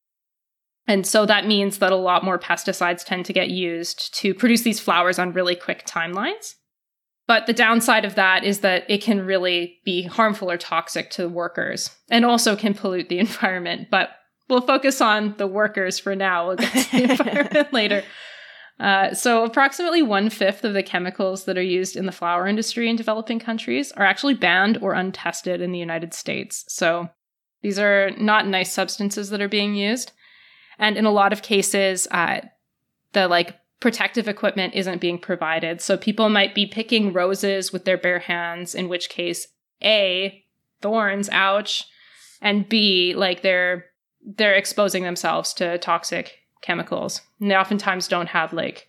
And 0.87 1.06
so 1.06 1.26
that 1.26 1.46
means 1.46 1.78
that 1.78 1.92
a 1.92 1.96
lot 1.96 2.24
more 2.24 2.38
pesticides 2.38 3.04
tend 3.04 3.26
to 3.26 3.32
get 3.32 3.50
used 3.50 4.14
to 4.16 4.34
produce 4.34 4.62
these 4.62 4.80
flowers 4.80 5.18
on 5.18 5.32
really 5.32 5.54
quick 5.54 5.87
timelines. 5.87 6.54
But 7.26 7.46
the 7.46 7.52
downside 7.52 8.06
of 8.06 8.14
that 8.14 8.42
is 8.42 8.61
that 8.61 8.84
it 8.88 9.02
can 9.02 9.26
really 9.26 9.80
be 9.84 10.02
harmful 10.02 10.50
or 10.50 10.56
toxic 10.56 11.11
to 11.11 11.28
workers 11.28 11.94
and 12.11 12.24
also 12.24 12.56
can 12.56 12.72
pollute 12.72 13.11
the 13.11 13.18
environment. 13.20 13.88
But 13.90 14.11
we'll 14.48 14.62
focus 14.62 15.00
on 15.02 15.34
the 15.37 15.46
workers 15.46 15.98
for 15.98 16.16
now. 16.16 16.48
We'll 16.48 16.56
get 16.56 16.72
to 16.72 16.90
the 16.90 17.02
environment 17.11 17.72
later. 17.72 18.02
Uh, 18.80 19.12
so, 19.12 19.44
approximately 19.44 20.02
one 20.02 20.30
fifth 20.30 20.64
of 20.64 20.72
the 20.72 20.82
chemicals 20.82 21.44
that 21.44 21.58
are 21.58 21.62
used 21.62 21.96
in 21.96 22.06
the 22.06 22.12
flower 22.12 22.46
industry 22.46 22.88
in 22.88 22.94
developing 22.94 23.40
countries 23.40 23.90
are 23.92 24.04
actually 24.04 24.34
banned 24.34 24.78
or 24.80 24.92
untested 24.92 25.60
in 25.60 25.72
the 25.72 25.78
United 25.78 26.14
States. 26.14 26.64
So, 26.68 27.08
these 27.60 27.78
are 27.78 28.10
not 28.18 28.46
nice 28.46 28.72
substances 28.72 29.30
that 29.30 29.40
are 29.40 29.48
being 29.48 29.74
used. 29.74 30.12
And 30.78 30.96
in 30.96 31.06
a 31.06 31.10
lot 31.10 31.32
of 31.32 31.42
cases, 31.42 32.06
uh, 32.12 32.42
the 33.14 33.26
like 33.26 33.56
protective 33.80 34.28
equipment 34.28 34.74
isn't 34.74 35.00
being 35.00 35.18
provided. 35.18 35.80
So, 35.80 35.96
people 35.96 36.28
might 36.28 36.54
be 36.54 36.66
picking 36.66 37.12
roses 37.12 37.72
with 37.72 37.84
their 37.84 37.98
bare 37.98 38.20
hands, 38.20 38.76
in 38.76 38.88
which 38.88 39.08
case, 39.08 39.48
A, 39.82 40.44
thorns, 40.80 41.28
ouch, 41.30 41.84
and 42.40 42.68
B, 42.68 43.14
like 43.16 43.42
they're 43.42 43.86
they're 44.36 44.54
exposing 44.54 45.02
themselves 45.02 45.52
to 45.54 45.78
toxic 45.78 46.38
chemicals. 46.62 47.23
And 47.40 47.51
they 47.51 47.57
oftentimes 47.57 48.09
don't 48.09 48.29
have 48.29 48.53
like 48.53 48.88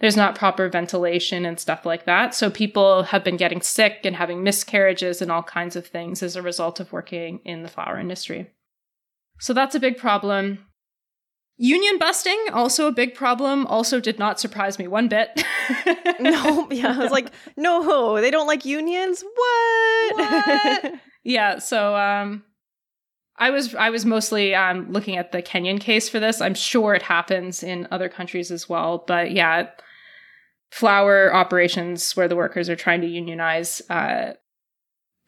there's 0.00 0.16
not 0.16 0.34
proper 0.34 0.68
ventilation 0.68 1.46
and 1.46 1.58
stuff 1.58 1.86
like 1.86 2.04
that. 2.04 2.34
So 2.34 2.50
people 2.50 3.04
have 3.04 3.24
been 3.24 3.36
getting 3.36 3.62
sick 3.62 4.00
and 4.04 4.16
having 4.16 4.42
miscarriages 4.42 5.22
and 5.22 5.30
all 5.30 5.42
kinds 5.42 5.76
of 5.76 5.86
things 5.86 6.22
as 6.22 6.36
a 6.36 6.42
result 6.42 6.80
of 6.80 6.92
working 6.92 7.40
in 7.44 7.62
the 7.62 7.68
flower 7.68 7.98
industry. 7.98 8.50
So 9.40 9.54
that's 9.54 9.74
a 9.74 9.80
big 9.80 9.96
problem. 9.96 10.66
Union 11.56 11.98
busting, 11.98 12.38
also 12.52 12.88
a 12.88 12.92
big 12.92 13.14
problem, 13.14 13.66
also 13.66 14.00
did 14.00 14.18
not 14.18 14.40
surprise 14.40 14.78
me 14.78 14.88
one 14.88 15.06
bit. 15.06 15.42
no, 16.20 16.68
yeah, 16.70 16.92
I 16.92 16.98
was 16.98 17.12
like, 17.12 17.30
no, 17.56 18.20
they 18.20 18.30
don't 18.30 18.48
like 18.48 18.64
unions? 18.64 19.22
What? 19.22 20.16
what? 20.16 20.94
yeah, 21.24 21.58
so 21.58 21.96
um 21.96 22.42
I 23.36 23.50
was 23.50 23.74
I 23.74 23.90
was 23.90 24.06
mostly 24.06 24.54
um, 24.54 24.90
looking 24.92 25.16
at 25.16 25.32
the 25.32 25.42
Kenyan 25.42 25.80
case 25.80 26.08
for 26.08 26.20
this. 26.20 26.40
I'm 26.40 26.54
sure 26.54 26.94
it 26.94 27.02
happens 27.02 27.62
in 27.62 27.88
other 27.90 28.08
countries 28.08 28.50
as 28.50 28.68
well, 28.68 29.04
but 29.06 29.32
yeah, 29.32 29.68
flower 30.70 31.34
operations 31.34 32.16
where 32.16 32.28
the 32.28 32.36
workers 32.36 32.68
are 32.68 32.76
trying 32.76 33.00
to 33.00 33.06
unionize, 33.06 33.80
uh, 33.90 34.32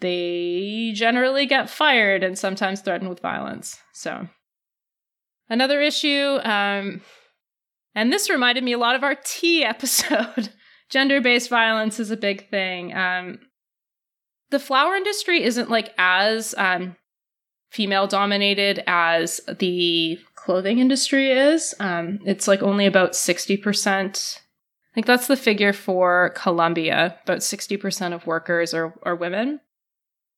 they 0.01 0.93
generally 0.95 1.47
get 1.47 1.71
fired 1.71 2.23
and 2.23 2.39
sometimes 2.39 2.81
threatened 2.81 3.09
with 3.09 3.21
violence. 3.21 3.81
So 3.93 4.29
another 5.49 5.81
issue, 5.81 6.39
um, 6.43 7.01
and 7.95 8.13
this 8.13 8.29
reminded 8.29 8.65
me 8.65 8.73
a 8.73 8.79
lot 8.79 8.97
of 8.97 9.05
our 9.05 9.15
tea 9.25 9.65
episode. 9.65 10.51
Gender 10.91 11.21
based 11.21 11.51
violence 11.51 11.99
is 11.99 12.13
a 12.13 12.17
big 12.17 12.49
thing. 12.49 12.95
Um, 12.95 13.41
the 14.51 14.61
flower 14.61 14.95
industry 14.95 15.43
isn't 15.43 15.71
like 15.71 15.93
as 15.99 16.55
um, 16.57 16.95
female 17.77 18.07
dominated 18.07 18.83
as 18.87 19.39
the 19.59 20.19
clothing 20.35 20.79
industry 20.79 21.31
is. 21.31 21.75
Um, 21.79 22.21
it's 22.25 22.49
like 22.49 22.63
only 22.63 22.87
about 22.87 23.13
60%. 23.13 24.39
I 24.39 24.95
think 24.95 25.07
that's 25.07 25.27
the 25.27 25.37
figure 25.37 25.75
for 25.75 26.31
Colombia. 26.35 27.19
About 27.25 27.41
60% 27.41 28.15
of 28.15 28.27
workers 28.27 28.73
are, 28.73 28.95
are 29.03 29.15
women. 29.15 29.61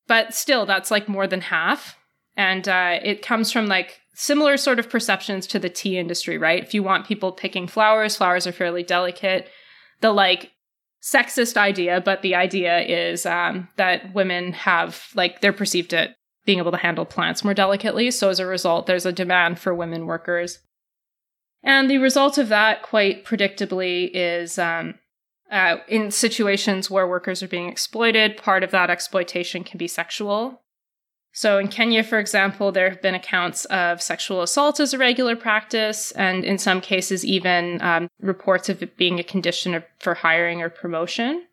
But 0.08 0.34
still, 0.34 0.66
that's 0.66 0.90
like 0.90 1.08
more 1.08 1.28
than 1.28 1.42
half. 1.42 1.96
And 2.36 2.68
uh, 2.68 2.98
it 3.04 3.22
comes 3.22 3.52
from 3.52 3.66
like 3.66 4.00
similar 4.14 4.56
sort 4.56 4.80
of 4.80 4.90
perceptions 4.90 5.46
to 5.46 5.60
the 5.60 5.70
tea 5.70 5.96
industry, 5.96 6.38
right? 6.38 6.60
If 6.60 6.74
you 6.74 6.82
want 6.82 7.06
people 7.06 7.30
picking 7.30 7.68
flowers, 7.68 8.16
flowers 8.16 8.48
are 8.48 8.52
fairly 8.52 8.82
delicate. 8.82 9.48
The 10.00 10.10
like 10.10 10.50
sexist 11.00 11.56
idea, 11.56 12.00
but 12.00 12.22
the 12.22 12.34
idea 12.34 12.80
is 12.80 13.24
um, 13.26 13.68
that 13.76 14.12
women 14.12 14.54
have 14.54 15.06
like 15.14 15.40
they're 15.40 15.52
perceived 15.52 15.90
to 15.90 16.12
being 16.48 16.60
able 16.60 16.70
to 16.70 16.78
handle 16.78 17.04
plants 17.04 17.44
more 17.44 17.52
delicately. 17.52 18.10
So 18.10 18.30
as 18.30 18.40
a 18.40 18.46
result, 18.46 18.86
there's 18.86 19.04
a 19.04 19.12
demand 19.12 19.58
for 19.58 19.74
women 19.74 20.06
workers. 20.06 20.60
And 21.62 21.90
the 21.90 21.98
result 21.98 22.38
of 22.38 22.48
that, 22.48 22.80
quite 22.80 23.26
predictably, 23.26 24.10
is 24.14 24.58
um, 24.58 24.94
uh, 25.52 25.76
in 25.88 26.10
situations 26.10 26.90
where 26.90 27.06
workers 27.06 27.42
are 27.42 27.48
being 27.48 27.68
exploited, 27.68 28.38
part 28.38 28.64
of 28.64 28.70
that 28.70 28.88
exploitation 28.88 29.62
can 29.62 29.76
be 29.76 29.86
sexual. 29.86 30.62
So 31.34 31.58
in 31.58 31.68
Kenya, 31.68 32.02
for 32.02 32.18
example, 32.18 32.72
there 32.72 32.88
have 32.88 33.02
been 33.02 33.14
accounts 33.14 33.66
of 33.66 34.00
sexual 34.00 34.40
assault 34.40 34.80
as 34.80 34.94
a 34.94 34.98
regular 34.98 35.36
practice, 35.36 36.12
and 36.12 36.46
in 36.46 36.56
some 36.56 36.80
cases, 36.80 37.26
even 37.26 37.82
um, 37.82 38.08
reports 38.22 38.70
of 38.70 38.82
it 38.82 38.96
being 38.96 39.20
a 39.20 39.22
condition 39.22 39.74
of, 39.74 39.84
for 39.98 40.14
hiring 40.14 40.62
or 40.62 40.70
promotion. 40.70 41.44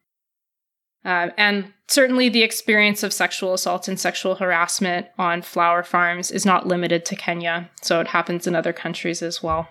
Uh, 1.05 1.29
and 1.37 1.71
certainly 1.87 2.29
the 2.29 2.41
experience 2.41 3.03
of 3.03 3.13
sexual 3.13 3.53
assault 3.53 3.87
and 3.87 3.99
sexual 3.99 4.35
harassment 4.35 5.05
on 5.19 5.43
flower 5.43 5.83
farms 5.83 6.31
is 6.31 6.45
not 6.45 6.67
limited 6.67 7.05
to 7.05 7.15
Kenya, 7.15 7.69
so 7.81 8.01
it 8.01 8.07
happens 8.07 8.47
in 8.47 8.55
other 8.55 8.73
countries 8.73 9.21
as 9.21 9.43
well. 9.43 9.69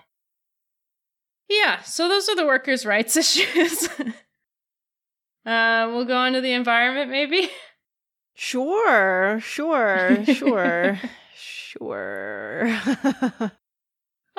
Yeah, 1.49 1.81
so 1.81 2.07
those 2.07 2.29
are 2.29 2.35
the 2.35 2.45
workers' 2.45 2.85
rights 2.85 3.17
issues. 3.17 3.89
uh, 5.45 5.89
we'll 5.91 6.05
go 6.05 6.17
on 6.17 6.33
to 6.33 6.41
the 6.41 6.53
environment, 6.53 7.11
maybe? 7.11 7.49
Sure, 8.33 9.39
sure, 9.41 10.25
sure, 10.33 10.99
sure. 11.35 12.79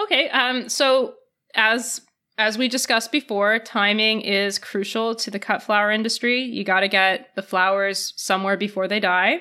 okay, 0.01 0.31
um, 0.31 0.69
so 0.71 1.15
as 1.55 2.01
as 2.39 2.59
we 2.59 2.69
discussed 2.69 3.13
before, 3.13 3.59
timing 3.59 4.21
is 4.21 4.59
crucial 4.59 5.15
to 5.15 5.31
the 5.31 5.39
cut 5.39 5.63
flower 5.63 5.91
industry. 5.91 6.43
You 6.43 6.65
got 6.65 6.81
to 6.81 6.89
get 6.89 7.35
the 7.35 7.43
flowers 7.43 8.13
somewhere 8.17 8.57
before 8.57 8.89
they 8.89 9.01
die. 9.01 9.41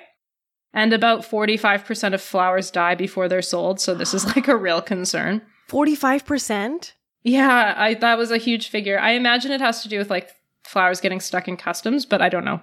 And 0.73 0.93
about 0.93 1.21
45% 1.21 2.13
of 2.13 2.21
flowers 2.21 2.71
die 2.71 2.95
before 2.95 3.27
they're 3.27 3.41
sold. 3.41 3.79
So 3.79 3.95
this 3.95 4.13
is 4.13 4.25
like 4.35 4.47
a 4.47 4.55
real 4.55 4.81
concern. 4.81 5.41
45%? 5.69 6.93
Yeah, 7.23 7.73
I, 7.75 7.95
that 7.95 8.17
was 8.17 8.31
a 8.31 8.37
huge 8.37 8.69
figure. 8.69 8.99
I 8.99 9.11
imagine 9.11 9.51
it 9.51 9.61
has 9.61 9.81
to 9.83 9.89
do 9.89 9.97
with 9.97 10.09
like 10.09 10.29
flowers 10.63 11.01
getting 11.01 11.19
stuck 11.19 11.47
in 11.47 11.57
customs, 11.57 12.05
but 12.05 12.21
I 12.21 12.29
don't 12.29 12.45
know. 12.45 12.61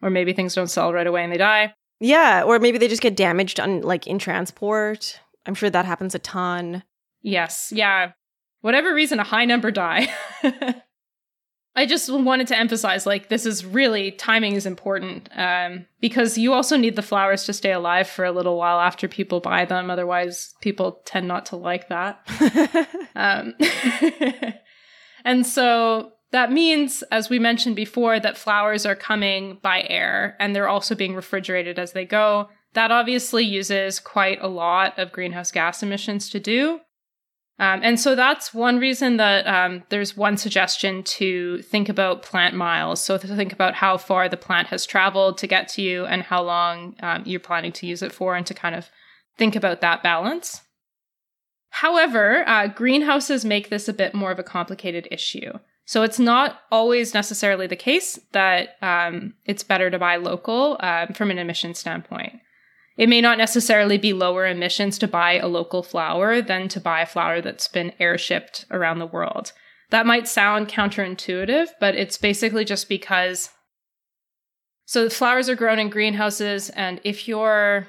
Or 0.00 0.10
maybe 0.10 0.32
things 0.32 0.54
don't 0.54 0.68
sell 0.68 0.92
right 0.92 1.06
away 1.06 1.24
and 1.24 1.32
they 1.32 1.38
die. 1.38 1.74
Yeah, 2.00 2.42
or 2.44 2.58
maybe 2.58 2.78
they 2.78 2.88
just 2.88 3.02
get 3.02 3.16
damaged 3.16 3.58
on 3.60 3.80
like 3.82 4.06
in 4.06 4.18
transport. 4.18 5.20
I'm 5.46 5.54
sure 5.54 5.70
that 5.70 5.86
happens 5.86 6.14
a 6.14 6.18
ton. 6.18 6.82
Yes, 7.22 7.72
yeah 7.74 8.12
whatever 8.62 8.94
reason, 8.94 9.20
a 9.20 9.24
high 9.24 9.44
number 9.44 9.70
die. 9.70 10.08
I 11.74 11.86
just 11.86 12.10
wanted 12.10 12.48
to 12.48 12.58
emphasize 12.58 13.06
like 13.06 13.28
this 13.28 13.46
is 13.46 13.64
really 13.64 14.12
timing 14.12 14.54
is 14.54 14.66
important 14.66 15.30
um, 15.34 15.86
because 16.00 16.36
you 16.36 16.52
also 16.52 16.76
need 16.76 16.96
the 16.96 17.02
flowers 17.02 17.44
to 17.44 17.54
stay 17.54 17.72
alive 17.72 18.06
for 18.06 18.26
a 18.26 18.32
little 18.32 18.58
while 18.58 18.78
after 18.78 19.08
people 19.08 19.40
buy 19.40 19.64
them. 19.64 19.90
Otherwise, 19.90 20.54
people 20.60 21.00
tend 21.06 21.28
not 21.28 21.46
to 21.46 21.56
like 21.56 21.88
that. 21.88 22.20
um, 23.14 23.54
and 25.24 25.46
so 25.46 26.12
that 26.32 26.52
means, 26.52 27.02
as 27.10 27.30
we 27.30 27.38
mentioned 27.38 27.76
before, 27.76 28.20
that 28.20 28.36
flowers 28.36 28.84
are 28.84 28.96
coming 28.96 29.58
by 29.62 29.86
air 29.88 30.36
and 30.38 30.54
they're 30.54 30.68
also 30.68 30.94
being 30.94 31.14
refrigerated 31.14 31.78
as 31.78 31.92
they 31.92 32.04
go. 32.04 32.50
That 32.74 32.90
obviously 32.90 33.44
uses 33.44 33.98
quite 33.98 34.42
a 34.42 34.48
lot 34.48 34.98
of 34.98 35.12
greenhouse 35.12 35.52
gas 35.52 35.82
emissions 35.82 36.28
to 36.30 36.40
do. 36.40 36.80
Um, 37.58 37.80
and 37.82 38.00
so 38.00 38.14
that's 38.14 38.52
one 38.52 38.78
reason 38.78 39.18
that 39.18 39.46
um, 39.46 39.84
there's 39.88 40.16
one 40.16 40.36
suggestion 40.36 41.02
to 41.04 41.62
think 41.62 41.88
about 41.88 42.22
plant 42.22 42.56
miles. 42.56 43.02
So 43.02 43.18
to 43.18 43.36
think 43.36 43.52
about 43.52 43.74
how 43.74 43.98
far 43.98 44.28
the 44.28 44.36
plant 44.36 44.68
has 44.68 44.86
traveled 44.86 45.38
to 45.38 45.46
get 45.46 45.68
to 45.68 45.82
you 45.82 46.04
and 46.06 46.22
how 46.22 46.42
long 46.42 46.96
um, 47.02 47.22
you're 47.24 47.40
planning 47.40 47.72
to 47.72 47.86
use 47.86 48.02
it 48.02 48.12
for, 48.12 48.34
and 48.34 48.46
to 48.46 48.54
kind 48.54 48.74
of 48.74 48.88
think 49.38 49.54
about 49.54 49.80
that 49.80 50.02
balance. 50.02 50.62
However, 51.68 52.46
uh, 52.48 52.66
greenhouses 52.66 53.44
make 53.44 53.70
this 53.70 53.88
a 53.88 53.94
bit 53.94 54.14
more 54.14 54.30
of 54.30 54.38
a 54.38 54.42
complicated 54.44 55.08
issue. 55.10 55.52
So 55.84 56.02
it's 56.02 56.18
not 56.18 56.60
always 56.70 57.14
necessarily 57.14 57.66
the 57.66 57.76
case 57.76 58.18
that 58.32 58.76
um, 58.82 59.34
it's 59.44 59.62
better 59.62 59.90
to 59.90 59.98
buy 59.98 60.16
local 60.16 60.76
um, 60.80 61.08
from 61.08 61.30
an 61.30 61.38
emission 61.38 61.74
standpoint. 61.74 62.40
It 62.96 63.08
may 63.08 63.20
not 63.20 63.38
necessarily 63.38 63.96
be 63.96 64.12
lower 64.12 64.46
emissions 64.46 64.98
to 64.98 65.08
buy 65.08 65.38
a 65.38 65.48
local 65.48 65.82
flower 65.82 66.42
than 66.42 66.68
to 66.68 66.80
buy 66.80 67.00
a 67.00 67.06
flower 67.06 67.40
that's 67.40 67.68
been 67.68 67.92
airshipped 68.00 68.70
around 68.70 68.98
the 68.98 69.06
world. 69.06 69.52
That 69.90 70.06
might 70.06 70.28
sound 70.28 70.68
counterintuitive, 70.68 71.68
but 71.80 71.94
it's 71.94 72.18
basically 72.18 72.64
just 72.64 72.88
because. 72.88 73.50
So 74.84 75.04
the 75.04 75.10
flowers 75.10 75.48
are 75.48 75.54
grown 75.54 75.78
in 75.78 75.88
greenhouses, 75.88 76.68
and 76.70 77.00
if 77.04 77.26
you're, 77.26 77.86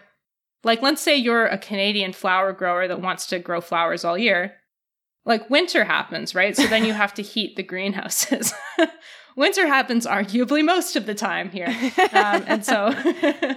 like, 0.64 0.82
let's 0.82 1.02
say 1.02 1.16
you're 1.16 1.48
a 1.48 1.58
Canadian 1.58 2.14
flower 2.14 2.54
grower 2.54 2.88
that 2.88 3.02
wants 3.02 3.26
to 3.28 3.40
grow 3.40 3.60
flowers 3.60 4.06
all 4.06 4.18
year, 4.18 4.56
like 5.26 5.50
winter 5.50 5.86
happens, 5.86 6.36
right? 6.36 6.56
So 6.56 6.68
then 6.68 6.86
you 6.86 6.94
have 6.94 7.14
to 7.16 7.22
heat 7.22 7.56
the 7.56 7.64
greenhouses. 7.64 8.54
winter 9.36 9.68
happens 9.68 10.06
arguably 10.06 10.64
most 10.64 10.96
of 10.96 11.06
the 11.06 11.16
time 11.16 11.50
here. 11.50 11.68
Um, 12.14 12.44
and 12.48 12.66
so 12.66 12.94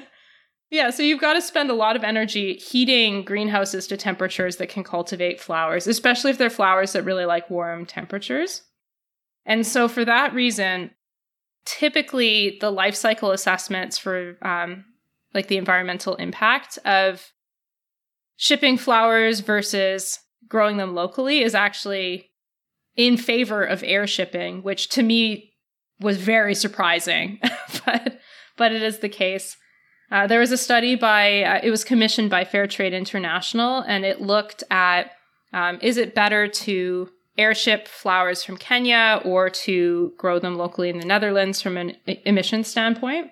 Yeah, 0.71 0.91
so 0.91 1.03
you've 1.03 1.21
got 1.21 1.35
to 1.35 1.43
spend 1.43 1.71
a 1.71 1.75
lot 1.75 1.95
of 1.95 2.03
energy 2.03 2.55
heating 2.55 3.23
greenhouses 3.23 3.87
to 3.87 3.97
temperatures 3.97 4.57
that 4.57 4.69
can 4.69 4.83
cultivate 4.83 5.41
flowers, 5.41 5.87
especially 5.87 6.33
if 6.33 6.39
they're 6.39 6.51
flowers 6.51 6.93
that 6.93 7.05
really 7.05 7.25
like 7.25 7.49
warm 7.49 7.87
temperatures. 7.87 8.63
And 9.45 9.65
so, 9.65 9.87
for 9.87 10.05
that 10.05 10.35
reason, 10.35 10.91
typically 11.65 12.59
the 12.61 12.71
life 12.71 12.97
cycle 12.97 13.31
assessments 13.31 13.97
for 13.97 14.37
um, 14.43 14.85
like 15.35 15.47
the 15.47 15.57
environmental 15.57 16.17
impact 16.17 16.79
of 16.85 17.33
shipping 18.37 18.77
flowers 18.77 19.41
versus 19.41 20.21
growing 20.49 20.79
them 20.79 20.95
locally 20.95 21.43
is 21.43 21.55
actually 21.55 22.31
in 22.97 23.17
favor 23.17 23.63
of 23.63 23.85
air 23.85 24.07
shipping, 24.07 24.63
which 24.63 24.89
to 24.89 25.03
me 25.03 25.53
was 26.01 26.17
very 26.17 26.55
surprising, 26.55 27.39
but 27.85 28.19
but 28.57 28.73
it 28.73 28.83
is 28.83 28.99
the 28.99 29.09
case. 29.09 29.57
Uh, 30.11 30.27
there 30.27 30.41
was 30.41 30.53
a 30.53 30.57
study 30.57 30.95
by, 30.95 31.43
uh, 31.43 31.61
it 31.63 31.71
was 31.71 31.85
commissioned 31.85 32.31
by 32.31 32.45
Fairtrade 32.45 32.93
International, 32.93 33.81
and 33.81 34.05
it 34.05 34.21
looked 34.21 34.63
at 34.71 35.11
um, 35.53 35.79
is 35.81 35.97
it 35.97 36.15
better 36.15 36.49
to 36.49 37.09
airship 37.39 37.89
flowers 37.89 38.45
from 38.45 38.57
Kenya 38.57 39.21
or 39.25 39.51
to 39.51 40.13
grow 40.17 40.39
them 40.39 40.57
locally 40.57 40.89
in 40.89 40.99
the 40.99 41.05
Netherlands 41.05 41.61
from 41.61 41.77
an 41.77 41.97
emission 42.07 42.65
standpoint? 42.65 43.31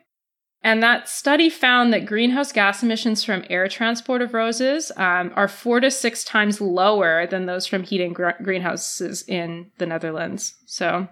And 0.62 0.82
that 0.82 1.10
study 1.10 1.50
found 1.50 1.92
that 1.92 2.06
greenhouse 2.06 2.50
gas 2.50 2.82
emissions 2.82 3.22
from 3.22 3.44
air 3.50 3.68
transport 3.68 4.22
of 4.22 4.32
roses 4.32 4.90
um, 4.96 5.30
are 5.36 5.48
four 5.48 5.78
to 5.80 5.90
six 5.90 6.24
times 6.24 6.58
lower 6.58 7.26
than 7.26 7.44
those 7.44 7.66
from 7.66 7.82
heating 7.82 8.14
gr- 8.14 8.30
greenhouses 8.42 9.22
in 9.28 9.70
the 9.76 9.84
Netherlands. 9.84 10.54
So 10.64 11.08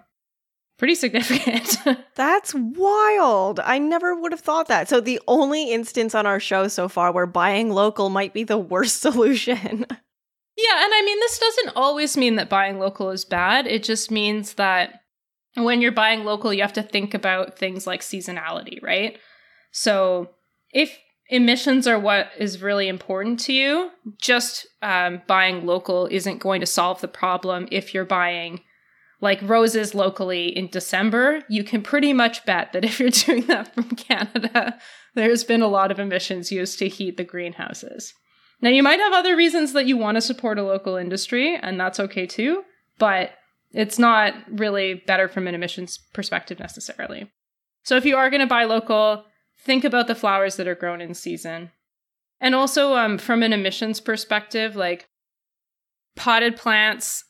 pretty 0.77 0.95
significant. 0.95 1.77
That's 2.15 2.53
wild. 2.53 3.59
I 3.59 3.79
never 3.79 4.15
would 4.15 4.31
have 4.31 4.41
thought 4.41 4.67
that. 4.67 4.89
So 4.89 4.99
the 4.99 5.21
only 5.27 5.71
instance 5.71 6.15
on 6.15 6.25
our 6.25 6.39
show 6.39 6.67
so 6.67 6.87
far 6.87 7.11
where 7.11 7.25
buying 7.25 7.69
local 7.69 8.09
might 8.09 8.33
be 8.33 8.43
the 8.43 8.57
worst 8.73 9.01
solution. 9.01 9.85
Yeah, 10.55 10.83
and 10.83 10.93
I 10.93 11.01
mean 11.05 11.19
this 11.19 11.39
doesn't 11.39 11.75
always 11.75 12.15
mean 12.15 12.35
that 12.35 12.49
buying 12.49 12.79
local 12.79 13.09
is 13.09 13.25
bad. 13.25 13.65
It 13.67 13.83
just 13.83 14.11
means 14.11 14.53
that 14.53 15.01
when 15.55 15.81
you're 15.81 15.91
buying 15.91 16.25
local, 16.25 16.53
you 16.53 16.61
have 16.61 16.73
to 16.73 16.83
think 16.83 17.13
about 17.13 17.57
things 17.57 17.85
like 17.85 18.01
seasonality, 18.01 18.81
right? 18.81 19.17
So 19.71 20.29
if 20.71 20.97
emissions 21.29 21.87
are 21.87 21.99
what 21.99 22.29
is 22.37 22.61
really 22.61 22.87
important 22.87 23.39
to 23.41 23.53
you, 23.53 23.89
just 24.21 24.67
um, 24.81 25.21
buying 25.27 25.65
local 25.65 26.07
isn't 26.11 26.39
going 26.39 26.59
to 26.61 26.67
solve 26.67 27.01
the 27.01 27.07
problem 27.07 27.67
if 27.71 27.93
you're 27.93 28.05
buying 28.05 28.61
like 29.23 29.41
roses 29.41 29.95
locally 29.95 30.49
in 30.49 30.67
December, 30.67 31.43
you 31.47 31.63
can 31.63 31.81
pretty 31.81 32.11
much 32.11 32.45
bet 32.45 32.73
that 32.73 32.83
if 32.83 32.99
you're 32.99 33.09
doing 33.25 33.47
that 33.47 33.73
from 33.73 33.89
Canada, 33.91 34.77
there's 35.15 35.45
been 35.45 35.61
a 35.61 35.67
lot 35.67 35.91
of 35.91 35.99
emissions 35.99 36.51
used 36.51 36.77
to 36.79 36.89
heat 36.89 37.15
the 37.15 37.23
greenhouses. 37.23 38.13
Now, 38.61 38.69
you 38.69 38.83
might 38.83 38.99
have 38.99 39.13
other 39.13 39.35
reasons 39.35 39.71
that 39.73 39.85
you 39.85 39.95
want 39.95 40.15
to 40.15 40.21
support 40.21 40.59
a 40.59 40.63
local 40.63 40.97
industry, 40.97 41.55
and 41.55 41.79
that's 41.79 42.01
okay 42.01 42.25
too, 42.25 42.63
but 42.99 43.31
it's 43.71 43.97
not 43.97 44.33
really 44.49 45.01
better 45.07 45.29
from 45.29 45.47
an 45.47 45.55
emissions 45.55 45.97
perspective 46.13 46.59
necessarily. 46.59 47.31
So, 47.83 47.95
if 47.95 48.05
you 48.05 48.17
are 48.17 48.29
going 48.29 48.41
to 48.41 48.45
buy 48.45 48.65
local, 48.65 49.23
think 49.57 49.85
about 49.85 50.07
the 50.07 50.15
flowers 50.15 50.57
that 50.57 50.67
are 50.67 50.75
grown 50.75 50.99
in 50.99 51.13
season. 51.13 51.71
And 52.41 52.53
also, 52.53 52.95
um, 52.95 53.17
from 53.17 53.41
an 53.41 53.53
emissions 53.53 54.01
perspective, 54.01 54.75
like 54.75 55.07
potted 56.17 56.57
plants 56.57 57.23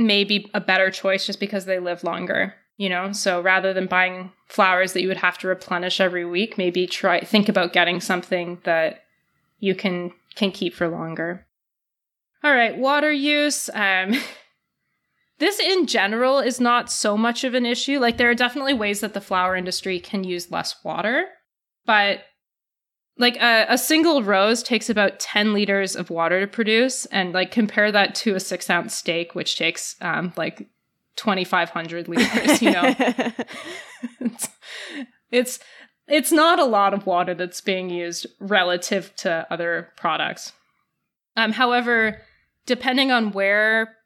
may 0.00 0.24
be 0.24 0.50
a 0.54 0.60
better 0.60 0.90
choice 0.90 1.26
just 1.26 1.40
because 1.40 1.64
they 1.64 1.78
live 1.78 2.04
longer 2.04 2.54
you 2.80 2.88
know? 2.88 3.12
So 3.12 3.42
rather 3.42 3.74
than 3.74 3.86
buying 3.86 4.32
flowers 4.46 4.94
that 4.94 5.02
you 5.02 5.08
would 5.08 5.18
have 5.18 5.36
to 5.38 5.46
replenish 5.46 6.00
every 6.00 6.24
week 6.24 6.56
maybe 6.56 6.86
try 6.86 7.20
think 7.20 7.50
about 7.50 7.74
getting 7.74 8.00
something 8.00 8.58
that 8.64 9.04
you 9.58 9.74
can 9.74 10.12
can 10.34 10.50
keep 10.50 10.72
for 10.72 10.88
longer. 10.88 11.46
All 12.42 12.54
right 12.54 12.76
water 12.78 13.12
use 13.12 13.68
um 13.74 14.14
this 15.38 15.60
in 15.60 15.86
general 15.86 16.38
is 16.38 16.58
not 16.58 16.90
so 16.90 17.18
much 17.18 17.44
of 17.44 17.52
an 17.52 17.66
issue. 17.66 17.98
Like 17.98 18.16
there 18.16 18.30
are 18.30 18.34
definitely 18.34 18.74
ways 18.74 19.00
that 19.00 19.12
the 19.12 19.20
flower 19.20 19.54
industry 19.54 20.00
can 20.00 20.24
use 20.24 20.50
less 20.50 20.82
water 20.82 21.26
but 21.84 22.20
like 23.20 23.36
a, 23.36 23.66
a, 23.68 23.78
single 23.78 24.22
rose 24.22 24.62
takes 24.62 24.88
about 24.88 25.20
10 25.20 25.52
liters 25.52 25.94
of 25.94 26.10
water 26.10 26.40
to 26.40 26.46
produce 26.46 27.04
and 27.06 27.32
like 27.32 27.50
compare 27.50 27.92
that 27.92 28.14
to 28.16 28.34
a 28.34 28.40
six 28.40 28.68
ounce 28.70 28.94
steak 28.94 29.34
which 29.34 29.56
takes 29.56 29.94
um, 30.00 30.32
like 30.36 30.68
2500 31.16 32.08
liters 32.08 32.62
you 32.62 32.70
know? 32.72 32.94
It's, 34.20 34.48
it's 35.30 35.58
it's 36.08 36.32
not 36.32 36.58
a 36.58 36.64
lot 36.64 36.94
of 36.94 37.06
water 37.06 37.34
that's 37.34 37.60
being 37.60 37.88
used 37.88 38.26
relative 38.40 39.14
to 39.16 39.46
other 39.50 39.90
products. 39.96 40.52
Um, 41.36 41.52
however 41.52 42.22
depending 42.66 43.10
on 43.10 43.32
where 43.32 43.96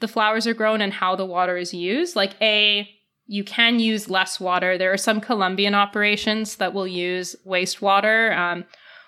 the 0.00 0.08
flowers 0.08 0.46
are 0.46 0.54
grown 0.54 0.80
and 0.80 0.92
how 0.92 1.14
the 1.14 1.26
water 1.26 1.56
is 1.56 1.72
used 1.72 2.16
like 2.16 2.34
a 2.42 2.88
you 3.30 3.44
can 3.44 3.78
use 3.78 4.10
less 4.10 4.40
water. 4.40 4.76
There 4.76 4.92
are 4.92 4.96
some 4.96 5.20
Colombian 5.20 5.72
operations 5.72 6.56
that 6.56 6.74
will 6.74 6.88
use 6.88 7.36
wastewater 7.46 8.36
um, 8.36 8.64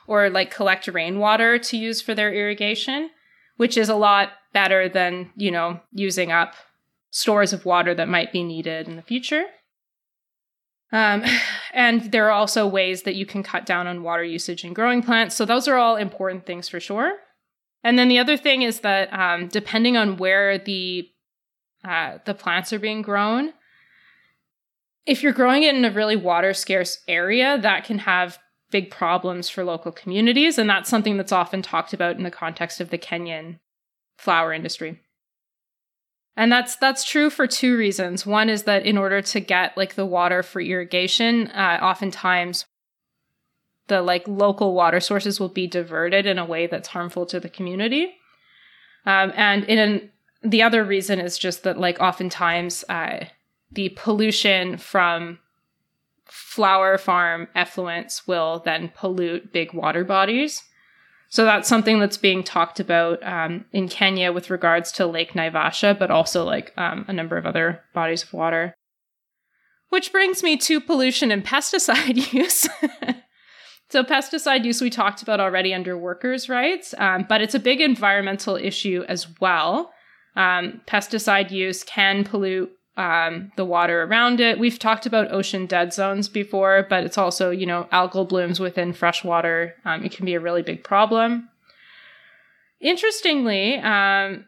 or 0.06 0.30
like 0.30 0.54
collect 0.54 0.86
rainwater 0.86 1.58
to 1.58 1.76
use 1.76 2.00
for 2.00 2.14
their 2.14 2.32
irrigation, 2.32 3.10
which 3.56 3.76
is 3.76 3.88
a 3.88 3.96
lot 3.96 4.30
better 4.52 4.88
than, 4.88 5.32
you 5.34 5.50
know, 5.50 5.80
using 5.90 6.30
up 6.30 6.54
stores 7.10 7.52
of 7.52 7.64
water 7.64 7.96
that 7.96 8.08
might 8.08 8.30
be 8.30 8.44
needed 8.44 8.86
in 8.86 8.94
the 8.94 9.02
future. 9.02 9.42
Um, 10.92 11.24
and 11.74 12.12
there 12.12 12.28
are 12.28 12.30
also 12.30 12.64
ways 12.64 13.02
that 13.02 13.16
you 13.16 13.26
can 13.26 13.42
cut 13.42 13.66
down 13.66 13.88
on 13.88 14.04
water 14.04 14.22
usage 14.22 14.64
in 14.64 14.72
growing 14.72 15.02
plants. 15.02 15.34
So 15.34 15.44
those 15.44 15.66
are 15.66 15.78
all 15.78 15.96
important 15.96 16.46
things 16.46 16.68
for 16.68 16.78
sure. 16.78 17.14
And 17.82 17.98
then 17.98 18.06
the 18.06 18.20
other 18.20 18.36
thing 18.36 18.62
is 18.62 18.80
that 18.80 19.12
um, 19.12 19.48
depending 19.48 19.96
on 19.96 20.16
where 20.16 20.58
the 20.58 21.08
uh, 21.84 22.18
the 22.24 22.34
plants 22.34 22.72
are 22.72 22.78
being 22.78 23.02
grown, 23.02 23.54
if 25.06 25.22
you're 25.22 25.32
growing 25.32 25.62
it 25.62 25.74
in 25.74 25.84
a 25.84 25.90
really 25.90 26.16
water 26.16 26.54
scarce 26.54 26.98
area, 27.08 27.58
that 27.58 27.84
can 27.84 27.98
have 27.98 28.38
big 28.70 28.90
problems 28.90 29.48
for 29.48 29.64
local 29.64 29.92
communities. 29.92 30.58
And 30.58 30.68
that's 30.68 30.88
something 30.88 31.16
that's 31.16 31.32
often 31.32 31.62
talked 31.62 31.92
about 31.92 32.16
in 32.16 32.22
the 32.22 32.30
context 32.30 32.80
of 32.80 32.90
the 32.90 32.98
Kenyan 32.98 33.58
flower 34.16 34.52
industry. 34.52 35.00
And 36.36 36.50
that's 36.50 36.76
that's 36.76 37.04
true 37.04 37.28
for 37.28 37.46
two 37.46 37.76
reasons. 37.76 38.24
One 38.24 38.48
is 38.48 38.62
that 38.62 38.86
in 38.86 38.96
order 38.96 39.20
to 39.20 39.40
get 39.40 39.76
like 39.76 39.94
the 39.94 40.06
water 40.06 40.42
for 40.42 40.60
irrigation, 40.60 41.48
uh, 41.48 41.78
oftentimes 41.82 42.64
the 43.88 44.00
like 44.00 44.26
local 44.26 44.72
water 44.74 45.00
sources 45.00 45.38
will 45.38 45.50
be 45.50 45.66
diverted 45.66 46.24
in 46.24 46.38
a 46.38 46.44
way 46.44 46.66
that's 46.66 46.88
harmful 46.88 47.26
to 47.26 47.38
the 47.38 47.50
community. 47.50 48.14
Um, 49.04 49.32
and 49.36 49.64
in 49.64 49.78
an, 49.78 50.10
the 50.42 50.62
other 50.62 50.84
reason 50.84 51.18
is 51.18 51.36
just 51.36 51.64
that 51.64 51.78
like 51.78 52.00
oftentimes 52.00 52.84
uh, 52.88 53.26
the 53.72 53.90
pollution 53.90 54.76
from 54.76 55.38
flower 56.24 56.98
farm 56.98 57.48
effluents 57.54 58.26
will 58.26 58.62
then 58.64 58.90
pollute 58.94 59.52
big 59.52 59.72
water 59.72 60.04
bodies. 60.04 60.62
So 61.28 61.44
that's 61.44 61.68
something 61.68 61.98
that's 61.98 62.18
being 62.18 62.42
talked 62.44 62.78
about 62.78 63.22
um, 63.22 63.64
in 63.72 63.88
Kenya 63.88 64.32
with 64.32 64.50
regards 64.50 64.92
to 64.92 65.06
Lake 65.06 65.32
Naivasha, 65.32 65.98
but 65.98 66.10
also 66.10 66.44
like 66.44 66.74
um, 66.76 67.06
a 67.08 67.12
number 67.12 67.38
of 67.38 67.46
other 67.46 67.82
bodies 67.94 68.22
of 68.22 68.34
water. 68.34 68.74
Which 69.88 70.12
brings 70.12 70.42
me 70.42 70.56
to 70.58 70.80
pollution 70.80 71.30
and 71.30 71.44
pesticide 71.44 72.32
use. 72.32 72.68
so, 73.90 74.02
pesticide 74.02 74.64
use 74.64 74.80
we 74.82 74.90
talked 74.90 75.22
about 75.22 75.40
already 75.40 75.72
under 75.72 75.96
workers' 75.96 76.48
rights, 76.48 76.94
um, 76.98 77.24
but 77.28 77.40
it's 77.40 77.54
a 77.54 77.58
big 77.58 77.80
environmental 77.80 78.56
issue 78.56 79.04
as 79.08 79.26
well. 79.40 79.92
Um, 80.36 80.80
pesticide 80.86 81.50
use 81.50 81.82
can 81.82 82.24
pollute 82.24 82.72
um, 82.96 83.52
the 83.56 83.64
water 83.64 84.02
around 84.02 84.40
it. 84.40 84.58
We've 84.58 84.78
talked 84.78 85.06
about 85.06 85.32
ocean 85.32 85.66
dead 85.66 85.92
zones 85.92 86.28
before, 86.28 86.86
but 86.88 87.04
it's 87.04 87.18
also, 87.18 87.50
you 87.50 87.66
know, 87.66 87.88
algal 87.92 88.28
blooms 88.28 88.60
within 88.60 88.92
freshwater. 88.92 89.74
Um, 89.84 90.04
it 90.04 90.12
can 90.12 90.26
be 90.26 90.34
a 90.34 90.40
really 90.40 90.62
big 90.62 90.84
problem. 90.84 91.48
interestingly, 92.80 93.76
um, 93.78 94.46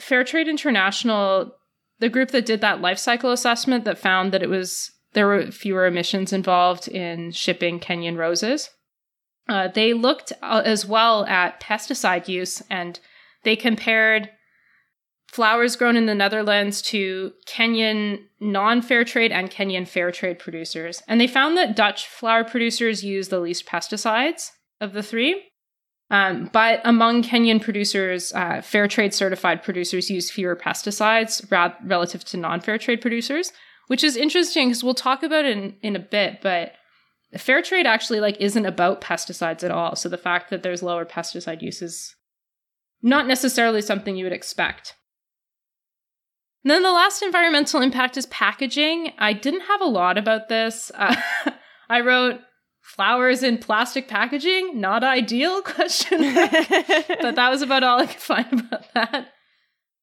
Fairtrade 0.00 0.48
International, 0.48 1.54
the 1.98 2.08
group 2.08 2.30
that 2.30 2.46
did 2.46 2.60
that 2.60 2.80
life 2.80 2.98
cycle 2.98 3.32
assessment 3.32 3.84
that 3.84 3.98
found 3.98 4.32
that 4.32 4.42
it 4.42 4.48
was 4.48 4.92
there 5.14 5.26
were 5.26 5.50
fewer 5.50 5.86
emissions 5.86 6.32
involved 6.32 6.88
in 6.88 7.32
shipping 7.32 7.78
Kenyan 7.78 8.16
roses. 8.16 8.70
Uh, 9.48 9.68
they 9.68 9.92
looked 9.92 10.32
uh, 10.42 10.62
as 10.64 10.86
well 10.86 11.26
at 11.26 11.60
pesticide 11.60 12.28
use 12.28 12.62
and 12.70 12.98
they 13.42 13.56
compared 13.56 14.30
flowers 15.32 15.76
grown 15.76 15.96
in 15.96 16.06
the 16.06 16.14
Netherlands 16.14 16.82
to 16.82 17.32
Kenyan 17.46 18.18
non 18.38 18.82
fair 18.82 19.02
trade 19.02 19.32
and 19.32 19.50
Kenyan 19.50 19.88
fair 19.88 20.12
trade 20.12 20.38
producers. 20.38 21.02
And 21.08 21.20
they 21.20 21.26
found 21.26 21.56
that 21.56 21.74
Dutch 21.74 22.06
flower 22.06 22.44
producers 22.44 23.02
use 23.02 23.28
the 23.28 23.40
least 23.40 23.66
pesticides 23.66 24.50
of 24.80 24.92
the 24.92 25.02
three. 25.02 25.42
Um, 26.10 26.50
but 26.52 26.82
among 26.84 27.22
Kenyan 27.22 27.62
producers, 27.62 28.34
uh, 28.34 28.60
fair 28.60 28.86
trade 28.86 29.14
certified 29.14 29.62
producers 29.62 30.10
use 30.10 30.30
fewer 30.30 30.54
pesticides 30.54 31.50
ra- 31.50 31.74
relative 31.82 32.22
to 32.26 32.36
non 32.36 32.60
fair 32.60 32.76
trade 32.76 33.00
producers, 33.00 33.52
which 33.86 34.04
is 34.04 34.16
interesting 34.16 34.68
because 34.68 34.84
we'll 34.84 34.92
talk 34.92 35.22
about 35.22 35.46
it 35.46 35.56
in, 35.56 35.76
in 35.80 35.96
a 35.96 36.00
bit. 36.00 36.40
But 36.42 36.74
fair 37.38 37.62
trade 37.62 37.86
actually 37.86 38.20
like 38.20 38.36
isn't 38.38 38.66
about 38.66 39.00
pesticides 39.00 39.64
at 39.64 39.70
all. 39.70 39.96
So 39.96 40.10
the 40.10 40.18
fact 40.18 40.50
that 40.50 40.62
there's 40.62 40.82
lower 40.82 41.06
pesticide 41.06 41.62
use 41.62 41.80
is 41.80 42.14
not 43.00 43.26
necessarily 43.26 43.80
something 43.80 44.14
you 44.14 44.26
would 44.26 44.34
expect. 44.34 44.94
And 46.64 46.70
then 46.70 46.82
the 46.82 46.92
last 46.92 47.22
environmental 47.22 47.80
impact 47.80 48.16
is 48.16 48.26
packaging. 48.26 49.12
I 49.18 49.32
didn't 49.32 49.62
have 49.62 49.80
a 49.80 49.86
lot 49.86 50.16
about 50.16 50.48
this. 50.48 50.92
Uh, 50.94 51.16
I 51.90 52.00
wrote 52.00 52.40
flowers 52.80 53.42
in 53.42 53.58
plastic 53.58 54.06
packaging? 54.06 54.80
Not 54.80 55.02
ideal? 55.02 55.62
question 55.72 56.20
but 56.20 57.36
that 57.36 57.48
was 57.50 57.62
about 57.62 57.82
all 57.82 58.00
i 58.00 58.06
could 58.06 58.20
find 58.20 58.52
about 58.60 58.92
that. 58.94 59.28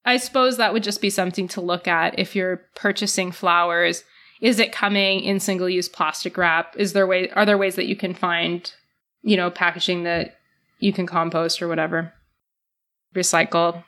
I 0.06 0.18
suppose 0.18 0.58
that 0.58 0.74
would 0.74 0.84
just 0.84 1.02
be 1.02 1.10
something 1.10 1.48
to 1.50 1.62
look 1.62 1.88
at 1.88 2.18
if 2.18 2.36
you're 2.36 2.62
purchasing 2.76 3.32
flowers. 3.32 4.04
Is 4.42 4.58
it 4.58 4.72
coming 4.72 5.20
in 5.20 5.40
single 5.40 5.70
use 5.70 5.90
plastic 5.90 6.38
wrap? 6.38 6.76
Is 6.78 6.94
there 6.94 7.06
way 7.06 7.30
are 7.32 7.46
there 7.46 7.58
ways 7.58 7.76
that 7.76 7.88
you 7.88 7.96
can 7.96 8.14
find 8.14 8.72
you 9.22 9.38
know 9.38 9.52
packaging 9.52 10.04
that 10.04 10.38
you 10.80 10.94
can 10.94 11.06
compost 11.06 11.62
or 11.62 11.68
whatever? 11.68 12.14
Recycle 13.14 13.84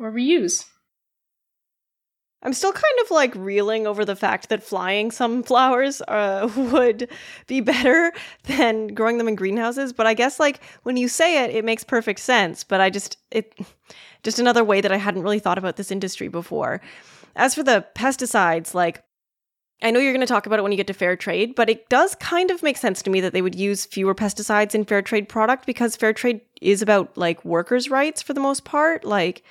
or 0.00 0.10
reuse 0.10 0.64
I'm 2.42 2.52
still 2.52 2.72
kind 2.72 2.84
of 3.04 3.10
like 3.10 3.34
reeling 3.34 3.86
over 3.86 4.04
the 4.04 4.14
fact 4.14 4.48
that 4.48 4.62
flying 4.62 5.10
some 5.10 5.42
flowers 5.44 6.00
uh, 6.02 6.48
would 6.56 7.08
be 7.46 7.60
better 7.60 8.12
than 8.44 8.88
growing 8.88 9.18
them 9.18 9.28
in 9.28 9.34
greenhouses. 9.34 9.92
But 9.92 10.06
I 10.06 10.14
guess 10.14 10.38
like 10.38 10.62
when 10.84 10.96
you 10.96 11.08
say 11.08 11.44
it, 11.44 11.54
it 11.54 11.64
makes 11.64 11.84
perfect 11.84 12.20
sense. 12.20 12.62
But 12.62 12.80
I 12.80 12.90
just, 12.90 13.16
it, 13.30 13.54
just 14.22 14.38
another 14.38 14.64
way 14.64 14.80
that 14.80 14.92
I 14.92 14.96
hadn't 14.96 15.22
really 15.22 15.40
thought 15.40 15.58
about 15.58 15.76
this 15.76 15.90
industry 15.90 16.28
before. 16.28 16.80
As 17.34 17.54
for 17.54 17.62
the 17.62 17.84
pesticides, 17.94 18.74
like, 18.74 19.02
I 19.80 19.92
know 19.92 20.00
you're 20.00 20.12
going 20.12 20.26
to 20.26 20.26
talk 20.26 20.46
about 20.46 20.58
it 20.58 20.62
when 20.62 20.72
you 20.72 20.76
get 20.76 20.88
to 20.88 20.92
fair 20.92 21.16
trade, 21.16 21.54
but 21.54 21.70
it 21.70 21.88
does 21.88 22.16
kind 22.16 22.50
of 22.50 22.64
make 22.64 22.76
sense 22.76 23.00
to 23.02 23.10
me 23.10 23.20
that 23.20 23.32
they 23.32 23.42
would 23.42 23.54
use 23.54 23.86
fewer 23.86 24.12
pesticides 24.12 24.74
in 24.74 24.84
fair 24.84 25.02
trade 25.02 25.28
product 25.28 25.66
because 25.66 25.94
fair 25.94 26.12
trade 26.12 26.40
is 26.60 26.82
about 26.82 27.16
like 27.16 27.44
workers' 27.44 27.88
rights 27.88 28.20
for 28.20 28.34
the 28.34 28.40
most 28.40 28.64
part. 28.64 29.04
Like, 29.04 29.44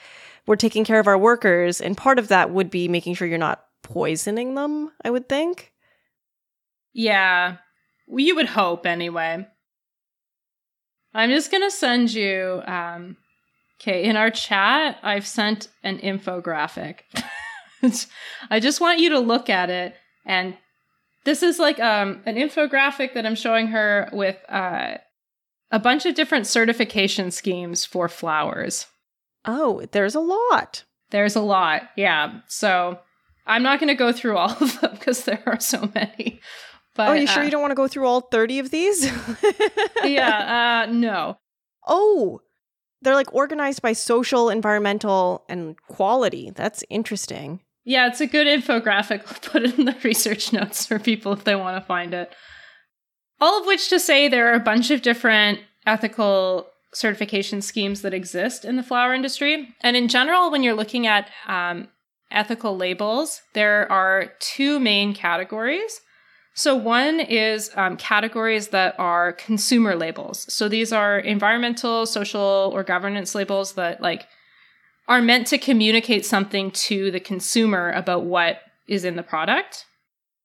we're 0.48 0.56
taking 0.56 0.86
care 0.86 1.00
of 1.00 1.08
our 1.08 1.18
workers. 1.18 1.80
And 1.80 1.96
part 1.96 2.18
of 2.18 2.30
that 2.30 2.52
would 2.52 2.72
be 2.72 2.88
making 2.88 3.14
sure 3.14 3.28
you're 3.28 3.38
not 3.38 3.64
poisoning 3.84 4.56
them, 4.56 4.92
I 5.04 5.12
would 5.12 5.30
think. 5.30 5.74
Yeah. 6.94 7.58
You 8.08 8.36
would 8.36 8.48
hope 8.48 8.86
anyway. 8.86 9.46
I'm 11.14 11.30
just 11.30 11.52
going 11.52 11.64
to 11.64 11.72
send 11.72 12.14
you. 12.14 12.62
Um, 12.66 13.18
okay, 13.80 14.04
in 14.04 14.16
our 14.16 14.32
chat, 14.32 14.98
I've 15.04 15.28
sent 15.28 15.68
an 15.84 16.00
infographic. 16.00 17.00
I 18.50 18.60
just 18.60 18.82
want 18.82 19.00
you 19.00 19.10
to 19.10 19.20
look 19.20 19.50
at 19.50 19.70
it. 19.70 19.96
And 20.26 20.58
this 21.26 21.44
is 21.44 21.60
like 21.60 21.80
um, 21.80 22.22
an 22.26 22.36
infographic 22.36 23.14
that 23.14 23.26
I'm 23.26 23.36
showing 23.36 23.68
her 23.68 24.10
with 24.14 24.38
uh, 24.50 24.98
a 25.72 25.80
bunch 25.80 26.06
of 26.06 26.16
different 26.16 26.48
certification 26.48 27.32
schemes 27.32 27.86
for 27.86 28.08
flowers. 28.08 28.88
Oh, 29.48 29.84
there's 29.92 30.16
a 30.16 30.20
lot. 30.20 30.84
There's 31.10 31.36
a 31.36 31.42
lot. 31.42 31.84
Yeah. 31.96 32.42
So 32.48 33.00
I'm 33.46 33.64
not 33.64 33.80
going 33.80 33.88
to 33.88 33.96
go 33.96 34.12
through 34.12 34.38
all 34.38 34.52
of 34.62 34.82
them 34.82 34.92
because 34.94 35.24
there 35.24 35.42
are 35.46 35.60
so 35.60 35.90
many. 35.96 36.42
But, 36.96 37.10
oh, 37.10 37.14
you 37.14 37.28
sure 37.28 37.44
uh, 37.44 37.46
you 37.46 37.52
don't 37.52 37.62
want 37.62 37.72
to 37.72 37.76
go 37.76 37.88
through 37.88 38.08
all 38.08 38.22
30 38.22 38.60
of 38.60 38.72
these? 38.72 39.06
yeah, 40.04 40.86
uh, 40.88 40.92
no. 40.92 41.38
Oh, 41.88 42.42
they're 43.02 43.14
like 43.14 43.34
organized 43.34 43.84
by 43.84 43.94
social, 43.94 44.50
environmental, 44.50 45.46
and 45.48 45.80
quality. 45.84 46.50
That's 46.50 46.84
interesting. 46.90 47.62
Yeah, 47.86 48.08
it's 48.08 48.20
a 48.20 48.28
good 48.28 48.48
infographic. 48.48 49.22
I'll 49.28 49.52
put 49.52 49.64
it 49.64 49.78
in 49.78 49.86
the 49.86 49.96
research 50.04 50.52
notes 50.52 50.88
for 50.88 50.98
people 50.98 51.34
if 51.34 51.44
they 51.44 51.56
want 51.56 51.82
to 51.82 51.88
find 51.88 52.14
it. 52.16 52.34
All 53.40 53.62
of 53.62 53.68
which 53.68 53.90
to 53.90 54.00
say 54.00 54.28
there 54.28 54.52
are 54.52 54.56
a 54.56 54.60
bunch 54.60 54.90
of 54.90 55.04
different 55.04 55.60
ethical 55.86 56.68
certification 56.93 57.62
schemes 57.62 58.02
that 58.02 58.13
exist 58.13 58.65
in 58.65 58.76
the 58.76 58.84
flower 58.84 59.13
industry. 59.13 59.76
And 59.82 59.95
in 59.95 60.08
general, 60.08 60.52
when 60.52 60.63
you're 60.63 60.73
looking 60.73 61.06
at 61.08 61.30
um, 61.47 61.89
ethical 62.32 62.76
labels, 62.76 63.41
there 63.54 63.91
are 63.91 64.34
two 64.39 64.80
main 64.80 65.13
categories. 65.13 66.02
So, 66.54 66.76
one 66.76 67.19
is 67.19 67.69
um, 67.76 67.97
categories 67.97 68.69
that 68.69 68.95
are 68.97 69.32
consumer 69.34 69.95
labels. 69.95 70.52
So, 70.52 70.67
these 70.67 70.91
are 70.91 71.19
environmental, 71.19 72.08
social, 72.08 72.71
or 72.73 72.84
governance 72.84 73.36
labels 73.36 73.73
that, 73.73 74.02
like, 74.02 74.26
are 75.08 75.21
meant 75.21 75.45
to 75.47 75.60
communicate 75.60 76.26
something 76.26 76.71
to 76.71 77.12
the 77.12 77.19
consumer 77.19 77.91
about 77.91 78.23
what 78.23 78.62
is 78.88 79.06
in 79.06 79.17
the 79.17 79.23
product. 79.23 79.86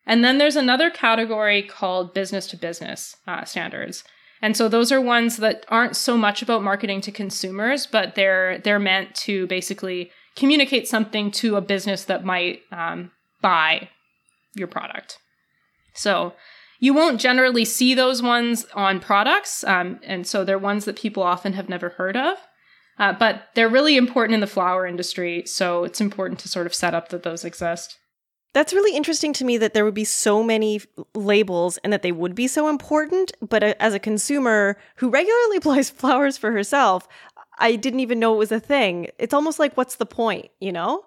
And 0.07 0.23
then 0.23 0.39
there's 0.39 0.57
another 0.57 0.91
category 0.91 1.63
called 1.63 2.13
business 2.13 2.47
to 2.49 2.57
business 2.57 3.17
uh, 3.27 3.45
standards. 3.45 4.05
And 4.43 4.57
so 4.57 4.69
those 4.69 4.91
are 4.91 5.01
ones 5.01 5.37
that 5.37 5.65
aren't 5.69 5.95
so 5.97 6.17
much 6.17 6.43
about 6.43 6.65
marketing 6.65 7.01
to 7.03 7.13
consumers, 7.13 7.87
but 7.87 8.17
they're 8.17 8.59
they're 8.59 8.81
meant 8.81 9.15
to 9.15 9.47
basically 9.47 10.11
communicate 10.35 10.89
something 10.89 11.31
to 11.31 11.57
a 11.57 11.61
business 11.61 12.05
that 12.05 12.25
might 12.25 12.61
um, 12.73 13.13
buy 13.41 13.89
your 14.55 14.67
product. 14.67 15.19
So 15.95 16.35
you 16.81 16.93
won't 16.93 17.21
generally 17.21 17.65
see 17.65 17.95
those 17.95 18.21
ones 18.21 18.67
on 18.75 18.99
products, 18.99 19.63
um, 19.63 20.01
and 20.03 20.27
so 20.27 20.45
they're 20.45 20.59
ones 20.59 20.85
that 20.87 20.97
people 20.97 21.23
often 21.23 21.53
have 21.53 21.69
never 21.69 21.91
heard 21.91 22.17
of. 22.17 22.37
Uh, 22.99 23.13
but 23.13 23.45
they're 23.55 23.69
really 23.69 23.97
important 23.97 24.35
in 24.35 24.41
the 24.41 24.47
flower 24.47 24.87
industry, 24.87 25.45
so 25.47 25.85
it's 25.85 26.01
important 26.01 26.41
to 26.41 26.49
sort 26.49 26.67
of 26.67 26.75
set 26.75 26.95
up 26.95 27.09
that 27.09 27.23
those 27.23 27.45
exist. 27.45 27.97
That's 28.53 28.75
really 28.75 28.95
interesting 28.97 29.33
to 29.35 29.45
me 29.45 29.57
that 29.59 29.73
there 29.73 29.85
would 29.85 29.95
be 29.95 30.05
so 30.05 30.43
many 30.43 30.81
labels 31.15 31.79
and 31.79 31.93
that 31.93 32.03
they 32.03 32.13
would 32.13 32.35
be 32.35 32.47
so 32.47 32.69
important. 32.69 33.33
But 33.41 33.63
as 33.63 33.95
a 33.95 33.99
consumer 33.99 34.77
who 34.97 35.09
regularly 35.09 35.59
buys 35.63 35.91
flowers 35.91 36.37
for 36.37 36.53
herself, 36.53 37.09
I 37.59 37.77
didn't 37.77 38.01
even 38.01 38.19
know 38.19 38.35
it 38.35 38.39
was 38.39 38.53
a 38.53 38.61
thing. 38.61 39.09
It's 39.19 39.35
almost 39.35 39.59
like, 39.59 39.77
what's 39.77 39.97
the 39.97 40.07
point, 40.07 40.51
you 40.61 40.73
know? 40.73 41.05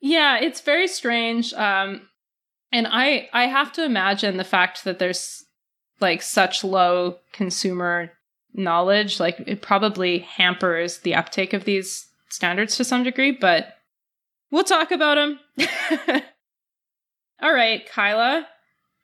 Yeah, 0.00 0.38
it's 0.38 0.60
very 0.60 0.88
strange. 0.88 1.54
Um, 1.54 2.08
and 2.70 2.86
I 2.90 3.28
I 3.32 3.46
have 3.46 3.72
to 3.74 3.84
imagine 3.84 4.36
the 4.36 4.44
fact 4.44 4.84
that 4.84 4.98
there's 4.98 5.44
like 6.00 6.20
such 6.20 6.64
low 6.64 7.18
consumer 7.32 8.12
knowledge, 8.52 9.20
like 9.20 9.42
it 9.46 9.62
probably 9.62 10.18
hampers 10.18 10.98
the 10.98 11.14
uptake 11.14 11.52
of 11.52 11.64
these 11.64 12.08
standards 12.28 12.76
to 12.76 12.84
some 12.84 13.04
degree. 13.04 13.30
But 13.30 13.78
we'll 14.50 14.64
talk 14.64 14.90
about 14.90 15.14
them. 15.14 16.20
All 17.44 17.52
right, 17.52 17.86
Kyla. 17.86 18.46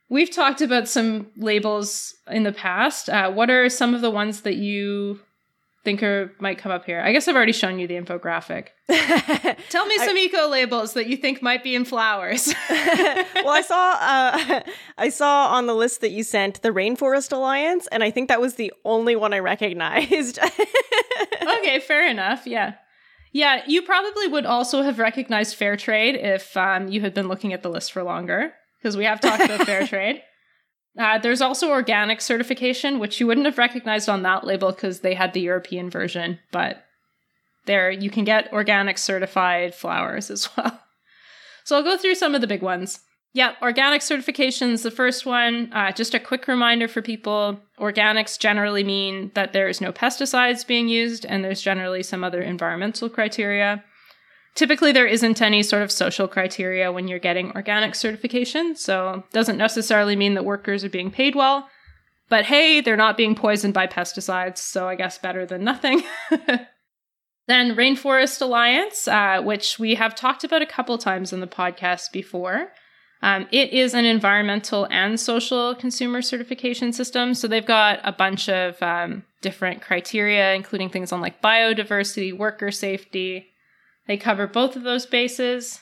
We've 0.09 0.31
talked 0.31 0.63
about 0.63 0.89
some 0.89 1.27
labels 1.37 2.15
in 2.31 2.43
the 2.43 2.53
past. 2.53 3.11
Uh, 3.11 3.31
what 3.31 3.51
are 3.51 3.69
some 3.69 3.95
of 3.95 4.01
the 4.01 4.11
ones 4.11 4.41
that 4.41 4.57
you 4.57 5.21
think 5.85 6.03
are 6.03 6.33
might 6.41 6.57
come 6.57 6.73
up 6.73 6.87
here? 6.87 7.03
I 7.03 7.13
guess 7.13 7.29
I've 7.29 7.37
already 7.37 7.53
shown 7.53 7.79
you 7.79 7.87
the 7.87 7.97
infographic. 7.97 8.69
Tell 9.69 9.85
me 9.85 9.99
some 9.99 10.17
I, 10.17 10.21
eco 10.21 10.49
labels 10.49 10.95
that 10.95 11.07
you 11.07 11.19
think 11.19 11.43
might 11.43 11.63
be 11.63 11.75
in 11.75 11.85
flowers. 11.85 12.53
well, 12.71 13.51
I 13.51 13.61
saw 13.61 13.99
uh, 14.01 14.61
I 14.97 15.11
saw 15.11 15.49
on 15.49 15.67
the 15.67 15.75
list 15.75 16.01
that 16.01 16.11
you 16.11 16.23
sent 16.23 16.63
the 16.63 16.71
Rainforest 16.71 17.33
Alliance, 17.33 17.89
and 17.93 18.03
I 18.03 18.11
think 18.11 18.29
that 18.29 18.41
was 18.41 18.55
the 18.55 18.73
only 18.87 19.17
one 19.17 19.35
I 19.35 19.41
recognized. 19.41 20.39
okay, 21.43 21.79
fair 21.79 22.09
enough. 22.09 22.47
Yeah. 22.47 22.77
Yeah, 23.33 23.63
you 23.67 23.83
probably 23.83 24.27
would 24.27 24.47
also 24.47 24.83
have 24.83 24.99
recognized 24.99 25.55
fair 25.55 25.77
trade 25.77 26.17
if 26.17 26.57
um, 26.57 26.89
you 26.89 27.01
had 27.01 27.15
been 27.15 27.29
looking 27.29 27.53
at 27.53 27.63
the 27.63 27.69
list 27.69 27.93
for 27.93 28.03
longer, 28.03 28.53
because 28.79 28.97
we 28.97 29.05
have 29.05 29.21
talked 29.21 29.45
about 29.45 29.67
fair 29.67 29.87
trade. 29.87 30.23
Uh, 30.99 31.19
there's 31.19 31.41
also 31.41 31.71
organic 31.71 32.21
certification, 32.21 32.99
which 32.99 33.21
you 33.21 33.27
wouldn't 33.27 33.47
have 33.47 33.59
recognized 33.59 34.09
on 34.09 34.23
that 34.23 34.45
label 34.45 34.73
because 34.73 35.01
they 35.01 35.15
had 35.15 35.33
the 35.33 35.41
European 35.41 35.89
version, 35.89 36.41
but 36.51 36.85
there 37.67 37.91
you 37.91 38.11
can 38.11 38.25
get 38.25 38.53
organic 38.53 38.99
certified 38.99 39.75
flowers 39.75 40.31
as 40.31 40.49
well. 40.57 40.81
So 41.65 41.77
I'll 41.77 41.85
go 41.85 41.97
through 41.97 42.17
some 42.17 42.35
of 42.35 42.41
the 42.41 42.49
big 42.49 42.63
ones. 42.63 43.01
Yeah, 43.33 43.55
organic 43.63 44.03
certifications, 44.03 44.83
the 44.83 44.91
first 44.91 45.25
one. 45.25 45.73
Uh, 45.73 45.93
just 45.93 46.15
a 46.15 46.21
quick 46.21 46.49
reminder 46.49 46.89
for 46.89 47.01
people 47.01 47.61
organics 47.79 48.39
generally 48.39 48.83
mean 48.83 49.31
that 49.35 49.53
there 49.53 49.69
is 49.69 49.81
no 49.81 49.93
pesticides 49.93 50.67
being 50.67 50.89
used 50.89 51.25
and 51.25 51.45
there's 51.45 51.63
generally 51.63 52.03
some 52.03 52.25
other 52.25 52.43
environmental 52.43 53.09
criteria. 53.09 53.85
Typically, 54.57 54.91
there 54.91 55.07
isn't 55.07 55.41
any 55.41 55.63
sort 55.63 55.83
of 55.83 55.93
social 55.93 56.27
criteria 56.27 56.91
when 56.91 57.07
you're 57.07 57.21
getting 57.21 57.53
organic 57.53 57.95
certification, 57.95 58.75
so 58.75 59.23
doesn't 59.33 59.57
necessarily 59.57 60.17
mean 60.17 60.35
that 60.35 60.45
workers 60.45 60.83
are 60.83 60.91
being 60.91 61.13
paid 61.13 61.37
well. 61.37 61.69
But 62.29 62.47
hey, 62.47 62.81
they're 62.81 62.97
not 62.97 63.17
being 63.17 63.37
poisoned 63.37 63.75
by 63.75 63.87
pesticides, 63.87 64.59
so 64.59 64.89
I 64.89 64.97
guess 64.97 65.19
better 65.19 65.47
than 65.47 65.63
nothing. 65.63 66.03
then 67.47 67.77
Rainforest 67.77 68.41
Alliance, 68.41 69.07
uh, 69.07 69.41
which 69.41 69.79
we 69.79 69.95
have 69.95 70.17
talked 70.17 70.43
about 70.43 70.63
a 70.63 70.67
couple 70.67 70.99
times 70.99 71.33
in 71.33 71.41
the 71.41 71.47
podcast 71.47 72.11
before. 72.13 72.73
Um, 73.23 73.47
it 73.53 73.73
is 73.73 73.93
an 73.95 74.07
environmental 74.07 74.87
and 74.91 75.21
social 75.21 75.75
consumer 75.75 76.23
certification 76.23 76.93
system. 76.93 77.35
So 77.35 77.47
they've 77.47 77.67
got 77.67 78.01
a 78.03 78.13
bunch 78.13 78.49
of 78.49 78.83
um, 78.83 79.25
different 79.43 79.83
criteria, 79.83 80.55
including 80.55 80.89
things 80.89 81.13
on 81.13 81.21
like 81.21 81.43
biodiversity, 81.43 82.37
worker 82.37 82.71
safety. 82.71 83.49
They 84.07 84.17
cover 84.17 84.47
both 84.47 84.75
of 84.75 84.85
those 84.85 85.05
bases. 85.05 85.81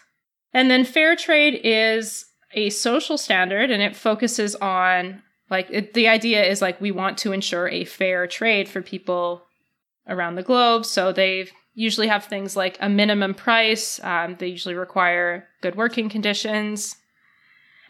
And 0.53 0.71
then 0.71 0.85
fair 0.85 1.15
trade 1.15 1.61
is 1.63 2.25
a 2.53 2.71
social 2.71 3.17
standard 3.17 3.71
and 3.71 3.83
it 3.83 3.95
focuses 3.95 4.55
on 4.57 5.23
like 5.51 5.69
it, 5.71 5.95
the 5.95 6.09
idea 6.09 6.45
is 6.45 6.61
like 6.61 6.81
we 6.81 6.91
want 6.91 7.19
to 7.19 7.33
ensure 7.33 7.69
a 7.69 7.85
fair 7.85 8.27
trade 8.27 8.69
for 8.69 8.83
people 8.83 9.45
around 10.09 10.35
the 10.35 10.43
globe. 10.43 10.85
So 10.85 11.13
they 11.13 11.49
usually 11.75 12.09
have 12.09 12.25
things 12.25 12.57
like 12.57 12.77
a 12.81 12.89
minimum 12.89 13.35
price. 13.35 14.03
Um, 14.03 14.37
they 14.39 14.49
usually 14.49 14.75
require 14.75 15.47
good 15.63 15.77
working 15.77 16.09
conditions 16.09 16.97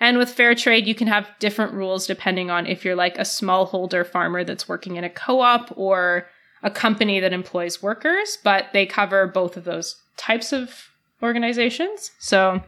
and 0.01 0.19
with 0.19 0.31
fair 0.31 0.55
trade, 0.55 0.87
you 0.87 0.95
can 0.95 1.09
have 1.09 1.29
different 1.39 1.73
rules 1.73 2.07
depending 2.07 2.51
on 2.51 2.67
if 2.67 2.85
you're 2.85 2.95
like 2.95 3.19
a 3.19 3.23
smallholder 3.23 4.07
farmer 4.07 4.45
that's 4.45 4.69
working 4.69 4.97
in 4.97 5.05
a 5.05 5.11
co 5.11 5.41
op 5.41 5.73
or 5.77 6.29
a 6.63 6.71
company 6.71 7.21
that 7.21 7.33
employs 7.33 7.83
workers, 7.83 8.39
but 8.43 8.67
they 8.73 8.87
cover 8.87 9.27
both 9.27 9.57
of 9.57 9.65
those 9.65 10.01
types 10.17 10.53
of 10.53 10.89
organizations. 11.23 12.13
So 12.19 12.63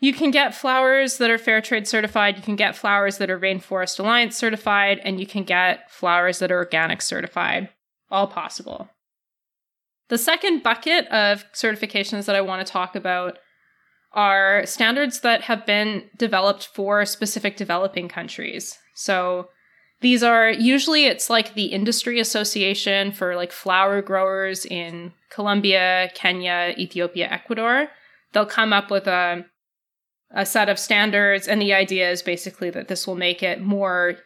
you 0.00 0.12
can 0.12 0.30
get 0.30 0.54
flowers 0.54 1.18
that 1.18 1.30
are 1.30 1.38
fair 1.38 1.60
trade 1.60 1.88
certified, 1.88 2.36
you 2.36 2.42
can 2.42 2.56
get 2.56 2.76
flowers 2.76 3.18
that 3.18 3.30
are 3.30 3.38
Rainforest 3.38 3.98
Alliance 3.98 4.36
certified, 4.36 5.00
and 5.04 5.18
you 5.18 5.26
can 5.26 5.42
get 5.42 5.90
flowers 5.90 6.38
that 6.38 6.52
are 6.52 6.58
organic 6.58 7.02
certified. 7.02 7.68
All 8.10 8.26
possible. 8.26 8.88
The 10.08 10.18
second 10.18 10.62
bucket 10.62 11.06
of 11.08 11.44
certifications 11.52 12.24
that 12.24 12.36
I 12.36 12.40
want 12.40 12.66
to 12.66 12.72
talk 12.72 12.96
about 12.96 13.38
are 14.12 14.64
standards 14.66 15.20
that 15.20 15.42
have 15.42 15.66
been 15.66 16.04
developed 16.16 16.68
for 16.74 17.04
specific 17.04 17.56
developing 17.56 18.08
countries. 18.08 18.78
So 18.94 19.48
these 20.00 20.22
are 20.22 20.50
usually 20.50 21.06
it's 21.06 21.28
like 21.28 21.54
the 21.54 21.66
industry 21.66 22.20
association 22.20 23.12
for 23.12 23.36
like 23.36 23.52
flower 23.52 24.00
growers 24.00 24.64
in 24.64 25.12
Colombia, 25.30 26.10
Kenya, 26.14 26.74
Ethiopia, 26.78 27.28
Ecuador. 27.30 27.88
They'll 28.32 28.46
come 28.46 28.72
up 28.72 28.90
with 28.90 29.06
a 29.06 29.44
a 30.30 30.44
set 30.44 30.68
of 30.68 30.78
standards 30.78 31.48
and 31.48 31.60
the 31.60 31.72
idea 31.72 32.10
is 32.10 32.22
basically 32.22 32.68
that 32.68 32.88
this 32.88 33.06
will 33.06 33.16
make 33.16 33.42
it 33.42 33.62
more 33.62 34.16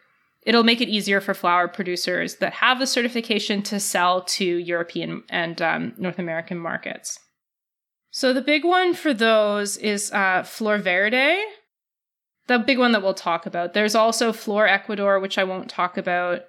it'll 0.44 0.64
make 0.64 0.80
it 0.80 0.88
easier 0.88 1.20
for 1.20 1.34
flower 1.34 1.68
producers 1.68 2.36
that 2.36 2.54
have 2.54 2.78
the 2.78 2.86
certification 2.86 3.62
to 3.62 3.78
sell 3.78 4.22
to 4.22 4.44
European 4.44 5.22
and 5.28 5.62
um, 5.62 5.94
North 5.96 6.18
American 6.18 6.58
markets. 6.58 7.20
So 8.14 8.34
the 8.34 8.42
big 8.42 8.62
one 8.62 8.92
for 8.92 9.14
those 9.14 9.78
is 9.78 10.12
uh, 10.12 10.42
Florverde, 10.42 11.42
the 12.46 12.58
big 12.58 12.78
one 12.78 12.92
that 12.92 13.02
we'll 13.02 13.14
talk 13.14 13.46
about. 13.46 13.72
There's 13.72 13.94
also 13.94 14.34
Flor 14.34 14.68
Ecuador, 14.68 15.18
which 15.18 15.38
I 15.38 15.44
won't 15.44 15.70
talk 15.70 15.96
about. 15.96 16.42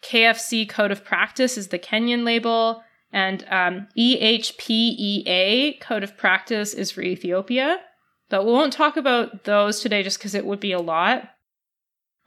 KFC 0.00 0.68
Code 0.68 0.92
of 0.92 1.04
Practice 1.04 1.58
is 1.58 1.68
the 1.68 1.78
Kenyan 1.78 2.24
label, 2.24 2.84
and 3.12 3.44
um, 3.50 3.88
EHPEA 3.98 5.80
Code 5.80 6.04
of 6.04 6.16
Practice 6.16 6.72
is 6.72 6.92
for 6.92 7.02
Ethiopia. 7.02 7.80
But 8.28 8.46
we 8.46 8.52
won't 8.52 8.72
talk 8.72 8.96
about 8.96 9.42
those 9.42 9.80
today 9.80 10.04
just 10.04 10.18
because 10.18 10.36
it 10.36 10.46
would 10.46 10.60
be 10.60 10.72
a 10.72 10.80
lot. 10.80 11.30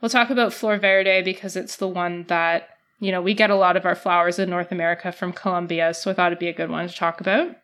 We'll 0.02 0.10
talk 0.10 0.28
about 0.28 0.52
Florverde 0.52 1.24
because 1.24 1.56
it's 1.56 1.76
the 1.76 1.88
one 1.88 2.24
that, 2.24 2.68
you 3.00 3.10
know, 3.10 3.22
we 3.22 3.32
get 3.32 3.48
a 3.48 3.56
lot 3.56 3.78
of 3.78 3.86
our 3.86 3.94
flowers 3.94 4.38
in 4.38 4.50
North 4.50 4.70
America 4.70 5.12
from 5.12 5.32
Colombia, 5.32 5.94
so 5.94 6.10
I 6.10 6.14
thought 6.14 6.32
it'd 6.32 6.38
be 6.38 6.48
a 6.48 6.52
good 6.52 6.68
one 6.68 6.86
to 6.86 6.94
talk 6.94 7.22
about. 7.22 7.56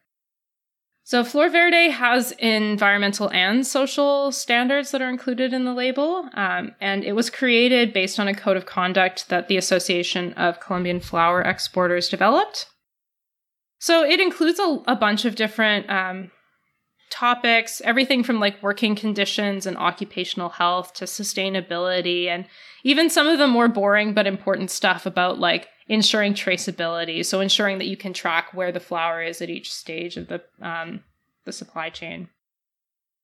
So 1.09 1.25
Florverde 1.25 1.91
has 1.91 2.33
environmental 2.33 3.31
and 3.31 3.67
social 3.67 4.31
standards 4.31 4.91
that 4.91 5.01
are 5.01 5.09
included 5.09 5.55
in 5.55 5.65
the 5.65 5.73
label, 5.73 6.29
um, 6.35 6.73
and 6.83 7.03
it 7.03 7.13
was 7.13 7.31
created 7.31 7.95
based 7.95 8.21
on 8.21 8.29
a 8.29 8.35
code 8.35 8.59
of 8.59 8.67
conduct 8.67 9.31
that 9.31 9.49
the 9.49 9.57
Association 9.57 10.35
of 10.35 10.61
Colombian 10.61 11.01
Flower 11.01 11.41
Exporters 11.41 12.11
developed. 12.11 12.67
So 13.79 14.05
it 14.05 14.21
includes 14.21 14.59
a, 14.59 14.83
a 14.87 14.95
bunch 14.95 15.25
of 15.25 15.35
different 15.35 15.89
um, 15.89 16.31
topics, 17.11 17.81
everything 17.87 18.23
from 18.23 18.39
like 18.39 18.63
working 18.63 18.95
conditions 18.95 19.65
and 19.65 19.79
occupational 19.79 20.51
health 20.51 20.93
to 20.93 21.07
sustainability, 21.07 22.27
and 22.27 22.45
even 22.85 23.09
some 23.09 23.27
of 23.27 23.39
the 23.39 23.49
more 23.49 23.69
boring 23.69 24.13
but 24.13 24.27
important 24.27 24.71
stuff 24.71 25.07
about 25.07 25.39
like 25.39 25.69
ensuring 25.89 26.35
traceability. 26.35 27.25
So 27.25 27.41
ensuring 27.41 27.79
that 27.79 27.87
you 27.87 27.97
can 27.97 28.13
track 28.13 28.53
where 28.53 28.73
the 28.73 28.81
flower 28.81 29.23
is 29.23 29.41
at 29.41 29.51
each 29.51 29.73
stage 29.73 30.17
of 30.17 30.29
the 30.29 30.43
um, 30.61 31.03
the 31.45 31.53
supply 31.53 31.91
chain. 31.91 32.29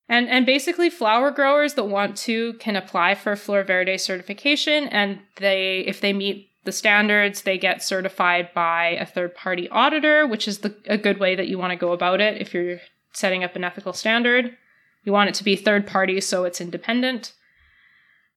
And 0.09 0.29
and 0.29 0.45
basically 0.45 0.91
flower 0.91 1.31
growers 1.31 1.75
that 1.75 1.85
want 1.85 2.17
to 2.19 2.55
can 2.55 2.77
apply 2.77 3.15
for 3.15 3.35
Florverde 3.35 3.99
certification 3.99 4.89
and 4.89 5.21
they 5.37 5.85
if 5.87 6.01
they 6.01 6.13
meet 6.13 6.51
the 6.65 6.73
standards, 6.73 7.43
they 7.43 7.59
get 7.59 7.83
certified 7.83 8.49
by 8.55 8.97
a 8.99 9.07
third 9.07 9.35
party 9.35 9.69
auditor, 9.69 10.27
which 10.27 10.49
is 10.49 10.59
the, 10.59 10.75
a 10.87 10.97
good 10.97 11.21
way 11.21 11.35
that 11.35 11.49
you 11.49 11.59
want 11.59 11.73
to 11.73 11.77
go 11.77 11.93
about 11.93 12.23
it 12.23 12.41
if 12.41 12.55
you're 12.55 12.81
setting 13.13 13.45
up 13.45 13.55
an 13.55 13.65
ethical 13.65 13.93
standard. 13.93 14.57
You 15.05 15.13
want 15.13 15.29
it 15.29 15.35
to 15.37 15.45
be 15.45 15.57
third 15.57 15.87
party 15.87 16.21
so 16.23 16.45
it's 16.45 16.63
independent. 16.63 17.35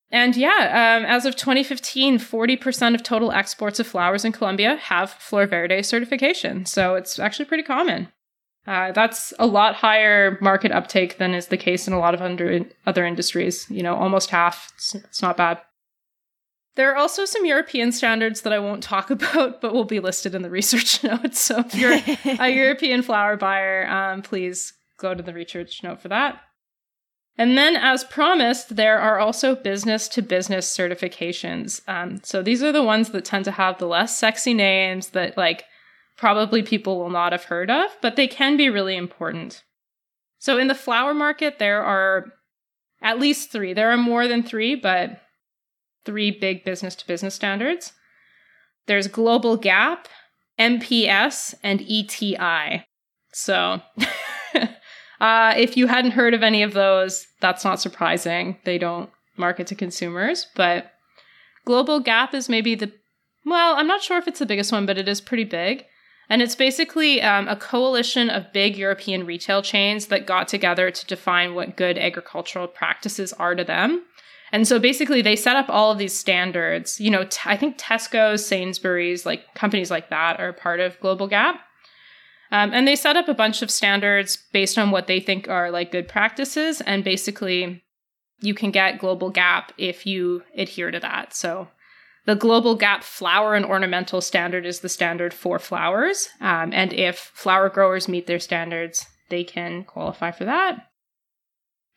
And 0.10 0.38
yeah, 0.38 0.97
um, 0.97 1.05
as 1.05 1.26
of 1.26 1.36
2015, 1.36 2.18
40% 2.18 2.95
of 2.95 3.03
total 3.03 3.32
exports 3.32 3.80
of 3.80 3.88
flowers 3.88 4.24
in 4.24 4.32
Colombia 4.32 4.78
have 4.78 5.14
Florverde 5.20 5.84
certification. 5.84 6.66
So 6.66 6.95
it's 6.95 7.20
actually 7.20 7.45
pretty 7.45 7.64
common. 7.64 8.08
Uh, 8.66 8.91
that's 8.91 9.34
a 9.39 9.47
lot 9.47 9.76
higher 9.76 10.38
market 10.41 10.72
uptake 10.72 11.18
than 11.18 11.34
is 11.34 11.47
the 11.47 11.58
case 11.58 11.88
in 11.88 11.93
a 11.93 11.99
lot 11.99 12.14
of 12.14 12.22
under, 12.22 12.66
other 12.86 13.05
industries. 13.05 13.66
You 13.70 13.84
know, 13.84 13.95
almost 13.95 14.30
half. 14.30 14.72
It's, 14.76 14.95
it's 14.95 15.22
not 15.22 15.38
bad. 15.38 15.62
There 16.76 16.91
are 16.91 16.97
also 16.97 17.26
some 17.26 17.45
European 17.45 17.91
standards 17.91 18.41
that 18.41 18.53
I 18.53 18.60
won't 18.60 18.84
talk 18.84 19.10
about, 19.12 19.62
but 19.62 19.74
will 19.74 19.84
be 19.84 19.99
listed 19.99 20.36
in 20.36 20.41
the 20.41 20.49
research 20.49 21.03
notes. 21.03 21.39
So 21.39 21.60
if 21.60 21.76
you're 21.76 21.99
a 22.39 22.49
European 22.53 23.01
flower 23.01 23.36
buyer, 23.36 23.88
um, 23.88 24.22
please 24.22 24.74
go 24.97 25.14
to 25.14 25.24
the 25.24 25.34
research 25.34 25.84
note 25.84 26.01
for 26.01 26.10
that. 26.10 26.39
And 27.38 27.56
then, 27.56 27.76
as 27.76 28.04
promised, 28.04 28.76
there 28.76 29.00
are 29.00 29.20
also 29.20 29.56
business 29.56 30.08
to 30.10 30.24
business 30.24 30.76
certifications. 30.76 31.82
Um, 31.88 32.20
so 32.24 32.42
these 32.42 32.64
are 32.64 32.72
the 32.72 32.84
ones 32.84 33.12
that 33.12 33.26
tend 33.26 33.46
to 33.46 33.52
have 33.52 33.78
the 33.78 33.86
less 33.86 34.18
sexy 34.18 34.56
names 34.56 35.10
that, 35.10 35.38
like, 35.38 35.66
probably 36.18 36.64
people 36.64 36.98
will 36.98 37.12
not 37.12 37.32
have 37.34 37.44
heard 37.44 37.70
of, 37.70 37.96
but 38.02 38.16
they 38.16 38.28
can 38.28 38.58
be 38.58 38.72
really 38.72 38.98
important. 38.98 39.64
So 40.40 40.58
in 40.58 40.68
the 40.68 40.74
flower 40.74 41.14
market, 41.14 41.60
there 41.60 41.84
are 41.84 42.34
at 43.04 43.20
least 43.20 43.52
three. 43.52 43.72
There 43.72 43.92
are 43.92 43.98
more 43.98 44.28
than 44.28 44.42
three, 44.42 44.74
but 44.74 45.22
three 46.06 46.32
big 46.32 46.66
business 46.66 46.96
to 46.96 47.08
business 47.08 47.36
standards. 47.36 47.94
There's 48.88 49.08
Global 49.08 49.58
GAP, 49.58 50.08
MPS, 50.58 51.54
and 51.62 51.82
ETI. 51.82 52.86
So 53.32 53.82
Uh, 55.20 55.54
if 55.58 55.76
you 55.76 55.88
hadn't 55.88 56.12
heard 56.12 56.34
of 56.34 56.44
any 56.44 56.62
of 56.62 56.74
those, 56.74 57.27
that's 57.40 57.64
not 57.64 57.80
surprising. 57.80 58.58
They 58.64 58.78
don't 58.78 59.10
market 59.36 59.68
to 59.68 59.76
consumers, 59.76 60.48
but 60.56 60.92
Global 61.66 62.00
GAP 62.00 62.34
is 62.34 62.50
maybe 62.50 62.76
the, 62.76 62.92
well, 63.46 63.76
I'm 63.76 63.88
not 63.88 64.02
sure 64.02 64.18
if 64.18 64.28
it's 64.28 64.40
the 64.40 64.46
biggest 64.46 64.72
one, 64.72 64.86
but 64.86 64.98
it 64.98 65.08
is 65.08 65.22
pretty 65.22 65.44
big. 65.44 65.86
And 66.30 66.42
it's 66.42 66.56
basically 66.56 67.22
um, 67.22 67.48
a 67.48 67.56
coalition 67.56 68.30
of 68.30 68.52
big 68.52 68.78
European 68.78 69.26
retail 69.26 69.62
chains 69.62 70.08
that 70.08 70.28
got 70.28 70.48
together 70.48 70.92
to 70.92 71.06
define 71.06 71.56
what 71.56 71.78
good 71.78 71.98
agricultural 71.98 72.68
practices 72.68 73.32
are 73.34 73.56
to 73.56 73.64
them. 73.64 74.04
And 74.52 74.68
so 74.68 74.80
basically, 74.80 75.22
they 75.22 75.36
set 75.36 75.56
up 75.56 75.70
all 75.70 75.92
of 75.92 75.98
these 75.98 76.18
standards. 76.18 77.00
You 77.00 77.12
know, 77.12 77.26
t- 77.26 77.40
I 77.46 77.58
think 77.58 77.78
Tesco, 77.78 78.40
Sainsbury's, 78.40 79.26
like 79.26 79.54
companies 79.56 79.92
like 79.92 80.10
that 80.10 80.40
are 80.40 80.54
part 80.54 80.80
of 80.80 81.00
Global 81.00 81.28
GAP. 81.28 81.60
Um, 82.52 82.72
and 82.74 82.88
they 82.88 82.95
set 82.95 83.18
up 83.18 83.28
a 83.28 83.34
bunch 83.34 83.62
of 83.62 83.70
standards 83.70 84.38
based 84.54 84.78
on 84.78 84.91
what 84.91 85.08
they 85.08 85.20
think 85.20 85.50
are 85.50 85.70
like 85.72 85.91
good 85.91 86.08
practices. 86.08 86.82
And 86.82 87.04
basically, 87.04 87.84
you 88.39 88.54
can 88.54 88.72
get 88.72 89.00
Global 89.00 89.30
GAP 89.30 89.74
if 89.78 90.06
you 90.06 90.43
adhere 90.56 90.91
to 90.91 91.00
that. 91.00 91.34
So 91.34 91.68
the 92.26 92.36
Global 92.36 92.76
GAP 92.76 93.04
flower 93.04 93.56
and 93.56 93.66
ornamental 93.66 94.22
standard 94.22 94.66
is 94.66 94.82
the 94.82 94.89
standard 94.89 95.34
for 95.34 95.60
flowers. 95.60 96.30
Um, 96.39 96.72
and 96.74 96.93
if 96.93 97.18
flower 97.34 97.70
growers 97.70 98.08
meet 98.08 98.28
their 98.28 98.39
standards, 98.39 99.06
they 99.30 99.43
can 99.43 99.84
qualify 99.84 100.32
for 100.32 100.45
that. 100.45 100.88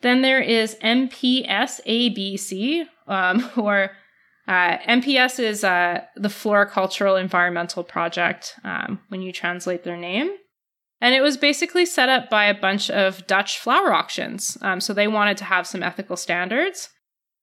Then 0.03 0.23
there 0.23 0.41
is 0.41 0.77
MPSABC, 0.83 1.27
um, 3.07 3.51
or 3.57 3.91
uh, 4.51 4.79
MPS 4.79 5.39
is 5.39 5.63
uh, 5.63 6.01
the 6.17 6.29
Floricultural 6.29 7.21
Environmental 7.21 7.85
Project 7.85 8.57
um, 8.65 8.99
when 9.07 9.23
you 9.23 9.31
translate 9.31 9.85
their 9.85 9.97
name. 9.97 10.29
And 11.01 11.15
it 11.15 11.21
was 11.21 11.37
basically 11.37 11.87
set 11.87 12.09
up 12.09 12.29
by 12.29 12.47
a 12.47 12.61
bunch 12.61 12.91
of 12.91 13.25
Dutch 13.29 13.61
flower 13.61 13.95
auctions. 13.95 14.59
Um, 14.61 14.81
so 14.81 14.93
they 14.93 15.07
wanted 15.07 15.37
to 15.37 15.45
have 15.45 15.69
some 15.69 15.85
ethical 15.85 16.17
standards. 16.17 16.89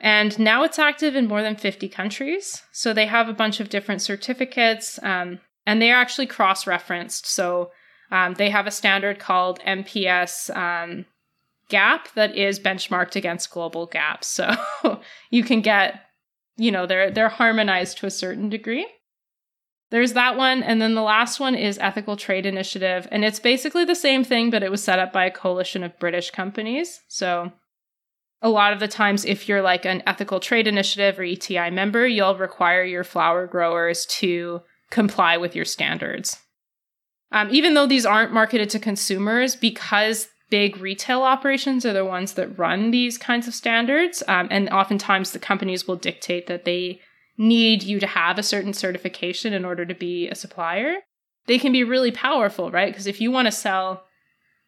And 0.01 0.38
now 0.38 0.64
it's 0.64 0.78
active 0.78 1.16
in 1.16 1.30
more 1.30 1.41
than 1.41 1.55
50 1.55 1.88
countries. 1.88 2.62
So 2.74 2.93
they 2.93 3.05
have 3.05 3.30
a 3.30 3.34
bunch 3.34 3.62
of 3.62 3.70
different 3.70 4.01
certificates, 4.01 4.99
um, 5.01 5.39
and 5.66 5.82
they 5.82 5.91
are 5.93 6.01
actually 6.01 6.28
cross 6.28 6.68
referenced. 6.68 7.26
So 7.26 7.72
um, 8.12 8.34
they 8.34 8.49
have 8.49 8.68
a 8.68 8.72
standard 8.72 9.18
called 9.18 9.62
MPS 9.62 10.53
um, 10.53 11.05
GAP 11.70 12.14
that 12.16 12.36
is 12.36 12.60
benchmarked 12.60 13.16
against 13.16 13.49
global 13.49 13.86
gaps. 13.86 14.28
So 14.28 14.53
you 15.32 15.43
can 15.43 15.62
get, 15.62 16.01
you 16.58 16.72
know, 16.72 16.86
they're 16.86 17.12
they're 17.12 17.30
harmonized 17.30 17.97
to 17.99 18.05
a 18.05 18.12
certain 18.12 18.49
degree. 18.49 18.88
There's 19.89 20.14
that 20.14 20.36
one, 20.36 20.64
and 20.64 20.82
then 20.82 20.95
the 20.95 21.01
last 21.01 21.39
one 21.39 21.55
is 21.55 21.78
Ethical 21.78 22.18
Trade 22.18 22.45
Initiative, 22.45 23.08
and 23.10 23.24
it's 23.24 23.39
basically 23.39 23.86
the 23.86 23.95
same 23.95 24.24
thing, 24.24 24.49
but 24.49 24.64
it 24.64 24.72
was 24.72 24.84
set 24.84 24.99
up 24.99 25.14
by 25.14 25.26
a 25.26 25.32
coalition 25.32 25.82
of 25.82 25.97
British 25.97 26.30
companies. 26.32 26.99
So 27.08 27.53
a 28.41 28.49
lot 28.49 28.74
of 28.74 28.80
the 28.80 28.89
times, 28.89 29.24
if 29.24 29.47
you're 29.47 29.62
like 29.62 29.86
an 29.86 30.03
Ethical 30.05 30.41
Trade 30.41 30.68
Initiative 30.68 31.18
or 31.18 31.24
ETI 31.24 31.70
member, 31.70 32.05
you'll 32.05 32.36
require 32.36 32.84
your 32.84 33.05
flower 33.05 33.47
growers 33.47 34.05
to 34.18 34.62
comply 34.89 35.38
with 35.38 35.55
your 35.55 35.66
standards. 35.66 36.38
Um, 37.32 37.49
even 37.51 37.74
though 37.74 37.88
these 37.88 38.05
aren't 38.05 38.34
marketed 38.34 38.70
to 38.72 38.80
consumers, 38.80 39.55
because 39.55 40.28
big 40.50 40.78
retail 40.78 41.24
operations 41.24 41.86
are 41.86 41.93
the 41.93 42.06
ones 42.06 42.34
that 42.34 42.58
run 42.58 42.91
these 42.91 43.18
kinds 43.18 43.48
of 43.48 43.54
standards, 43.54 44.24
um, 44.28 44.48
and 44.50 44.70
oftentimes 44.70 45.32
the 45.32 45.39
companies 45.39 45.88
will 45.88 45.95
dictate 45.95 46.48
that 46.48 46.66
they 46.66 47.02
need 47.38 47.84
you 47.84 48.00
to 48.00 48.08
have 48.08 48.39
a 48.39 48.43
certain 48.43 48.74
certification 48.74 49.54
in 49.54 49.64
order 49.64 49.86
to 49.86 49.93
be 49.93 50.28
a 50.28 50.36
supplier, 50.36 50.98
they 51.45 51.60
can 51.60 51.72
be 51.72 51.84
really 51.84 52.12
powerful, 52.12 52.72
right? 52.72 52.91
Because 52.91 53.08
if 53.08 53.22
you 53.22 53.32
want 53.32 53.45
to 53.45 53.52
sell 53.52 54.04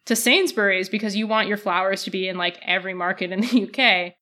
to 0.06 0.16
Sainsbury's 0.16 0.88
because 0.88 1.16
you 1.16 1.26
want 1.26 1.48
your 1.48 1.56
flowers 1.56 2.04
to 2.04 2.10
be 2.10 2.28
in 2.28 2.38
like 2.38 2.58
every 2.62 2.94
market 2.94 3.32
in 3.32 3.40
the 3.40 3.64
UK, 3.68 4.14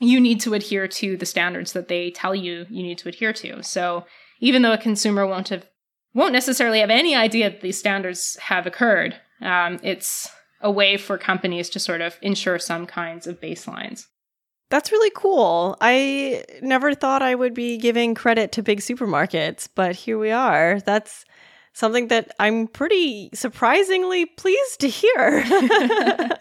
you 0.00 0.20
need 0.20 0.40
to 0.40 0.54
adhere 0.54 0.86
to 0.86 1.16
the 1.16 1.26
standards 1.26 1.72
that 1.72 1.88
they 1.88 2.10
tell 2.10 2.34
you 2.34 2.66
you 2.70 2.82
need 2.82 2.98
to 2.98 3.08
adhere 3.08 3.32
to. 3.32 3.62
So 3.62 4.06
even 4.40 4.62
though 4.62 4.72
a 4.72 4.78
consumer 4.78 5.26
won't 5.26 5.48
have 5.48 5.66
won't 6.14 6.32
necessarily 6.32 6.80
have 6.80 6.90
any 6.90 7.14
idea 7.14 7.50
that 7.50 7.60
these 7.60 7.78
standards 7.78 8.36
have 8.40 8.66
occurred, 8.66 9.16
um, 9.42 9.78
it's 9.82 10.30
a 10.60 10.70
way 10.70 10.96
for 10.96 11.18
companies 11.18 11.70
to 11.70 11.78
sort 11.78 12.00
of 12.00 12.18
ensure 12.22 12.58
some 12.58 12.86
kinds 12.86 13.26
of 13.26 13.40
baselines. 13.40 14.06
That's 14.70 14.92
really 14.92 15.12
cool. 15.14 15.76
I 15.80 16.44
never 16.60 16.94
thought 16.94 17.22
I 17.22 17.34
would 17.34 17.54
be 17.54 17.78
giving 17.78 18.14
credit 18.14 18.52
to 18.52 18.62
big 18.62 18.80
supermarkets, 18.80 19.68
but 19.74 19.96
here 19.96 20.18
we 20.18 20.30
are. 20.30 20.80
That's 20.80 21.24
something 21.72 22.08
that 22.08 22.34
I'm 22.38 22.66
pretty 22.66 23.30
surprisingly 23.32 24.26
pleased 24.26 24.80
to 24.80 24.88
hear. 24.88 25.44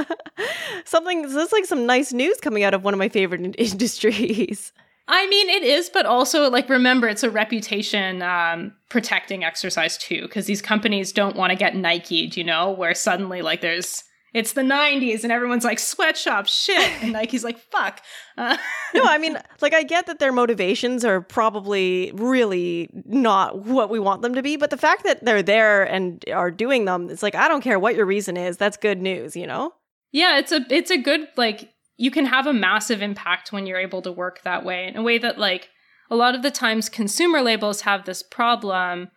something 0.85 1.33
that's 1.33 1.53
like 1.53 1.65
some 1.65 1.85
nice 1.85 2.11
news 2.11 2.39
coming 2.41 2.63
out 2.63 2.73
of 2.73 2.83
one 2.83 2.93
of 2.93 2.97
my 2.97 3.09
favorite 3.09 3.55
industries. 3.57 4.73
I 5.09 5.25
mean, 5.27 5.49
it 5.49 5.63
is, 5.63 5.89
but 5.89 6.05
also 6.05 6.49
like 6.49 6.67
remember, 6.69 7.07
it's 7.07 7.23
a 7.23 7.29
reputation 7.29 8.21
um, 8.21 8.73
protecting 8.89 9.43
exercise 9.43 9.97
too, 9.97 10.23
because 10.23 10.47
these 10.47 10.61
companies 10.61 11.13
don't 11.13 11.35
want 11.35 11.51
to 11.51 11.55
get 11.55 11.75
Nike'd, 11.75 12.35
you 12.35 12.43
know, 12.43 12.71
where 12.71 12.93
suddenly 12.93 13.41
like 13.41 13.61
there's 13.61 14.03
it's 14.33 14.53
the 14.53 14.61
90s 14.61 15.23
and 15.23 15.31
everyone's 15.31 15.63
like 15.63 15.79
sweatshop 15.79 16.47
shit. 16.47 16.91
And 17.01 17.13
nike's 17.13 17.43
like 17.43 17.57
fuck. 17.57 18.01
Uh- 18.37 18.57
no 18.93 19.03
i 19.03 19.17
mean 19.23 19.37
like 19.61 19.73
i 19.73 19.83
get 19.83 20.05
that 20.07 20.19
their 20.19 20.31
motivations 20.31 21.03
are 21.03 21.21
probably 21.21 22.11
really 22.13 22.89
not 23.05 23.65
what 23.65 23.89
we 23.89 23.99
want 23.99 24.21
them 24.21 24.35
to 24.35 24.43
be 24.43 24.55
but 24.57 24.69
the 24.69 24.77
fact 24.77 25.03
that 25.03 25.23
they're 25.23 25.43
there 25.43 25.83
and 25.83 26.23
are 26.33 26.51
doing 26.51 26.85
them 26.85 27.09
it's 27.09 27.23
like 27.23 27.35
i 27.35 27.47
don't 27.47 27.61
care 27.61 27.79
what 27.79 27.95
your 27.95 28.05
reason 28.05 28.37
is 28.37 28.57
that's 28.57 28.77
good 28.77 29.01
news 29.01 29.35
you 29.35 29.47
know? 29.47 29.73
Yeah 30.11 30.37
it's 30.37 30.51
a 30.51 30.65
it's 30.69 30.91
a 30.91 30.97
good 30.97 31.27
like 31.35 31.73
you 31.97 32.11
can 32.11 32.25
have 32.25 32.45
a 32.47 32.53
massive 32.53 33.01
impact 33.01 33.51
when 33.51 33.65
you're 33.65 33.79
able 33.79 34.01
to 34.03 34.11
work 34.11 34.41
that 34.43 34.63
way 34.63 34.87
in 34.87 34.95
a 34.95 35.03
way 35.03 35.17
that 35.17 35.37
like 35.37 35.69
a 36.09 36.15
lot 36.15 36.35
of 36.35 36.43
the 36.43 36.51
times 36.51 36.89
consumer 36.89 37.41
labels 37.41 37.81
have 37.81 38.05
this 38.05 38.23
problem 38.23 39.09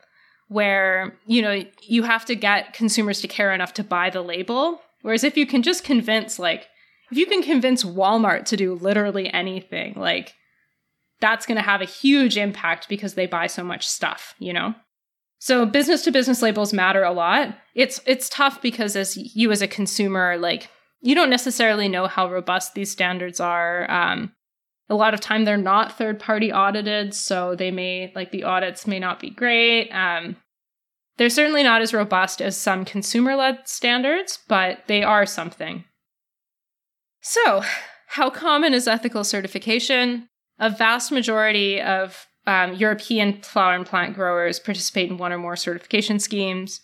where 0.48 1.18
you 1.26 1.42
know 1.42 1.62
you 1.82 2.02
have 2.02 2.24
to 2.24 2.34
get 2.34 2.72
consumers 2.72 3.20
to 3.20 3.28
care 3.28 3.52
enough 3.52 3.72
to 3.74 3.84
buy 3.84 4.10
the 4.10 4.22
label 4.22 4.80
Whereas 5.02 5.24
if 5.24 5.36
you 5.36 5.46
can 5.46 5.62
just 5.62 5.84
convince, 5.84 6.38
like, 6.38 6.68
if 7.10 7.18
you 7.18 7.26
can 7.26 7.42
convince 7.42 7.82
Walmart 7.82 8.44
to 8.46 8.56
do 8.56 8.74
literally 8.74 9.32
anything, 9.32 9.94
like, 9.96 10.34
that's 11.20 11.46
going 11.46 11.56
to 11.56 11.62
have 11.62 11.80
a 11.80 11.86
huge 11.86 12.36
impact 12.36 12.88
because 12.88 13.14
they 13.14 13.26
buy 13.26 13.46
so 13.46 13.62
much 13.62 13.86
stuff, 13.86 14.34
you 14.38 14.52
know? 14.52 14.74
So 15.40 15.64
business 15.64 16.02
to 16.04 16.12
business 16.12 16.42
labels 16.42 16.72
matter 16.72 17.02
a 17.02 17.12
lot. 17.12 17.56
It's 17.74 18.00
it's 18.04 18.28
tough 18.28 18.60
because 18.60 18.94
as 18.94 19.16
you 19.16 19.50
as 19.50 19.62
a 19.62 19.68
consumer, 19.68 20.36
like 20.36 20.68
you 21.00 21.14
don't 21.14 21.30
necessarily 21.30 21.88
know 21.88 22.06
how 22.06 22.30
robust 22.30 22.74
these 22.74 22.90
standards 22.90 23.40
are. 23.40 23.90
Um, 23.90 24.32
a 24.90 24.94
lot 24.94 25.14
of 25.14 25.20
time 25.20 25.44
they're 25.44 25.56
not 25.56 25.96
third 25.96 26.20
party 26.20 26.52
audited, 26.52 27.14
so 27.14 27.54
they 27.54 27.70
may 27.70 28.12
like 28.14 28.32
the 28.32 28.44
audits 28.44 28.86
may 28.86 28.98
not 28.98 29.18
be 29.18 29.30
great. 29.30 29.88
Um, 29.90 30.36
they're 31.20 31.28
certainly 31.28 31.62
not 31.62 31.82
as 31.82 31.92
robust 31.92 32.40
as 32.40 32.56
some 32.56 32.82
consumer 32.82 33.36
led 33.36 33.68
standards, 33.68 34.38
but 34.48 34.84
they 34.86 35.02
are 35.02 35.26
something. 35.26 35.84
So, 37.20 37.62
how 38.06 38.30
common 38.30 38.72
is 38.72 38.88
ethical 38.88 39.22
certification? 39.22 40.30
A 40.58 40.70
vast 40.70 41.12
majority 41.12 41.78
of 41.78 42.26
um, 42.46 42.72
European 42.72 43.42
flower 43.42 43.74
and 43.74 43.84
plant 43.84 44.14
growers 44.14 44.58
participate 44.58 45.10
in 45.10 45.18
one 45.18 45.30
or 45.30 45.36
more 45.36 45.56
certification 45.56 46.18
schemes. 46.20 46.80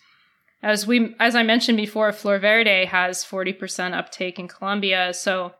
As 0.63 0.87
we, 0.87 1.17
as 1.19 1.35
I 1.35 1.43
mentioned 1.43 1.79
before, 1.79 2.13
Florverde 2.13 2.85
has 2.89 3.25
40% 3.25 3.95
uptake 3.95 4.39
in 4.39 4.49
Colombia, 4.49 5.15
so 5.15 5.55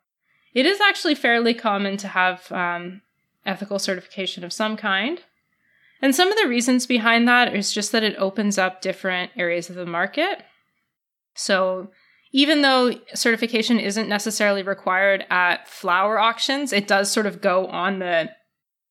it 0.53 0.67
is 0.67 0.83
actually 0.83 1.15
fairly 1.15 1.55
common 1.55 1.97
to 1.97 2.09
have 2.09 2.53
um, 2.53 3.01
ethical 3.47 3.79
certification 3.79 4.45
of 4.45 4.53
some 4.53 4.77
kind. 4.77 5.23
And 6.03 6.15
some 6.15 6.31
of 6.31 6.39
the 6.39 6.49
reasons 6.49 6.87
behind 6.87 7.27
that 7.29 7.55
is 7.55 7.73
just 7.73 7.93
that 7.93 8.03
it 8.03 8.17
opens 8.19 8.59
up 8.59 8.83
different 8.83 9.33
areas 9.37 9.71
of 9.71 9.77
the 9.77 9.87
market. 9.87 10.43
So, 11.35 11.91
even 12.33 12.61
though 12.61 12.93
certification 13.15 13.79
isn't 13.79 14.09
necessarily 14.09 14.63
required 14.63 15.25
at 15.31 15.69
flower 15.69 16.19
auctions, 16.19 16.73
it 16.73 16.87
does 16.87 17.11
sort 17.11 17.27
of 17.27 17.41
go 17.41 17.67
on 17.69 17.99
the 17.99 18.31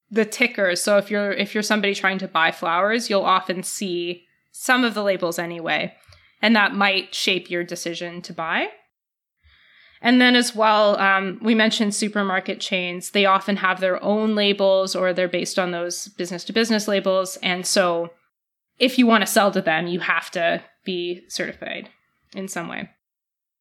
the 0.09 0.25
ticker. 0.25 0.75
So 0.75 0.97
if 0.97 1.11
you're 1.11 1.31
if 1.31 1.53
you're 1.53 1.63
somebody 1.63 1.93
trying 1.93 2.17
to 2.19 2.27
buy 2.27 2.51
flowers, 2.51 3.09
you'll 3.09 3.21
often 3.21 3.63
see 3.63 4.25
some 4.51 4.83
of 4.83 4.93
the 4.93 5.03
labels 5.03 5.37
anyway, 5.37 5.93
and 6.41 6.55
that 6.55 6.73
might 6.73 7.13
shape 7.13 7.49
your 7.49 7.63
decision 7.63 8.21
to 8.23 8.33
buy. 8.33 8.69
And 10.01 10.21
then, 10.21 10.35
as 10.35 10.55
well, 10.55 10.99
um, 10.99 11.39
we 11.41 11.55
mentioned 11.55 11.95
supermarket 11.95 12.59
chains. 12.59 13.11
They 13.11 13.25
often 13.25 13.57
have 13.57 13.79
their 13.79 14.01
own 14.03 14.35
labels 14.35 14.95
or 14.95 15.13
they're 15.13 15.27
based 15.27 15.57
on 15.57 15.71
those 15.71 16.09
business 16.09 16.43
to 16.45 16.53
business 16.53 16.87
labels. 16.87 17.37
And 17.41 17.65
so, 17.65 18.11
if 18.77 18.97
you 18.97 19.07
want 19.07 19.21
to 19.21 19.31
sell 19.31 19.51
to 19.51 19.61
them, 19.61 19.87
you 19.87 20.01
have 20.01 20.29
to 20.31 20.61
be 20.83 21.23
certified 21.29 21.89
in 22.35 22.47
some 22.47 22.67
way. 22.67 22.89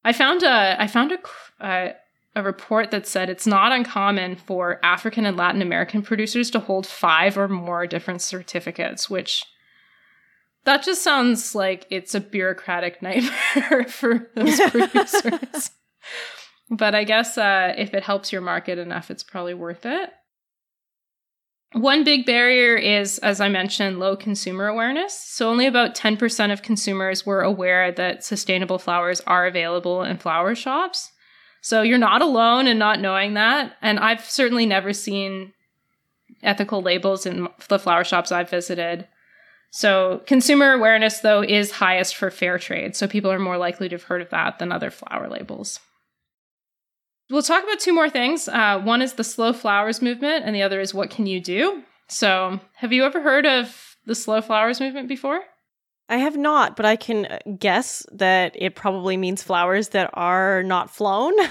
I 0.05 0.13
found 0.13 0.43
a 0.43 0.77
I 0.79 0.87
found 0.87 1.13
a, 1.13 1.19
a, 1.61 1.95
a 2.37 2.43
report 2.43 2.91
that 2.91 3.07
said 3.07 3.31
it's 3.31 3.47
not 3.47 3.73
uncommon 3.73 4.37
for 4.37 4.81
African 4.85 5.25
and 5.25 5.37
Latin 5.37 5.63
American 5.63 6.03
producers 6.03 6.51
to 6.51 6.61
hold 6.61 6.87
five 6.87 7.39
or 7.39 7.49
more 7.49 7.87
different 7.87 8.21
certificates, 8.21 9.09
which 9.09 9.47
that 10.65 10.83
just 10.83 11.03
sounds 11.03 11.55
like 11.55 11.87
it's 11.91 12.15
a 12.15 12.21
bureaucratic 12.21 13.01
nightmare 13.03 13.85
for 13.85 14.31
those 14.35 14.61
producers 14.71 15.71
but 16.71 16.95
I 16.95 17.05
guess 17.05 17.37
uh, 17.37 17.75
if 17.77 17.95
it 17.95 18.03
helps 18.03 18.33
your 18.33 18.41
market 18.41 18.79
enough, 18.79 19.11
it's 19.11 19.23
probably 19.23 19.55
worth 19.55 19.85
it. 19.85 20.11
One 21.75 22.05
big 22.05 22.25
barrier 22.25 22.77
is, 22.77 23.19
as 23.19 23.41
I 23.41 23.49
mentioned, 23.49 23.99
low 23.99 24.15
consumer 24.17 24.69
awareness. 24.69 25.19
So, 25.19 25.51
only 25.51 25.67
about 25.67 25.97
10% 25.97 26.53
of 26.53 26.63
consumers 26.63 27.27
were 27.27 27.43
aware 27.43 27.91
that 27.91 28.23
sustainable 28.23 28.79
flowers 28.79 29.21
are 29.27 29.45
available 29.45 30.05
in 30.05 30.19
flower 30.19 30.55
shops. 30.55 31.11
So, 31.63 31.83
you're 31.83 31.99
not 31.99 32.23
alone 32.23 32.69
in 32.69 32.79
not 32.79 33.01
knowing 33.01 33.35
that. 33.35 33.73
And 33.83 33.99
I've 33.99 34.25
certainly 34.25 34.67
never 34.67 34.93
seen 34.93 35.53
ethical 36.45 36.81
labels 36.81 37.27
in 37.27 37.49
the 37.69 37.81
flower 37.81 38.05
shops 38.05 38.31
I've 38.31 38.51
visited. 38.51 39.09
So, 39.71 40.23
consumer 40.29 40.75
awareness, 40.75 41.19
though, 41.19 41.43
is 41.43 41.73
highest 41.73 42.15
for 42.15 42.31
fair 42.31 42.57
trade. 42.57 42.95
So, 42.95 43.09
people 43.09 43.33
are 43.33 43.41
more 43.41 43.59
likely 43.59 43.89
to 43.89 43.97
have 43.97 44.05
heard 44.05 44.23
of 44.23 44.31
that 44.31 44.61
than 44.61 44.71
other 44.71 44.93
flower 44.93 45.29
labels. 45.29 45.81
We'll 47.31 47.43
talk 47.43 47.65
about 47.65 47.81
two 47.81 47.95
more 47.95 48.11
things. 48.11 48.49
Uh, 48.49 48.81
one 48.81 49.01
is 49.01 49.15
the 49.15 49.25
slow 49.25 49.53
flowers 49.53 50.03
movement, 50.03 50.45
and 50.45 50.55
the 50.55 50.63
other 50.63 50.81
is 50.81 50.93
what 50.93 51.11
can 51.11 51.27
you 51.27 51.41
do. 51.41 51.83
So, 52.09 52.61
have 52.75 52.93
you 52.93 53.05
ever 53.05 53.23
heard 53.23 53.47
of 53.47 53.97
the 54.05 54.15
slow 54.15 54.43
flowers 54.43 54.81
movement 54.81 55.09
before? 55.09 55.41
I 56.09 56.19
have 56.19 56.37
not, 56.37 56.77
but 56.77 56.85
I 56.85 56.97
can 56.97 57.27
uh, 57.27 57.39
guess 57.59 58.05
that 58.13 58.55
it 58.55 58.75
probably 58.75 59.17
means 59.17 59.43
flowers 59.43 59.89
that 59.91 60.11
are 60.13 60.63
not 60.63 60.95
flown. 60.95 61.33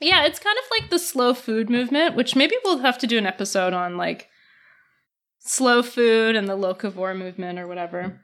yeah, 0.00 0.22
it's 0.24 0.38
kind 0.38 0.58
of 0.58 0.64
like 0.78 0.90
the 0.90 0.98
slow 0.98 1.34
food 1.34 1.68
movement, 1.68 2.14
which 2.14 2.36
maybe 2.36 2.54
we'll 2.64 2.78
have 2.78 2.98
to 2.98 3.08
do 3.08 3.18
an 3.18 3.26
episode 3.26 3.72
on 3.72 3.96
like 3.96 4.28
slow 5.40 5.82
food 5.82 6.36
and 6.36 6.48
the 6.48 6.56
locavore 6.56 7.16
movement 7.16 7.58
or 7.58 7.66
whatever. 7.66 8.20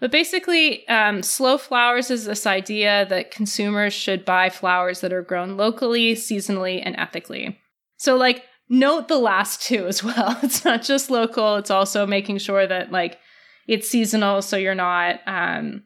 But 0.00 0.12
basically, 0.12 0.86
um, 0.88 1.22
slow 1.22 1.58
flowers 1.58 2.10
is 2.10 2.24
this 2.24 2.46
idea 2.46 3.06
that 3.08 3.32
consumers 3.32 3.92
should 3.92 4.24
buy 4.24 4.48
flowers 4.48 5.00
that 5.00 5.12
are 5.12 5.22
grown 5.22 5.56
locally, 5.56 6.14
seasonally, 6.14 6.80
and 6.84 6.94
ethically. 6.96 7.58
So, 7.96 8.16
like, 8.16 8.44
note 8.68 9.08
the 9.08 9.18
last 9.18 9.62
two 9.62 9.86
as 9.86 10.04
well. 10.04 10.38
It's 10.42 10.64
not 10.64 10.82
just 10.82 11.10
local, 11.10 11.56
it's 11.56 11.70
also 11.70 12.06
making 12.06 12.38
sure 12.38 12.66
that, 12.66 12.92
like, 12.92 13.18
it's 13.66 13.88
seasonal 13.88 14.40
so 14.40 14.56
you're 14.56 14.74
not 14.74 15.20
um, 15.26 15.82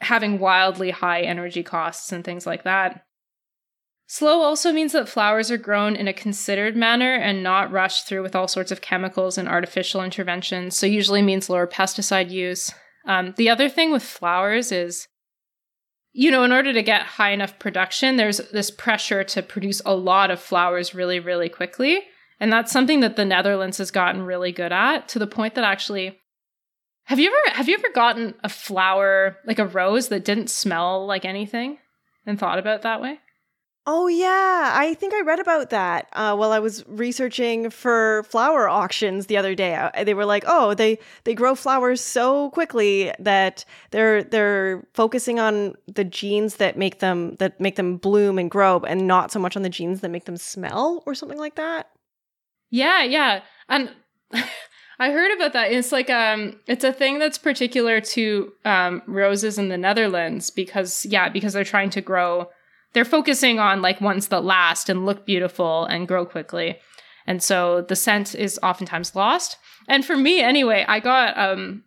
having 0.00 0.38
wildly 0.38 0.90
high 0.90 1.20
energy 1.20 1.62
costs 1.62 2.12
and 2.12 2.24
things 2.24 2.46
like 2.46 2.64
that. 2.64 3.04
Slow 4.06 4.40
also 4.40 4.72
means 4.72 4.92
that 4.92 5.08
flowers 5.08 5.50
are 5.50 5.56
grown 5.56 5.96
in 5.96 6.08
a 6.08 6.12
considered 6.12 6.76
manner 6.76 7.14
and 7.14 7.42
not 7.42 7.70
rushed 7.70 8.06
through 8.06 8.22
with 8.22 8.34
all 8.34 8.48
sorts 8.48 8.70
of 8.70 8.80
chemicals 8.80 9.38
and 9.38 9.48
artificial 9.48 10.02
interventions, 10.02 10.76
so 10.76 10.86
usually 10.86 11.22
means 11.22 11.48
lower 11.48 11.66
pesticide 11.66 12.30
use. 12.30 12.72
Um, 13.04 13.34
the 13.36 13.50
other 13.50 13.68
thing 13.68 13.92
with 13.92 14.02
flowers 14.02 14.72
is, 14.72 15.08
you 16.12 16.30
know, 16.30 16.44
in 16.44 16.52
order 16.52 16.72
to 16.72 16.82
get 16.82 17.02
high 17.02 17.30
enough 17.30 17.58
production, 17.58 18.16
there's 18.16 18.38
this 18.52 18.70
pressure 18.70 19.24
to 19.24 19.42
produce 19.42 19.80
a 19.84 19.94
lot 19.94 20.30
of 20.30 20.40
flowers 20.40 20.94
really, 20.94 21.20
really 21.20 21.48
quickly. 21.48 22.00
And 22.38 22.52
that's 22.52 22.72
something 22.72 23.00
that 23.00 23.16
the 23.16 23.24
Netherlands 23.24 23.78
has 23.78 23.90
gotten 23.90 24.22
really 24.22 24.52
good 24.52 24.72
at 24.72 25.08
to 25.08 25.18
the 25.18 25.26
point 25.26 25.54
that 25.54 25.64
actually 25.64 26.18
have 27.04 27.18
you 27.18 27.28
ever 27.28 27.56
have 27.56 27.68
you 27.68 27.74
ever 27.74 27.88
gotten 27.94 28.34
a 28.44 28.48
flower 28.48 29.36
like 29.44 29.58
a 29.58 29.66
rose 29.66 30.08
that 30.08 30.24
didn't 30.24 30.50
smell 30.50 31.04
like 31.06 31.24
anything 31.24 31.78
and 32.26 32.38
thought 32.38 32.58
about 32.58 32.82
that 32.82 33.00
way? 33.00 33.18
Oh 33.84 34.06
yeah, 34.06 34.70
I 34.76 34.94
think 34.94 35.12
I 35.12 35.22
read 35.22 35.40
about 35.40 35.70
that 35.70 36.08
uh, 36.12 36.36
while 36.36 36.52
I 36.52 36.60
was 36.60 36.84
researching 36.86 37.68
for 37.68 38.22
flower 38.28 38.68
auctions 38.68 39.26
the 39.26 39.36
other 39.36 39.56
day. 39.56 39.74
Uh, 39.74 40.04
they 40.04 40.14
were 40.14 40.24
like, 40.24 40.44
"Oh, 40.46 40.72
they 40.72 41.00
they 41.24 41.34
grow 41.34 41.56
flowers 41.56 42.00
so 42.00 42.50
quickly 42.50 43.12
that 43.18 43.64
they're 43.90 44.22
they're 44.22 44.86
focusing 44.94 45.40
on 45.40 45.74
the 45.92 46.04
genes 46.04 46.56
that 46.56 46.78
make 46.78 47.00
them 47.00 47.34
that 47.40 47.60
make 47.60 47.74
them 47.74 47.96
bloom 47.96 48.38
and 48.38 48.48
grow, 48.48 48.78
and 48.78 49.08
not 49.08 49.32
so 49.32 49.40
much 49.40 49.56
on 49.56 49.62
the 49.62 49.68
genes 49.68 50.00
that 50.02 50.10
make 50.10 50.26
them 50.26 50.36
smell 50.36 51.02
or 51.04 51.14
something 51.16 51.38
like 51.38 51.56
that." 51.56 51.90
Yeah, 52.70 53.02
yeah, 53.02 53.42
and 53.68 53.90
I 55.00 55.10
heard 55.10 55.36
about 55.36 55.54
that. 55.54 55.72
It's 55.72 55.90
like 55.90 56.08
um, 56.08 56.60
it's 56.68 56.84
a 56.84 56.92
thing 56.92 57.18
that's 57.18 57.36
particular 57.36 58.00
to 58.00 58.52
um 58.64 59.02
roses 59.08 59.58
in 59.58 59.70
the 59.70 59.78
Netherlands 59.78 60.50
because 60.50 61.04
yeah, 61.04 61.28
because 61.28 61.52
they're 61.52 61.64
trying 61.64 61.90
to 61.90 62.00
grow 62.00 62.48
they're 62.92 63.04
focusing 63.04 63.58
on 63.58 63.82
like 63.82 64.00
ones 64.00 64.28
that 64.28 64.44
last 64.44 64.88
and 64.88 65.06
look 65.06 65.24
beautiful 65.26 65.84
and 65.86 66.08
grow 66.08 66.26
quickly. 66.26 66.78
And 67.26 67.42
so 67.42 67.82
the 67.82 67.96
scent 67.96 68.34
is 68.34 68.58
oftentimes 68.62 69.14
lost. 69.14 69.56
And 69.88 70.04
for 70.04 70.16
me 70.16 70.40
anyway, 70.40 70.84
I 70.86 71.00
got 71.00 71.38
um 71.38 71.84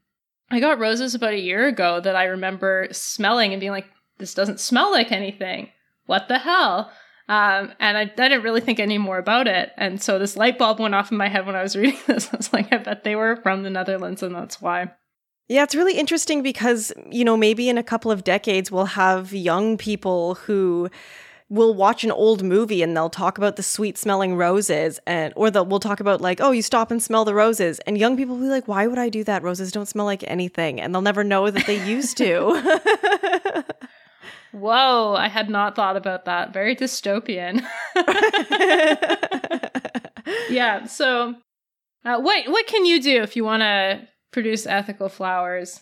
I 0.51 0.59
got 0.59 0.79
roses 0.79 1.15
about 1.15 1.33
a 1.33 1.39
year 1.39 1.67
ago 1.67 1.99
that 2.01 2.15
I 2.15 2.25
remember 2.25 2.87
smelling 2.91 3.51
and 3.51 3.59
being 3.59 3.71
like, 3.71 3.87
this 4.17 4.33
doesn't 4.33 4.59
smell 4.59 4.91
like 4.91 5.11
anything. 5.11 5.69
What 6.05 6.27
the 6.27 6.37
hell? 6.37 6.91
Um, 7.27 7.73
and 7.79 7.97
I, 7.97 8.01
I, 8.01 8.05
didn't 8.05 8.43
really 8.43 8.61
think 8.61 8.79
any 8.79 8.99
more 8.99 9.17
about 9.17 9.47
it. 9.47 9.71
And 9.77 9.99
so 9.99 10.19
this 10.19 10.37
light 10.37 10.59
bulb 10.59 10.79
went 10.79 10.93
off 10.93 11.11
in 11.11 11.17
my 11.17 11.27
head 11.27 11.47
when 11.47 11.55
I 11.55 11.63
was 11.63 11.75
reading 11.75 11.99
this. 12.05 12.31
I 12.31 12.37
was 12.37 12.53
like, 12.53 12.71
I 12.71 12.77
bet 12.77 13.03
they 13.03 13.15
were 13.15 13.37
from 13.37 13.63
the 13.63 13.71
Netherlands, 13.71 14.21
and 14.21 14.35
that's 14.35 14.61
why. 14.61 14.91
Yeah, 15.47 15.63
it's 15.63 15.75
really 15.75 15.97
interesting 15.97 16.41
because, 16.41 16.91
you 17.09 17.23
know, 17.23 17.37
maybe 17.37 17.69
in 17.69 17.77
a 17.77 17.83
couple 17.83 18.11
of 18.11 18.23
decades 18.23 18.71
we'll 18.71 18.85
have 18.85 19.31
young 19.31 19.77
people 19.77 20.35
who 20.35 20.89
will 21.49 21.75
watch 21.75 22.03
an 22.03 22.11
old 22.11 22.41
movie 22.41 22.81
and 22.81 22.97
they'll 22.97 23.09
talk 23.09 23.37
about 23.37 23.55
the 23.55 23.61
sweet 23.61 23.99
smelling 23.99 24.35
roses 24.35 24.99
and 25.05 25.31
or 25.35 25.51
they'll 25.51 25.65
we'll 25.65 25.79
talk 25.79 25.99
about 25.99 26.19
like, 26.19 26.41
oh, 26.41 26.49
you 26.49 26.63
stop 26.63 26.89
and 26.89 27.03
smell 27.03 27.25
the 27.25 27.35
roses. 27.35 27.79
And 27.85 27.97
young 27.97 28.17
people 28.17 28.35
will 28.35 28.43
be 28.43 28.49
like, 28.49 28.67
why 28.67 28.87
would 28.87 28.97
I 28.97 29.09
do 29.09 29.23
that? 29.25 29.43
Roses 29.43 29.71
don't 29.71 29.85
smell 29.85 30.05
like 30.05 30.23
anything. 30.25 30.81
And 30.81 30.93
they'll 30.93 31.03
never 31.03 31.23
know 31.23 31.51
that 31.51 31.67
they 31.67 31.85
used 31.85 32.17
to. 32.17 33.63
Whoa, 34.51 35.15
I 35.15 35.27
had 35.27 35.49
not 35.49 35.75
thought 35.75 35.97
about 35.97 36.25
that. 36.25 36.53
Very 36.53 36.75
dystopian. 36.75 37.63
yeah, 40.49 40.85
so 40.85 41.35
uh, 42.03 42.19
what 42.19 42.47
what 42.47 42.65
can 42.65 42.85
you 42.85 43.01
do 43.01 43.21
if 43.21 43.35
you 43.35 43.43
want 43.43 43.61
to 43.61 44.07
produce 44.35 44.67
ethical 44.67 45.07
flowers. 45.07 45.79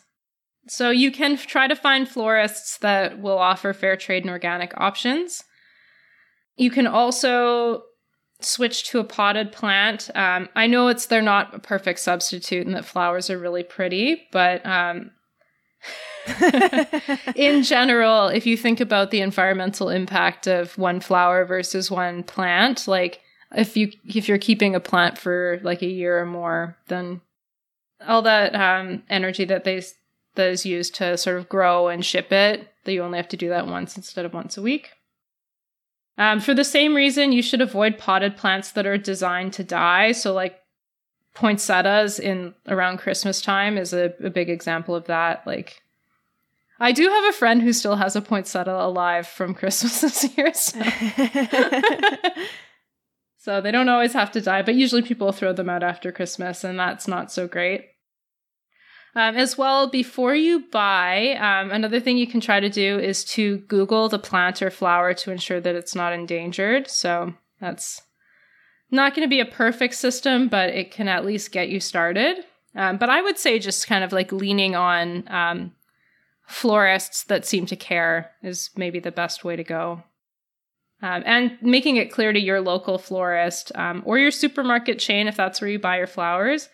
So 0.67 0.91
you 0.91 1.11
can 1.11 1.37
try 1.37 1.67
to 1.67 1.75
find 1.75 2.07
florists 2.07 2.77
that 2.77 3.19
will 3.19 3.39
offer 3.39 3.73
fair 3.73 3.97
trade 3.97 4.21
and 4.21 4.29
organic 4.29 4.79
options. 4.79 5.43
You 6.55 6.69
can 6.69 6.85
also 6.85 7.81
switch 8.41 8.87
to 8.89 8.99
a 8.99 9.03
potted 9.03 9.51
plant. 9.51 10.11
Um, 10.13 10.49
I 10.55 10.67
know 10.67 10.87
it's 10.87 11.07
they're 11.07 11.19
not 11.19 11.55
a 11.55 11.57
perfect 11.57 11.99
substitute 11.99 12.67
and 12.67 12.75
that 12.75 12.85
flowers 12.85 13.31
are 13.31 13.39
really 13.39 13.63
pretty, 13.63 14.27
but 14.31 14.63
um, 14.63 15.09
in 17.35 17.63
general, 17.75 18.27
if 18.27 18.45
you 18.45 18.55
think 18.55 18.79
about 18.79 19.09
the 19.09 19.21
environmental 19.21 19.89
impact 19.89 20.45
of 20.45 20.77
one 20.77 20.99
flower 20.99 21.43
versus 21.43 21.89
one 21.89 22.21
plant, 22.21 22.87
like 22.87 23.19
if 23.55 23.75
you 23.75 23.91
if 24.05 24.27
you're 24.27 24.37
keeping 24.37 24.75
a 24.75 24.79
plant 24.79 25.17
for 25.17 25.59
like 25.63 25.81
a 25.81 25.87
year 25.87 26.19
or 26.19 26.27
more, 26.27 26.77
then 26.87 27.19
all 28.07 28.21
that 28.23 28.55
um, 28.55 29.03
energy 29.09 29.45
that 29.45 29.63
they 29.63 29.81
that 30.35 30.49
is 30.49 30.65
used 30.65 30.95
to 30.95 31.17
sort 31.17 31.37
of 31.37 31.47
grow 31.47 31.87
and 31.87 32.03
ship 32.05 32.31
it 32.31 32.69
that 32.83 32.93
you 32.93 33.01
only 33.01 33.17
have 33.17 33.27
to 33.29 33.37
do 33.37 33.49
that 33.49 33.67
once 33.67 33.95
instead 33.95 34.25
of 34.25 34.33
once 34.33 34.57
a 34.57 34.61
week. 34.61 34.91
Um, 36.17 36.39
for 36.39 36.53
the 36.53 36.63
same 36.63 36.95
reason, 36.95 37.31
you 37.31 37.41
should 37.41 37.61
avoid 37.61 37.97
potted 37.97 38.37
plants 38.37 38.71
that 38.71 38.85
are 38.85 38.97
designed 38.97 39.53
to 39.53 39.63
die. 39.63 40.11
So, 40.11 40.33
like 40.33 40.59
poinsettias 41.33 42.19
in 42.19 42.53
around 42.67 42.97
Christmas 42.99 43.41
time 43.41 43.77
is 43.77 43.93
a, 43.93 44.13
a 44.23 44.29
big 44.29 44.49
example 44.49 44.93
of 44.95 45.05
that. 45.05 45.47
Like, 45.47 45.81
I 46.79 46.91
do 46.91 47.07
have 47.09 47.25
a 47.25 47.37
friend 47.37 47.61
who 47.61 47.73
still 47.73 47.95
has 47.95 48.15
a 48.15 48.21
poinsettia 48.21 48.75
alive 48.75 49.27
from 49.27 49.55
Christmas 49.55 50.01
this 50.01 50.37
year. 50.37 50.53
So. 50.53 50.79
so 53.39 53.61
they 53.61 53.71
don't 53.71 53.89
always 53.89 54.13
have 54.13 54.31
to 54.33 54.41
die, 54.41 54.61
but 54.61 54.75
usually 54.75 55.01
people 55.01 55.31
throw 55.31 55.53
them 55.53 55.69
out 55.69 55.81
after 55.81 56.11
Christmas, 56.11 56.63
and 56.63 56.77
that's 56.77 57.07
not 57.07 57.31
so 57.31 57.47
great. 57.47 57.89
Um, 59.15 59.35
as 59.35 59.57
well, 59.57 59.87
before 59.87 60.33
you 60.33 60.61
buy, 60.71 61.35
um, 61.35 61.71
another 61.71 61.99
thing 61.99 62.17
you 62.17 62.25
can 62.25 62.41
try 62.41 62.59
to 62.59 62.69
do 62.69 62.97
is 62.97 63.23
to 63.25 63.57
Google 63.59 64.09
the 64.09 64.17
plant 64.17 64.61
or 64.61 64.71
flower 64.71 65.13
to 65.13 65.31
ensure 65.31 65.59
that 65.59 65.75
it's 65.75 65.93
not 65.93 66.13
endangered. 66.13 66.89
So 66.89 67.33
that's 67.61 68.01
not 68.89 69.13
going 69.13 69.25
to 69.25 69.29
be 69.29 69.39
a 69.39 69.45
perfect 69.45 69.95
system, 69.95 70.47
but 70.47 70.69
it 70.69 70.91
can 70.91 71.07
at 71.07 71.25
least 71.25 71.51
get 71.51 71.69
you 71.69 71.79
started. 71.79 72.43
Um, 72.75 72.97
but 72.97 73.09
I 73.09 73.21
would 73.21 73.37
say 73.37 73.59
just 73.59 73.87
kind 73.87 74.03
of 74.03 74.11
like 74.11 74.31
leaning 74.31 74.75
on 74.75 75.27
um, 75.27 75.73
florists 76.47 77.23
that 77.25 77.45
seem 77.45 77.67
to 77.67 77.75
care 77.75 78.31
is 78.41 78.71
maybe 78.75 78.99
the 78.99 79.11
best 79.11 79.43
way 79.43 79.55
to 79.55 79.63
go. 79.63 80.03
Um, 81.03 81.21
and 81.25 81.57
making 81.61 81.97
it 81.97 82.11
clear 82.11 82.33
to 82.33 82.39
your 82.39 82.61
local 82.61 82.97
florist 82.97 83.71
um, 83.75 84.01
or 84.05 84.17
your 84.17 84.31
supermarket 84.31 84.99
chain, 84.99 85.27
if 85.27 85.35
that's 85.35 85.59
where 85.59 85.69
you 85.69 85.77
buy 85.77 85.97
your 85.97 86.07
flowers, 86.07 86.69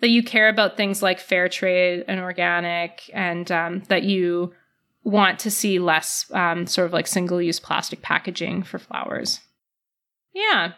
that 0.00 0.08
you 0.08 0.22
care 0.22 0.48
about 0.48 0.76
things 0.76 1.02
like 1.02 1.20
fair 1.20 1.48
trade 1.48 2.04
and 2.08 2.20
organic, 2.20 3.10
and 3.12 3.50
um, 3.50 3.82
that 3.88 4.02
you 4.02 4.52
want 5.04 5.38
to 5.40 5.50
see 5.50 5.78
less 5.78 6.30
um, 6.32 6.66
sort 6.66 6.86
of 6.86 6.92
like 6.92 7.06
single 7.06 7.40
use 7.40 7.60
plastic 7.60 8.02
packaging 8.02 8.62
for 8.62 8.78
flowers. 8.78 9.40
Yeah. 10.32 10.72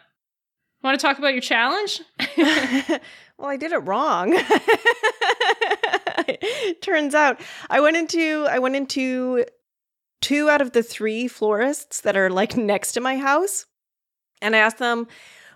Want 0.83 0.99
to 0.99 1.05
talk 1.05 1.17
about 1.17 1.33
your 1.33 1.41
challenge? 1.41 2.01
well, 2.37 3.49
I 3.49 3.57
did 3.57 3.71
it 3.71 3.79
wrong. 3.79 4.33
Turns 6.81 7.15
out 7.15 7.41
I 7.69 7.79
went 7.79 7.97
into 7.97 8.45
I 8.49 8.59
went 8.59 8.75
into 8.75 9.45
two 10.21 10.49
out 10.49 10.61
of 10.61 10.73
the 10.73 10.83
three 10.83 11.27
florists 11.27 12.01
that 12.01 12.17
are 12.17 12.29
like 12.29 12.57
next 12.57 12.93
to 12.93 13.01
my 13.01 13.17
house 13.17 13.65
and 14.41 14.55
I 14.55 14.59
asked 14.59 14.79
them 14.79 15.07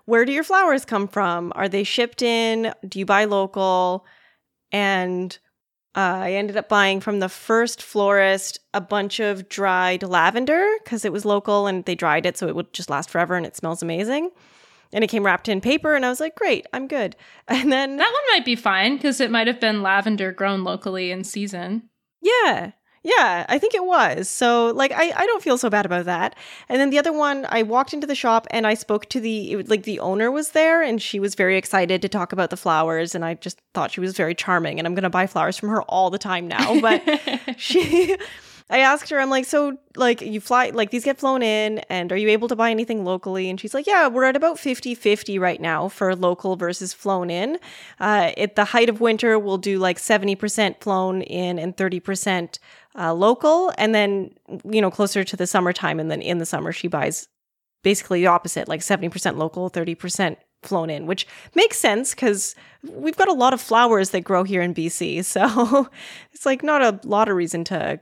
where 0.06 0.26
do 0.26 0.32
your 0.32 0.44
flowers 0.44 0.86
come 0.86 1.08
from? 1.08 1.52
Are 1.56 1.70
they 1.70 1.84
shipped 1.84 2.22
in? 2.22 2.74
Do 2.88 3.00
you 3.00 3.06
buy 3.06 3.26
local? 3.26 4.06
And 4.72 5.38
uh, 5.96 6.24
I 6.24 6.34
ended 6.34 6.56
up 6.56 6.70
buying 6.70 7.02
from 7.02 7.20
the 7.20 7.28
first 7.30 7.82
florist 7.82 8.60
a 8.74 8.80
bunch 8.80 9.20
of 9.20 9.50
dried 9.50 10.04
lavender 10.04 10.66
because 10.84 11.04
it 11.04 11.12
was 11.12 11.26
local 11.26 11.68
and 11.68 11.84
they 11.84 11.96
dried 11.96 12.26
it 12.26 12.38
so 12.38 12.48
it 12.48 12.56
would 12.56 12.72
just 12.72 12.90
last 12.90 13.10
forever 13.10 13.36
and 13.36 13.46
it 13.46 13.58
smells 13.58 13.82
amazing. 13.82 14.32
And 14.94 15.04
it 15.04 15.08
came 15.08 15.26
wrapped 15.26 15.48
in 15.48 15.62
paper, 15.62 15.96
and 15.96 16.06
I 16.06 16.10
was 16.10 16.20
like, 16.20 16.36
great, 16.36 16.66
I'm 16.74 16.88
good. 16.88 17.16
And 17.48 17.72
then 17.72 17.96
that 17.96 18.12
one 18.12 18.24
might 18.38 18.44
be 18.44 18.58
fine 18.58 18.98
because 18.98 19.22
it 19.22 19.32
might 19.32 19.48
have 19.48 19.60
been 19.60 19.82
lavender 19.82 20.34
grown 20.34 20.66
locally 20.66 21.12
in 21.12 21.24
season. 21.24 21.90
Yeah. 22.22 22.72
Yeah, 23.04 23.48
I 23.50 23.58
think 23.58 23.74
it 23.74 23.84
was. 23.84 24.30
So, 24.30 24.68
like, 24.68 24.92
I, 24.92 25.12
I 25.12 25.26
don't 25.26 25.42
feel 25.42 25.58
so 25.58 25.72
bad 25.72 25.88
about 25.88 26.06
that. 26.06 26.36
And 26.70 26.80
then 26.80 26.92
the 26.92 27.00
other 27.00 27.12
one, 27.12 27.48
I 27.50 27.64
walked 27.64 27.96
into 27.96 28.06
the 28.06 28.14
shop 28.14 28.46
and 28.52 28.68
I 28.68 28.76
spoke 28.76 29.08
to 29.10 29.20
the, 29.20 29.54
it, 29.54 29.70
like, 29.70 29.84
the 29.84 30.00
owner 30.00 30.30
was 30.30 30.52
there 30.52 30.84
and 30.84 31.02
she 31.02 31.20
was 31.20 31.34
very 31.34 31.58
excited 31.58 32.04
to 32.04 32.10
talk 32.10 32.32
about 32.32 32.52
the 32.52 32.58
flowers. 32.58 33.16
And 33.16 33.26
I 33.26 33.34
just 33.34 33.60
thought 33.74 33.92
she 33.92 34.02
was 34.02 34.16
very 34.16 34.36
charming. 34.36 34.78
And 34.78 34.88
I'm 34.88 34.94
going 34.94 35.04
to 35.04 35.10
buy 35.10 35.26
flowers 35.26 35.58
from 35.58 35.70
her 35.70 35.82
all 35.84 36.12
the 36.12 36.20
time 36.20 36.48
now. 36.48 36.80
But 36.80 37.02
she, 37.58 38.18
I 38.72 38.80
asked 38.80 39.10
her, 39.10 39.20
I'm 39.20 39.30
like, 39.30 39.44
so 39.44 39.78
like 39.98 40.22
you 40.22 40.40
fly, 40.40 40.70
like 40.70 40.92
these 40.92 41.04
get 41.04 41.18
flown 41.18 41.44
in, 41.44 41.80
and 41.90 42.10
are 42.10 42.16
you 42.16 42.30
able 42.30 42.48
to 42.48 42.56
buy 42.56 42.72
anything 42.72 43.04
locally? 43.04 43.50
And 43.50 43.60
she's 43.60 43.74
like, 43.74 43.86
yeah, 43.86 44.08
we're 44.08 44.24
at 44.24 44.38
about 44.38 44.58
50 44.58 44.96
50 44.96 45.38
right 45.40 45.60
now 45.60 45.90
for 45.90 46.16
local 46.16 46.56
versus 46.56 46.94
flown 46.94 47.30
in. 47.30 47.58
Uh, 48.00 48.32
at 48.38 48.56
the 48.56 48.64
height 48.64 48.88
of 48.88 49.02
winter, 49.02 49.38
we'll 49.38 49.58
do 49.58 49.78
like 49.78 49.98
70% 49.98 50.80
flown 50.80 51.22
in 51.22 51.60
and 51.60 51.76
30% 51.76 52.60
uh, 52.98 53.14
local. 53.14 53.72
And 53.78 53.94
then, 53.96 54.32
you 54.64 54.82
know, 54.82 54.92
closer 54.92 55.24
to 55.24 55.36
the 55.36 55.48
summertime, 55.48 56.00
and 56.00 56.10
then 56.10 56.22
in 56.22 56.38
the 56.38 56.46
summer, 56.46 56.72
she 56.72 56.88
buys 56.88 57.28
basically 57.84 58.22
the 58.22 58.28
opposite, 58.28 58.68
like 58.68 58.82
70% 58.82 59.38
local, 59.38 59.70
30% 59.70 60.38
flown 60.64 60.90
in, 60.90 61.08
which 61.08 61.26
makes 61.56 61.78
sense 61.78 62.12
because 62.12 62.56
we've 62.84 63.18
got 63.18 63.28
a 63.28 63.34
lot 63.34 63.54
of 63.54 63.62
flowers 63.62 64.12
that 64.12 64.22
grow 64.22 64.44
here 64.44 64.62
in 64.62 64.74
BC. 64.74 65.26
So 65.32 65.90
it's 66.32 66.46
like 66.46 66.64
not 66.64 66.82
a 66.82 67.00
lot 67.08 67.30
of 67.30 67.36
reason 67.36 67.64
to 67.66 68.00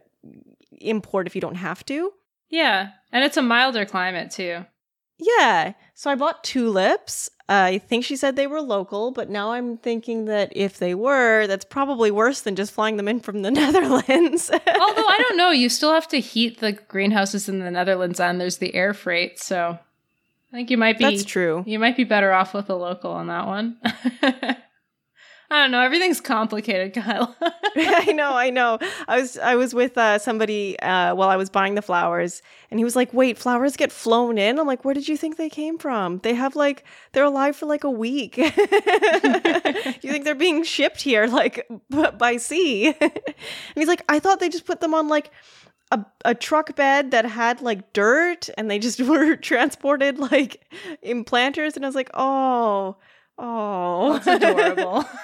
import 0.82 1.28
if 1.28 1.36
you 1.36 1.42
don't 1.42 1.56
have 1.56 1.86
to. 1.86 2.12
Yeah, 2.50 2.90
and 3.12 3.24
it's 3.24 3.38
a 3.38 3.42
milder 3.42 3.86
climate 3.86 4.32
too. 4.32 4.66
Yeah. 5.20 5.74
So 5.94 6.10
I 6.10 6.16
bought 6.16 6.44
tulips. 6.44 7.30
I 7.50 7.80
think 7.80 8.06
she 8.06 8.16
said 8.16 8.36
they 8.36 8.48
were 8.48 8.62
local, 8.62 9.12
but 9.12 9.30
now 9.30 9.54
I'm 9.54 9.78
thinking 9.78 10.26
that 10.26 10.54
if 10.56 10.78
they 10.78 10.94
were, 10.94 11.48
that's 11.48 11.66
probably 11.66 12.12
worse 12.12 12.42
than 12.42 12.56
just 12.56 12.72
flying 12.72 12.98
them 12.98 13.08
in 13.08 13.20
from 13.20 13.42
the 13.42 13.52
Netherlands. 13.52 14.52
Although 14.52 15.08
I 15.08 15.18
don't 15.18 15.38
know, 15.38 15.50
you 15.50 15.68
still 15.68 15.92
have 15.92 16.08
to 16.10 16.20
heat 16.20 16.60
the 16.60 16.74
greenhouses 16.74 17.50
in 17.50 17.60
the 17.60 17.72
Netherlands 17.72 18.20
and 18.20 18.40
there's 18.40 18.58
the 18.58 18.76
air 18.76 18.94
freight, 18.94 19.40
so 19.40 19.80
I 20.52 20.56
think 20.56 20.70
you 20.70 20.78
might 20.78 20.98
be 21.00 21.06
That's 21.06 21.24
true. 21.24 21.64
You 21.66 21.80
might 21.80 21.98
be 21.98 22.04
better 22.04 22.32
off 22.32 22.54
with 22.54 22.70
a 22.70 22.76
local 22.76 23.12
on 23.12 23.28
that 23.28 23.48
one. 23.48 23.78
I 25.52 25.64
don't 25.64 25.72
know. 25.72 25.82
Everything's 25.82 26.22
complicated, 26.22 26.94
Kyle. 27.04 27.36
I 27.76 28.12
know, 28.12 28.34
I 28.34 28.50
know. 28.52 28.78
I 29.08 29.20
was 29.20 29.38
I 29.38 29.56
was 29.56 29.74
with 29.74 29.98
uh, 29.98 30.20
somebody 30.20 30.80
uh, 30.80 31.16
while 31.16 31.30
I 31.30 31.38
was 31.38 31.50
buying 31.50 31.76
the 31.76 31.82
flowers, 31.82 32.42
and 32.70 32.80
he 32.80 32.84
was 32.84 32.96
like, 32.96 33.14
"Wait, 33.14 33.38
flowers 33.38 33.76
get 33.76 33.92
flown 33.92 34.38
in?" 34.38 34.60
I'm 34.60 34.68
like, 34.68 34.86
"Where 34.86 34.94
did 34.94 35.08
you 35.08 35.18
think 35.18 35.38
they 35.38 35.50
came 35.50 35.78
from? 35.80 36.20
They 36.20 36.36
have 36.36 36.56
like 36.56 36.84
they're 37.14 37.24
alive 37.24 37.56
for 37.56 37.66
like 37.66 37.84
a 37.84 37.90
week. 37.90 38.38
you 38.38 38.48
think 40.12 40.24
they're 40.24 40.36
being 40.36 40.64
shipped 40.64 41.02
here 41.02 41.26
like 41.26 41.68
b- 41.90 42.12
by 42.18 42.38
sea?" 42.38 42.96
and 43.00 43.12
he's 43.76 43.88
like, 43.88 44.04
"I 44.08 44.20
thought 44.20 44.40
they 44.40 44.50
just 44.50 44.66
put 44.66 44.82
them 44.82 44.94
on 44.94 45.08
like." 45.08 45.32
A, 45.92 46.06
a 46.24 46.36
truck 46.36 46.76
bed 46.76 47.10
that 47.10 47.26
had 47.26 47.62
like 47.62 47.94
dirt 47.94 48.48
and 48.56 48.70
they 48.70 48.78
just 48.78 49.02
were 49.02 49.36
transported 49.36 50.20
like 50.20 50.64
in 51.02 51.24
planters 51.24 51.76
and 51.76 51.84
I 51.84 51.88
was 51.88 51.96
like, 51.96 52.12
oh, 52.14 52.98
Oh, 53.40 54.20
that's 54.20 54.28
adorable. 54.28 55.06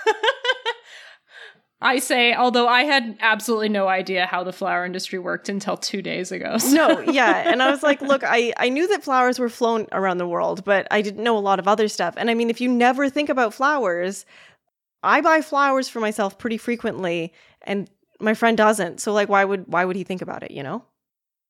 I 1.82 2.00
say, 2.00 2.34
although 2.34 2.68
I 2.68 2.84
had 2.84 3.18
absolutely 3.20 3.70
no 3.70 3.88
idea 3.88 4.26
how 4.26 4.44
the 4.44 4.54
flower 4.54 4.86
industry 4.86 5.20
worked 5.20 5.50
until 5.50 5.78
two 5.78 6.02
days 6.02 6.32
ago. 6.32 6.58
So. 6.58 6.74
No, 6.74 7.00
yeah. 7.02 7.44
And 7.52 7.62
I 7.62 7.70
was 7.70 7.84
like, 7.84 8.02
look, 8.02 8.24
I, 8.24 8.54
I 8.58 8.70
knew 8.70 8.88
that 8.88 9.04
flowers 9.04 9.38
were 9.38 9.50
flown 9.50 9.88
around 9.92 10.18
the 10.18 10.28
world, 10.28 10.64
but 10.64 10.88
I 10.90 11.02
didn't 11.02 11.24
know 11.24 11.38
a 11.38 11.40
lot 11.40 11.60
of 11.60 11.68
other 11.68 11.88
stuff. 11.88 12.16
And 12.18 12.30
I 12.30 12.34
mean, 12.34 12.50
if 12.50 12.62
you 12.62 12.70
never 12.70 13.10
think 13.10 13.30
about 13.30 13.54
flowers, 13.54 14.26
I 15.04 15.22
buy 15.22 15.42
flowers 15.42 15.88
for 15.88 16.00
myself 16.00 16.40
pretty 16.40 16.58
frequently, 16.58 17.34
and 17.62 17.90
my 18.20 18.34
friend 18.34 18.58
doesn't. 18.58 19.00
So 19.00 19.14
like 19.14 19.30
why 19.30 19.46
would 19.46 19.68
why 19.68 19.86
would 19.86 19.96
he 19.96 20.04
think 20.04 20.22
about 20.22 20.44
it, 20.44 20.52
you 20.52 20.64
know? 20.64 20.84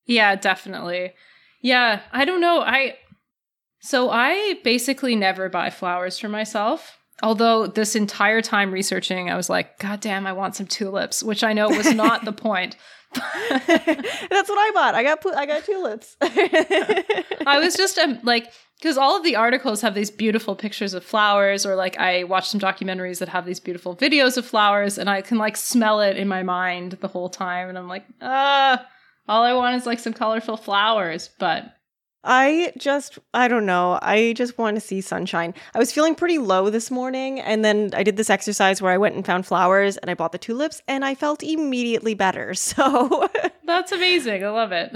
Yeah, 0.06 0.36
definitely. 0.36 1.14
Yeah, 1.62 2.02
I 2.12 2.26
don't 2.26 2.42
know. 2.42 2.60
I 2.60 2.98
so 3.86 4.10
I 4.10 4.56
basically 4.64 5.16
never 5.16 5.48
buy 5.48 5.70
flowers 5.70 6.18
for 6.18 6.28
myself. 6.28 6.98
Although 7.24 7.68
this 7.68 7.96
entire 7.96 8.42
time 8.42 8.72
researching, 8.72 9.30
I 9.30 9.38
was 9.38 9.50
like, 9.50 9.80
God 9.80 10.02
damn, 10.02 10.28
I 10.28 10.34
want 10.34 10.56
some 10.56 10.66
tulips, 10.66 11.24
which 11.24 11.44
I 11.44 11.54
know 11.54 11.70
was 11.70 11.94
not 11.94 12.26
the 12.26 12.34
point. 12.34 12.76
That's 13.16 13.70
what 13.70 14.58
I 14.58 14.72
bought. 14.74 14.96
I 14.96 15.04
got 15.04 15.26
I 15.38 15.46
got 15.46 15.64
tulips. 15.64 16.18
I 16.22 17.60
was 17.60 17.76
just 17.76 17.98
um, 17.98 18.20
like, 18.24 18.52
because 18.78 18.98
all 18.98 19.16
of 19.16 19.24
the 19.24 19.38
articles 19.38 19.82
have 19.82 19.94
these 19.94 20.12
beautiful 20.12 20.56
pictures 20.56 20.94
of 20.94 21.06
flowers, 21.06 21.66
or 21.66 21.76
like 21.76 21.98
I 21.98 22.26
watch 22.26 22.50
some 22.50 22.60
documentaries 22.60 23.20
that 23.20 23.30
have 23.30 23.46
these 23.46 23.62
beautiful 23.62 23.96
videos 23.96 24.36
of 24.36 24.46
flowers, 24.46 24.98
and 24.98 25.10
I 25.10 25.22
can 25.22 25.38
like 25.38 25.56
smell 25.56 26.02
it 26.02 26.18
in 26.18 26.28
my 26.28 26.44
mind 26.44 26.94
the 26.94 27.08
whole 27.08 27.30
time, 27.30 27.70
and 27.70 27.78
I'm 27.78 27.88
like, 27.88 28.06
ah, 28.22 28.86
all 29.30 29.44
I 29.44 29.54
want 29.54 29.78
is 29.78 29.86
like 29.86 30.00
some 30.00 30.14
colorful 30.14 30.58
flowers, 30.58 31.30
but 31.40 31.72
I 32.26 32.74
just, 32.78 33.20
I 33.34 33.48
don't 33.48 33.66
know. 33.66 34.00
I 34.02 34.34
just 34.36 34.58
want 34.58 34.76
to 34.76 34.82
see 34.82 35.00
sunshine. 35.00 35.54
I 35.74 35.80
was 35.80 35.92
feeling 35.92 36.16
pretty 36.16 36.40
low 36.40 36.70
this 36.70 36.90
morning, 36.90 37.40
and 37.40 37.64
then 37.64 37.92
I 37.94 38.04
did 38.04 38.18
this 38.18 38.30
exercise 38.30 38.82
where 38.82 38.92
I 38.92 38.98
went 38.98 39.16
and 39.16 39.26
found 39.26 39.46
flowers 39.46 39.98
and 39.98 40.10
I 40.10 40.16
bought 40.16 40.32
the 40.32 40.38
tulips, 40.38 40.82
and 40.88 41.06
I 41.06 41.16
felt 41.16 41.44
immediately 41.44 42.14
better. 42.14 42.54
So 42.76 43.30
that's 43.64 43.92
amazing. 43.92 44.44
I 44.44 44.50
love 44.50 44.72
it. 44.72 44.92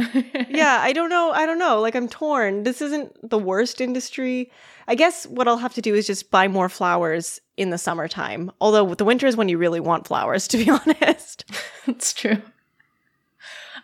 yeah, 0.50 0.80
I 0.82 0.92
don't 0.92 1.10
know. 1.10 1.32
I 1.32 1.46
don't 1.46 1.60
know. 1.60 1.80
Like, 1.80 1.96
I'm 1.96 2.08
torn. 2.10 2.64
This 2.64 2.82
isn't 2.82 3.30
the 3.30 3.38
worst 3.38 3.80
industry. 3.80 4.52
I 4.88 4.96
guess 4.96 5.26
what 5.28 5.48
I'll 5.48 5.58
have 5.58 5.74
to 5.76 5.82
do 5.82 5.96
is 5.96 6.08
just 6.08 6.32
buy 6.32 6.48
more 6.48 6.68
flowers 6.68 7.40
in 7.58 7.70
the 7.70 7.78
summertime. 7.78 8.52
Although 8.60 8.96
the 8.96 9.06
winter 9.06 9.28
is 9.28 9.38
when 9.38 9.50
you 9.50 9.58
really 9.58 9.80
want 9.80 10.08
flowers, 10.08 10.48
to 10.50 10.58
be 10.58 10.70
honest. 10.70 11.46
that's 11.86 12.12
true. 12.14 12.42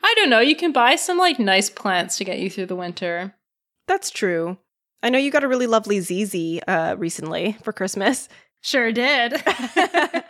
I 0.06 0.14
don't 0.18 0.30
know. 0.30 0.40
You 0.40 0.56
can 0.56 0.72
buy 0.72 0.98
some 0.98 1.18
like 1.18 1.40
nice 1.40 1.72
plants 1.72 2.18
to 2.18 2.24
get 2.24 2.38
you 2.38 2.48
through 2.48 2.68
the 2.68 2.76
winter. 2.76 3.34
That's 3.88 4.12
true. 4.12 4.60
I 5.02 5.10
know 5.10 5.18
you 5.18 5.32
got 5.32 5.44
a 5.44 5.48
really 5.48 5.66
lovely 5.66 6.00
ZZ 6.00 6.62
uh, 6.68 6.94
recently 6.96 7.58
for 7.64 7.74
Christmas. 7.74 8.30
Sure 8.62 8.92
did. 8.92 9.34
uh, 9.58 10.22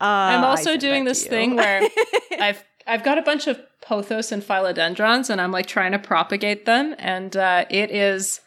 I'm 0.00 0.42
also 0.42 0.76
doing 0.76 1.04
this 1.04 1.24
thing 1.24 1.54
where 1.54 1.88
I've 2.40 2.64
I've 2.88 3.04
got 3.04 3.18
a 3.18 3.22
bunch 3.22 3.46
of 3.46 3.60
pothos 3.80 4.32
and 4.32 4.42
philodendrons, 4.42 5.30
and 5.30 5.40
I'm 5.40 5.52
like 5.52 5.66
trying 5.66 5.92
to 5.92 6.00
propagate 6.00 6.66
them, 6.66 6.96
and 6.98 7.36
uh, 7.36 7.66
it 7.70 7.92
is 7.92 8.40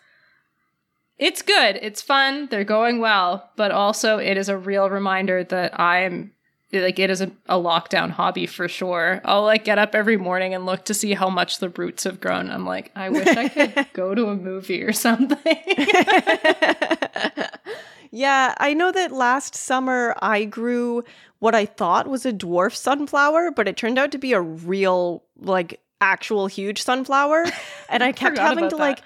it's 1.18 1.42
good. 1.42 1.80
It's 1.82 2.02
fun. 2.02 2.50
They're 2.52 2.66
going 2.66 3.00
well, 3.00 3.52
but 3.56 3.72
also 3.72 4.18
it 4.18 4.36
is 4.36 4.50
a 4.50 4.58
real 4.58 4.90
reminder 4.90 5.46
that 5.46 5.80
I'm 5.80 6.34
like 6.74 7.00
it 7.00 7.10
is 7.10 7.22
a, 7.22 7.32
a 7.48 7.56
lockdown 7.56 8.12
hobby 8.12 8.46
for 8.46 8.68
sure. 8.68 9.22
I'll 9.24 9.44
like 9.44 9.64
get 9.64 9.80
up 9.80 9.96
every 9.96 10.18
morning 10.18 10.54
and 10.54 10.66
look 10.66 10.86
to 10.86 10.94
see 10.94 11.14
how 11.14 11.30
much 11.30 11.60
the 11.60 11.70
roots 11.70 12.04
have 12.04 12.20
grown. 12.20 12.52
I'm 12.52 12.66
like, 12.66 12.92
I 12.96 13.10
wish 13.10 13.28
I 13.28 13.48
could 13.48 13.88
go 13.94 14.14
to 14.14 14.28
a 14.28 14.36
movie 14.36 14.84
or 14.84 14.92
something. 14.92 15.38
yeah, 18.12 18.54
I 18.58 18.74
know 18.74 18.92
that 18.92 19.12
last 19.12 19.56
summer 19.56 20.16
I 20.22 20.44
grew 20.44 21.04
what 21.40 21.56
I 21.56 21.66
thought 21.66 22.08
was 22.08 22.26
a 22.26 22.34
dwarf 22.34 22.76
sunflower, 22.76 23.52
but 23.52 23.68
it 23.68 23.78
turned 23.78 23.98
out 23.98 24.12
to 24.12 24.18
be 24.18 24.34
a 24.34 24.42
real 24.42 25.24
like 25.40 25.80
actual 26.02 26.48
huge 26.48 26.82
sunflower 26.82 27.46
and 27.90 28.04
I 28.04 28.12
kept 28.12 28.38
having 28.38 28.70
to 28.70 28.76
that. 28.76 28.82
like 28.82 29.02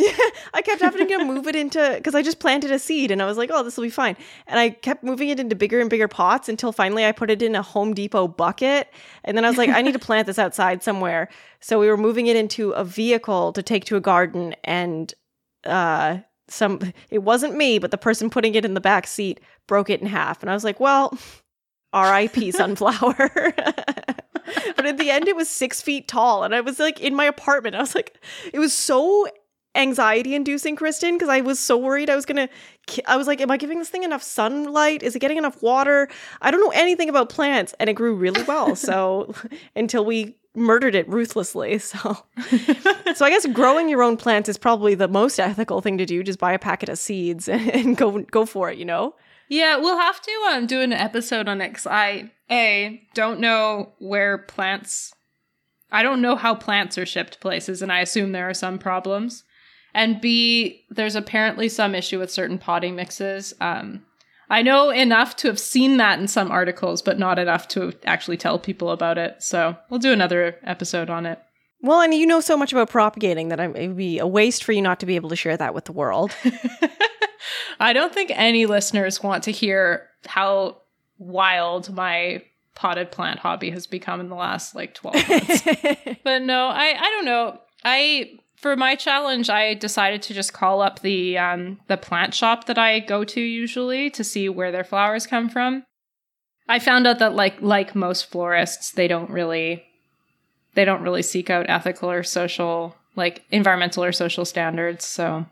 yeah, 0.00 0.16
I 0.54 0.62
kept 0.62 0.80
having 0.80 1.06
to 1.06 1.24
move 1.24 1.46
it 1.46 1.54
into 1.54 1.94
because 1.96 2.14
I 2.14 2.22
just 2.22 2.40
planted 2.40 2.70
a 2.70 2.78
seed 2.78 3.10
and 3.10 3.22
I 3.22 3.26
was 3.26 3.36
like, 3.36 3.50
oh, 3.52 3.62
this 3.62 3.76
will 3.76 3.84
be 3.84 3.90
fine. 3.90 4.16
And 4.46 4.58
I 4.58 4.70
kept 4.70 5.04
moving 5.04 5.28
it 5.28 5.38
into 5.38 5.54
bigger 5.54 5.80
and 5.80 5.90
bigger 5.90 6.08
pots 6.08 6.48
until 6.48 6.72
finally 6.72 7.04
I 7.04 7.12
put 7.12 7.30
it 7.30 7.42
in 7.42 7.54
a 7.54 7.62
Home 7.62 7.94
Depot 7.94 8.28
bucket. 8.28 8.88
And 9.24 9.36
then 9.36 9.44
I 9.44 9.48
was 9.48 9.58
like, 9.58 9.70
I 9.70 9.82
need 9.82 9.92
to 9.92 9.98
plant 9.98 10.26
this 10.26 10.38
outside 10.38 10.82
somewhere. 10.82 11.28
So 11.60 11.78
we 11.78 11.88
were 11.88 11.96
moving 11.96 12.26
it 12.26 12.36
into 12.36 12.70
a 12.70 12.84
vehicle 12.84 13.52
to 13.52 13.62
take 13.62 13.84
to 13.86 13.96
a 13.96 14.00
garden 14.00 14.54
and 14.64 15.12
uh 15.64 16.18
some 16.48 16.80
it 17.10 17.22
wasn't 17.22 17.56
me, 17.56 17.78
but 17.78 17.90
the 17.90 17.98
person 17.98 18.30
putting 18.30 18.54
it 18.54 18.64
in 18.64 18.74
the 18.74 18.80
back 18.80 19.06
seat 19.06 19.40
broke 19.66 19.90
it 19.90 20.00
in 20.00 20.06
half. 20.06 20.42
And 20.42 20.50
I 20.50 20.54
was 20.54 20.64
like, 20.64 20.80
well, 20.80 21.16
R.I.P. 21.92 22.50
sunflower. 22.52 23.30
but 24.76 24.86
at 24.86 24.98
the 24.98 25.10
end, 25.10 25.28
it 25.28 25.36
was 25.36 25.48
six 25.48 25.80
feet 25.80 26.08
tall, 26.08 26.44
and 26.44 26.54
I 26.54 26.60
was 26.60 26.78
like 26.78 27.00
in 27.00 27.14
my 27.14 27.24
apartment. 27.24 27.76
I 27.76 27.80
was 27.80 27.94
like, 27.94 28.18
it 28.52 28.58
was 28.58 28.72
so 28.72 29.28
anxiety 29.74 30.34
inducing, 30.34 30.76
Kristen, 30.76 31.14
because 31.14 31.28
I 31.28 31.40
was 31.40 31.58
so 31.58 31.76
worried 31.76 32.10
I 32.10 32.16
was 32.16 32.26
gonna. 32.26 32.48
I 33.06 33.16
was 33.16 33.26
like, 33.26 33.40
am 33.40 33.50
I 33.50 33.56
giving 33.56 33.78
this 33.78 33.88
thing 33.88 34.02
enough 34.02 34.22
sunlight? 34.22 35.02
Is 35.02 35.14
it 35.14 35.20
getting 35.20 35.38
enough 35.38 35.62
water? 35.62 36.08
I 36.40 36.50
don't 36.50 36.60
know 36.60 36.72
anything 36.74 37.08
about 37.08 37.28
plants, 37.28 37.74
and 37.78 37.88
it 37.88 37.94
grew 37.94 38.14
really 38.14 38.42
well. 38.42 38.74
So 38.90 39.34
until 39.76 40.04
we 40.04 40.36
murdered 40.54 40.94
it 40.94 41.08
ruthlessly. 41.08 41.78
So, 41.78 42.24
so 43.14 43.24
I 43.24 43.30
guess 43.30 43.46
growing 43.46 43.88
your 43.88 44.02
own 44.02 44.16
plants 44.16 44.48
is 44.48 44.58
probably 44.58 44.94
the 44.94 45.08
most 45.08 45.38
ethical 45.38 45.80
thing 45.80 45.98
to 45.98 46.06
do. 46.06 46.22
Just 46.22 46.38
buy 46.38 46.52
a 46.52 46.58
packet 46.58 46.88
of 46.88 46.98
seeds 46.98 47.48
and, 47.48 47.70
and 47.74 47.96
go 47.96 48.20
go 48.22 48.46
for 48.46 48.70
it. 48.70 48.78
You 48.78 48.84
know. 48.84 49.14
Yeah, 49.48 49.76
we'll 49.78 49.98
have 49.98 50.20
to 50.22 50.32
um, 50.52 50.66
do 50.66 50.80
an 50.80 50.92
episode 50.92 51.48
on 51.48 51.60
it 51.60 51.70
because 51.70 51.86
I 51.86 52.30
a 52.50 53.02
don't 53.14 53.40
know 53.40 53.92
where 53.98 54.38
plants. 54.38 55.12
I 55.92 56.04
don't 56.04 56.22
know 56.22 56.36
how 56.36 56.54
plants 56.54 56.96
are 56.98 57.06
shipped 57.06 57.40
places, 57.40 57.82
and 57.82 57.92
I 57.92 58.00
assume 58.00 58.32
there 58.32 58.48
are 58.48 58.54
some 58.54 58.78
problems. 58.78 59.44
And 59.94 60.20
B, 60.20 60.84
there's 60.90 61.16
apparently 61.16 61.68
some 61.68 61.94
issue 61.94 62.18
with 62.18 62.30
certain 62.30 62.58
potting 62.58 62.94
mixes. 62.94 63.54
Um, 63.60 64.04
I 64.48 64.62
know 64.62 64.90
enough 64.90 65.36
to 65.36 65.48
have 65.48 65.60
seen 65.60 65.96
that 65.98 66.18
in 66.18 66.26
some 66.26 66.50
articles, 66.50 67.02
but 67.02 67.18
not 67.18 67.38
enough 67.38 67.68
to 67.68 67.92
actually 68.04 68.36
tell 68.36 68.58
people 68.58 68.90
about 68.90 69.16
it. 69.16 69.42
So 69.42 69.76
we'll 69.88 70.00
do 70.00 70.12
another 70.12 70.56
episode 70.64 71.08
on 71.08 71.24
it. 71.24 71.40
Well, 71.82 72.02
and 72.02 72.12
you 72.12 72.26
know 72.26 72.40
so 72.40 72.56
much 72.56 72.72
about 72.72 72.90
propagating 72.90 73.48
that 73.48 73.60
it 73.60 73.88
would 73.88 73.96
be 73.96 74.18
a 74.18 74.26
waste 74.26 74.64
for 74.64 74.72
you 74.72 74.82
not 74.82 75.00
to 75.00 75.06
be 75.06 75.16
able 75.16 75.30
to 75.30 75.36
share 75.36 75.56
that 75.56 75.74
with 75.74 75.86
the 75.86 75.92
world. 75.92 76.34
I 77.80 77.92
don't 77.92 78.12
think 78.12 78.30
any 78.34 78.66
listeners 78.66 79.22
want 79.22 79.44
to 79.44 79.50
hear 79.50 80.08
how 80.26 80.78
wild 81.18 81.94
my 81.94 82.42
potted 82.74 83.10
plant 83.10 83.38
hobby 83.38 83.70
has 83.70 83.86
become 83.86 84.20
in 84.20 84.28
the 84.28 84.34
last 84.34 84.74
like 84.74 84.94
12 84.94 85.28
months. 85.28 85.62
but 86.24 86.42
no, 86.42 86.66
I 86.66 86.96
I 86.98 87.10
don't 87.10 87.24
know. 87.24 87.58
I 87.84 88.38
for 88.60 88.76
my 88.76 88.94
challenge, 88.94 89.48
I 89.48 89.72
decided 89.72 90.20
to 90.22 90.34
just 90.34 90.52
call 90.52 90.82
up 90.82 91.00
the 91.00 91.38
um, 91.38 91.80
the 91.86 91.96
plant 91.96 92.34
shop 92.34 92.66
that 92.66 92.78
I 92.78 93.00
go 93.00 93.24
to 93.24 93.40
usually 93.40 94.10
to 94.10 94.22
see 94.22 94.48
where 94.50 94.70
their 94.70 94.84
flowers 94.84 95.26
come 95.26 95.48
from. 95.48 95.84
I 96.68 96.78
found 96.78 97.06
out 97.06 97.18
that 97.20 97.34
like 97.34 97.60
like 97.62 97.94
most 97.94 98.26
florists, 98.26 98.92
they 98.92 99.08
don't 99.08 99.30
really 99.30 99.84
they 100.74 100.84
don't 100.84 101.02
really 101.02 101.22
seek 101.22 101.48
out 101.48 101.70
ethical 101.70 102.10
or 102.10 102.22
social 102.22 102.94
like 103.16 103.44
environmental 103.50 104.04
or 104.04 104.12
social 104.12 104.44
standards. 104.44 105.06
So 105.06 105.46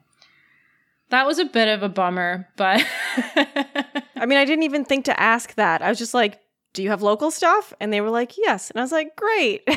that 1.08 1.26
was 1.26 1.38
a 1.38 1.46
bit 1.46 1.68
of 1.68 1.82
a 1.82 1.88
bummer, 1.88 2.46
but 2.56 2.86
I 3.16 4.26
mean, 4.26 4.38
I 4.38 4.44
didn't 4.44 4.64
even 4.64 4.84
think 4.84 5.06
to 5.06 5.18
ask 5.18 5.54
that. 5.54 5.80
I 5.80 5.88
was 5.88 5.98
just 5.98 6.12
like, 6.12 6.40
"Do 6.74 6.82
you 6.82 6.90
have 6.90 7.00
local 7.00 7.30
stuff?" 7.30 7.72
And 7.80 7.90
they 7.90 8.02
were 8.02 8.10
like, 8.10 8.36
"Yes." 8.36 8.70
And 8.70 8.78
I 8.78 8.82
was 8.82 8.92
like, 8.92 9.16
"Great." 9.16 9.66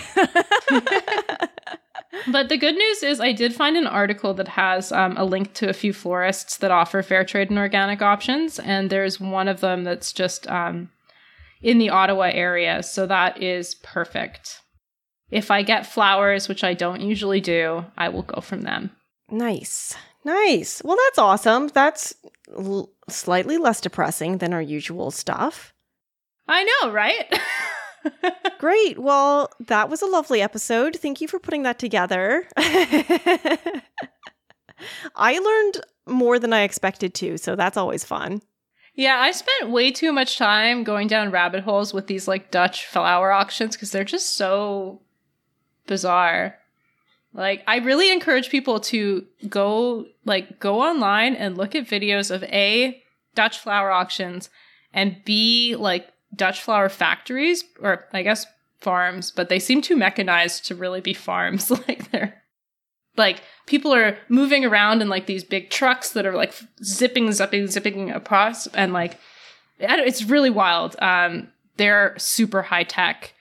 but 2.31 2.49
the 2.49 2.57
good 2.57 2.75
news 2.75 3.03
is, 3.03 3.19
I 3.19 3.31
did 3.31 3.53
find 3.53 3.77
an 3.77 3.87
article 3.87 4.33
that 4.35 4.49
has 4.49 4.91
um, 4.91 5.15
a 5.17 5.25
link 5.25 5.53
to 5.55 5.69
a 5.69 5.73
few 5.73 5.93
florists 5.93 6.57
that 6.57 6.71
offer 6.71 7.01
fair 7.01 7.23
trade 7.23 7.49
and 7.49 7.59
organic 7.59 8.01
options, 8.01 8.59
and 8.59 8.89
there's 8.89 9.19
one 9.19 9.47
of 9.47 9.61
them 9.61 9.83
that's 9.83 10.13
just 10.13 10.47
um, 10.47 10.89
in 11.61 11.77
the 11.77 11.89
Ottawa 11.89 12.29
area, 12.33 12.83
so 12.83 13.05
that 13.07 13.41
is 13.41 13.75
perfect. 13.75 14.59
If 15.29 15.49
I 15.49 15.61
get 15.61 15.85
flowers, 15.85 16.49
which 16.49 16.63
I 16.63 16.73
don't 16.73 17.01
usually 17.01 17.39
do, 17.39 17.85
I 17.97 18.09
will 18.09 18.23
go 18.23 18.41
from 18.41 18.61
them. 18.61 18.91
Nice. 19.29 19.95
Nice. 20.25 20.81
Well, 20.83 20.97
that's 20.97 21.17
awesome. 21.17 21.69
That's 21.69 22.13
l- 22.55 22.89
slightly 23.09 23.57
less 23.57 23.79
depressing 23.81 24.37
than 24.39 24.53
our 24.53 24.61
usual 24.61 25.09
stuff. 25.09 25.73
I 26.47 26.63
know, 26.63 26.91
right? 26.91 27.25
Great. 28.59 28.99
Well, 28.99 29.51
that 29.67 29.89
was 29.89 30.01
a 30.01 30.07
lovely 30.07 30.41
episode. 30.41 30.95
Thank 30.95 31.21
you 31.21 31.27
for 31.27 31.39
putting 31.39 31.63
that 31.63 31.79
together. 31.79 32.47
I 35.15 35.39
learned 35.39 35.81
more 36.07 36.39
than 36.39 36.53
I 36.53 36.61
expected 36.61 37.13
to, 37.15 37.37
so 37.37 37.55
that's 37.55 37.77
always 37.77 38.03
fun. 38.03 38.41
Yeah, 38.93 39.17
I 39.17 39.31
spent 39.31 39.71
way 39.71 39.91
too 39.91 40.11
much 40.11 40.37
time 40.37 40.83
going 40.83 41.07
down 41.07 41.31
rabbit 41.31 41.63
holes 41.63 41.93
with 41.93 42.07
these 42.07 42.27
like 42.27 42.51
Dutch 42.51 42.85
flower 42.85 43.31
auctions 43.31 43.75
because 43.75 43.91
they're 43.91 44.03
just 44.03 44.35
so 44.35 45.01
bizarre. 45.87 46.57
Like 47.33 47.63
I 47.67 47.77
really 47.77 48.11
encourage 48.11 48.49
people 48.49 48.79
to 48.81 49.25
go 49.47 50.07
like 50.25 50.59
go 50.59 50.81
online 50.81 51.35
and 51.35 51.57
look 51.57 51.75
at 51.75 51.87
videos 51.87 52.31
of 52.31 52.43
A 52.43 53.01
Dutch 53.33 53.59
flower 53.59 53.91
auctions 53.91 54.49
and 54.93 55.23
B 55.23 55.75
like 55.77 56.10
Dutch 56.35 56.61
flower 56.61 56.89
factories 56.89 57.63
or 57.79 58.07
I 58.13 58.21
guess 58.21 58.45
farms, 58.79 59.31
but 59.31 59.49
they 59.49 59.59
seem 59.59 59.81
too 59.81 59.95
mechanized 59.95 60.65
to 60.65 60.75
really 60.75 61.01
be 61.01 61.13
farms. 61.13 61.71
like 61.87 62.11
they're 62.11 62.41
like 63.17 63.41
people 63.65 63.93
are 63.93 64.17
moving 64.29 64.65
around 64.65 65.01
in 65.01 65.09
like 65.09 65.25
these 65.25 65.43
big 65.43 65.69
trucks 65.69 66.11
that 66.11 66.25
are 66.25 66.35
like 66.35 66.53
zipping, 66.83 67.31
zipping, 67.31 67.67
zipping 67.67 68.11
across, 68.11 68.67
and 68.67 68.93
like 68.93 69.19
it's 69.79 70.23
really 70.23 70.49
wild. 70.49 70.95
Um, 71.01 71.49
they're 71.77 72.15
super 72.17 72.61
high 72.61 72.83
tech 72.83 73.33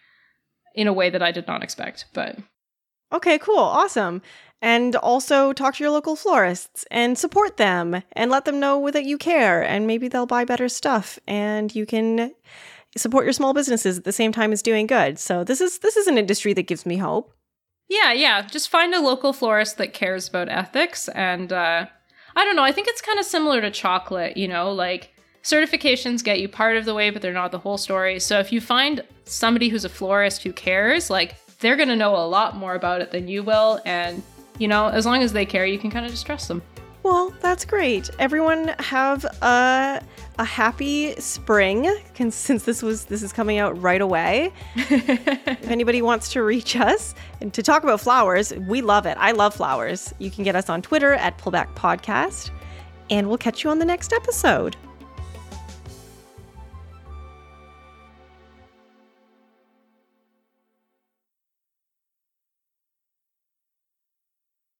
in 0.75 0.87
a 0.87 0.93
way 0.93 1.11
that 1.11 1.23
I 1.23 1.33
did 1.33 1.47
not 1.47 1.63
expect, 1.63 2.07
but 2.13 2.39
okay, 3.13 3.39
cool, 3.39 3.59
awesome. 3.59 4.23
And 4.63 4.95
also 4.97 5.55
talk 5.55 5.77
to 5.77 5.85
your 5.85 5.91
local 5.91 6.17
florists 6.17 6.85
and 6.91 7.17
support 7.17 7.57
them 7.57 8.03
and 8.13 8.31
let 8.31 8.45
them 8.45 8.61
know 8.61 8.91
that 8.91 9.07
you 9.07 9.17
care 9.17 9.63
and 9.63 9.87
maybe 9.87 10.07
they'll 10.07 10.27
buy 10.27 10.45
better 10.45 10.69
stuff 10.69 11.19
and 11.27 11.75
you 11.75 11.87
can 11.87 12.33
support 12.97 13.25
your 13.25 13.33
small 13.33 13.55
businesses 13.55 13.99
at 13.99 14.05
the 14.05 14.13
same 14.13 14.33
time 14.33 14.53
as 14.53 14.63
doing 14.63 14.87
good. 14.87 15.19
So 15.19 15.45
this 15.45 15.61
is 15.61 15.79
this 15.79 15.97
is 15.97 16.07
an 16.07 16.19
industry 16.19 16.53
that 16.55 16.67
gives 16.67 16.87
me 16.87 16.97
hope. 16.97 17.33
Yeah, 17.89 18.13
yeah. 18.13 18.43
Just 18.43 18.69
find 18.69 18.95
a 18.95 19.01
local 19.01 19.33
florist 19.33 19.79
that 19.79 19.93
cares 19.93 20.29
about 20.29 20.49
ethics 20.49 21.09
and 21.09 21.53
uh 21.53 21.87
I 22.37 22.45
don't 22.45 22.57
know, 22.57 22.63
I 22.63 22.73
think 22.73 22.89
it's 22.89 23.03
kind 23.03 23.19
of 23.19 23.25
similar 23.25 23.61
to 23.61 23.71
chocolate, 23.71 24.37
you 24.37 24.47
know, 24.47 24.71
like 24.71 25.13
certifications 25.43 26.23
get 26.23 26.41
you 26.41 26.49
part 26.49 26.77
of 26.77 26.85
the 26.85 26.95
way, 26.95 27.11
but 27.11 27.23
they're 27.23 27.33
not 27.33 27.51
the 27.51 27.59
whole 27.59 27.79
story. 27.79 28.21
So 28.21 28.39
if 28.39 28.53
you 28.53 28.61
find 28.61 29.03
somebody 29.25 29.69
who's 29.69 29.85
a 29.85 29.89
florist 29.89 30.43
who 30.43 30.53
cares, 30.53 31.11
like 31.11 31.35
they're 31.59 31.77
to 31.77 31.97
know 31.97 32.15
a 32.15 32.27
lot 32.27 32.57
more 32.57 32.75
about 32.75 33.01
it 33.01 33.11
than 33.11 33.29
you 33.29 33.43
will 33.43 33.81
and 33.85 34.23
you 34.59 34.69
know, 34.69 34.89
as 34.89 35.07
long 35.07 35.23
as 35.23 35.33
they 35.33 35.47
care, 35.47 35.65
you 35.65 35.79
can 35.79 35.91
kind 35.91 36.05
of 36.05 36.13
just 36.13 36.27
trust 36.27 36.47
them. 36.47 36.63
Well, 37.03 37.33
that's 37.41 37.65
great. 37.65 38.11
Everyone 38.19 38.75
have 38.79 39.25
a 39.43 40.03
a 40.39 40.45
happy 40.45 41.15
spring 41.17 41.87
since 42.31 42.65
this 42.65 42.83
was 42.83 43.07
this 43.07 43.23
is 43.23 43.33
coming 43.33 43.59
out 43.59 43.81
right 43.81 44.01
away. 44.01 44.53
if 44.75 45.71
anybody 45.71 46.03
wants 46.03 46.31
to 46.33 46.43
reach 46.43 46.77
us 46.77 47.15
and 47.41 47.53
to 47.55 47.63
talk 47.63 47.83
about 47.83 48.01
flowers, 48.01 48.53
we 48.69 48.83
love 48.83 49.07
it. 49.07 49.17
I 49.19 49.33
love 49.33 49.55
flowers. 49.55 50.15
You 50.19 50.31
can 50.31 50.45
get 50.45 50.57
us 50.57 50.69
on 50.69 50.83
Twitter 50.83 51.15
at 51.15 51.39
Pullback 51.39 51.75
Podcast, 51.75 52.51
and 53.09 53.29
we'll 53.29 53.39
catch 53.39 53.65
you 53.65 53.71
on 53.71 53.79
the 53.79 53.85
next 53.85 54.13
episode. 54.13 54.77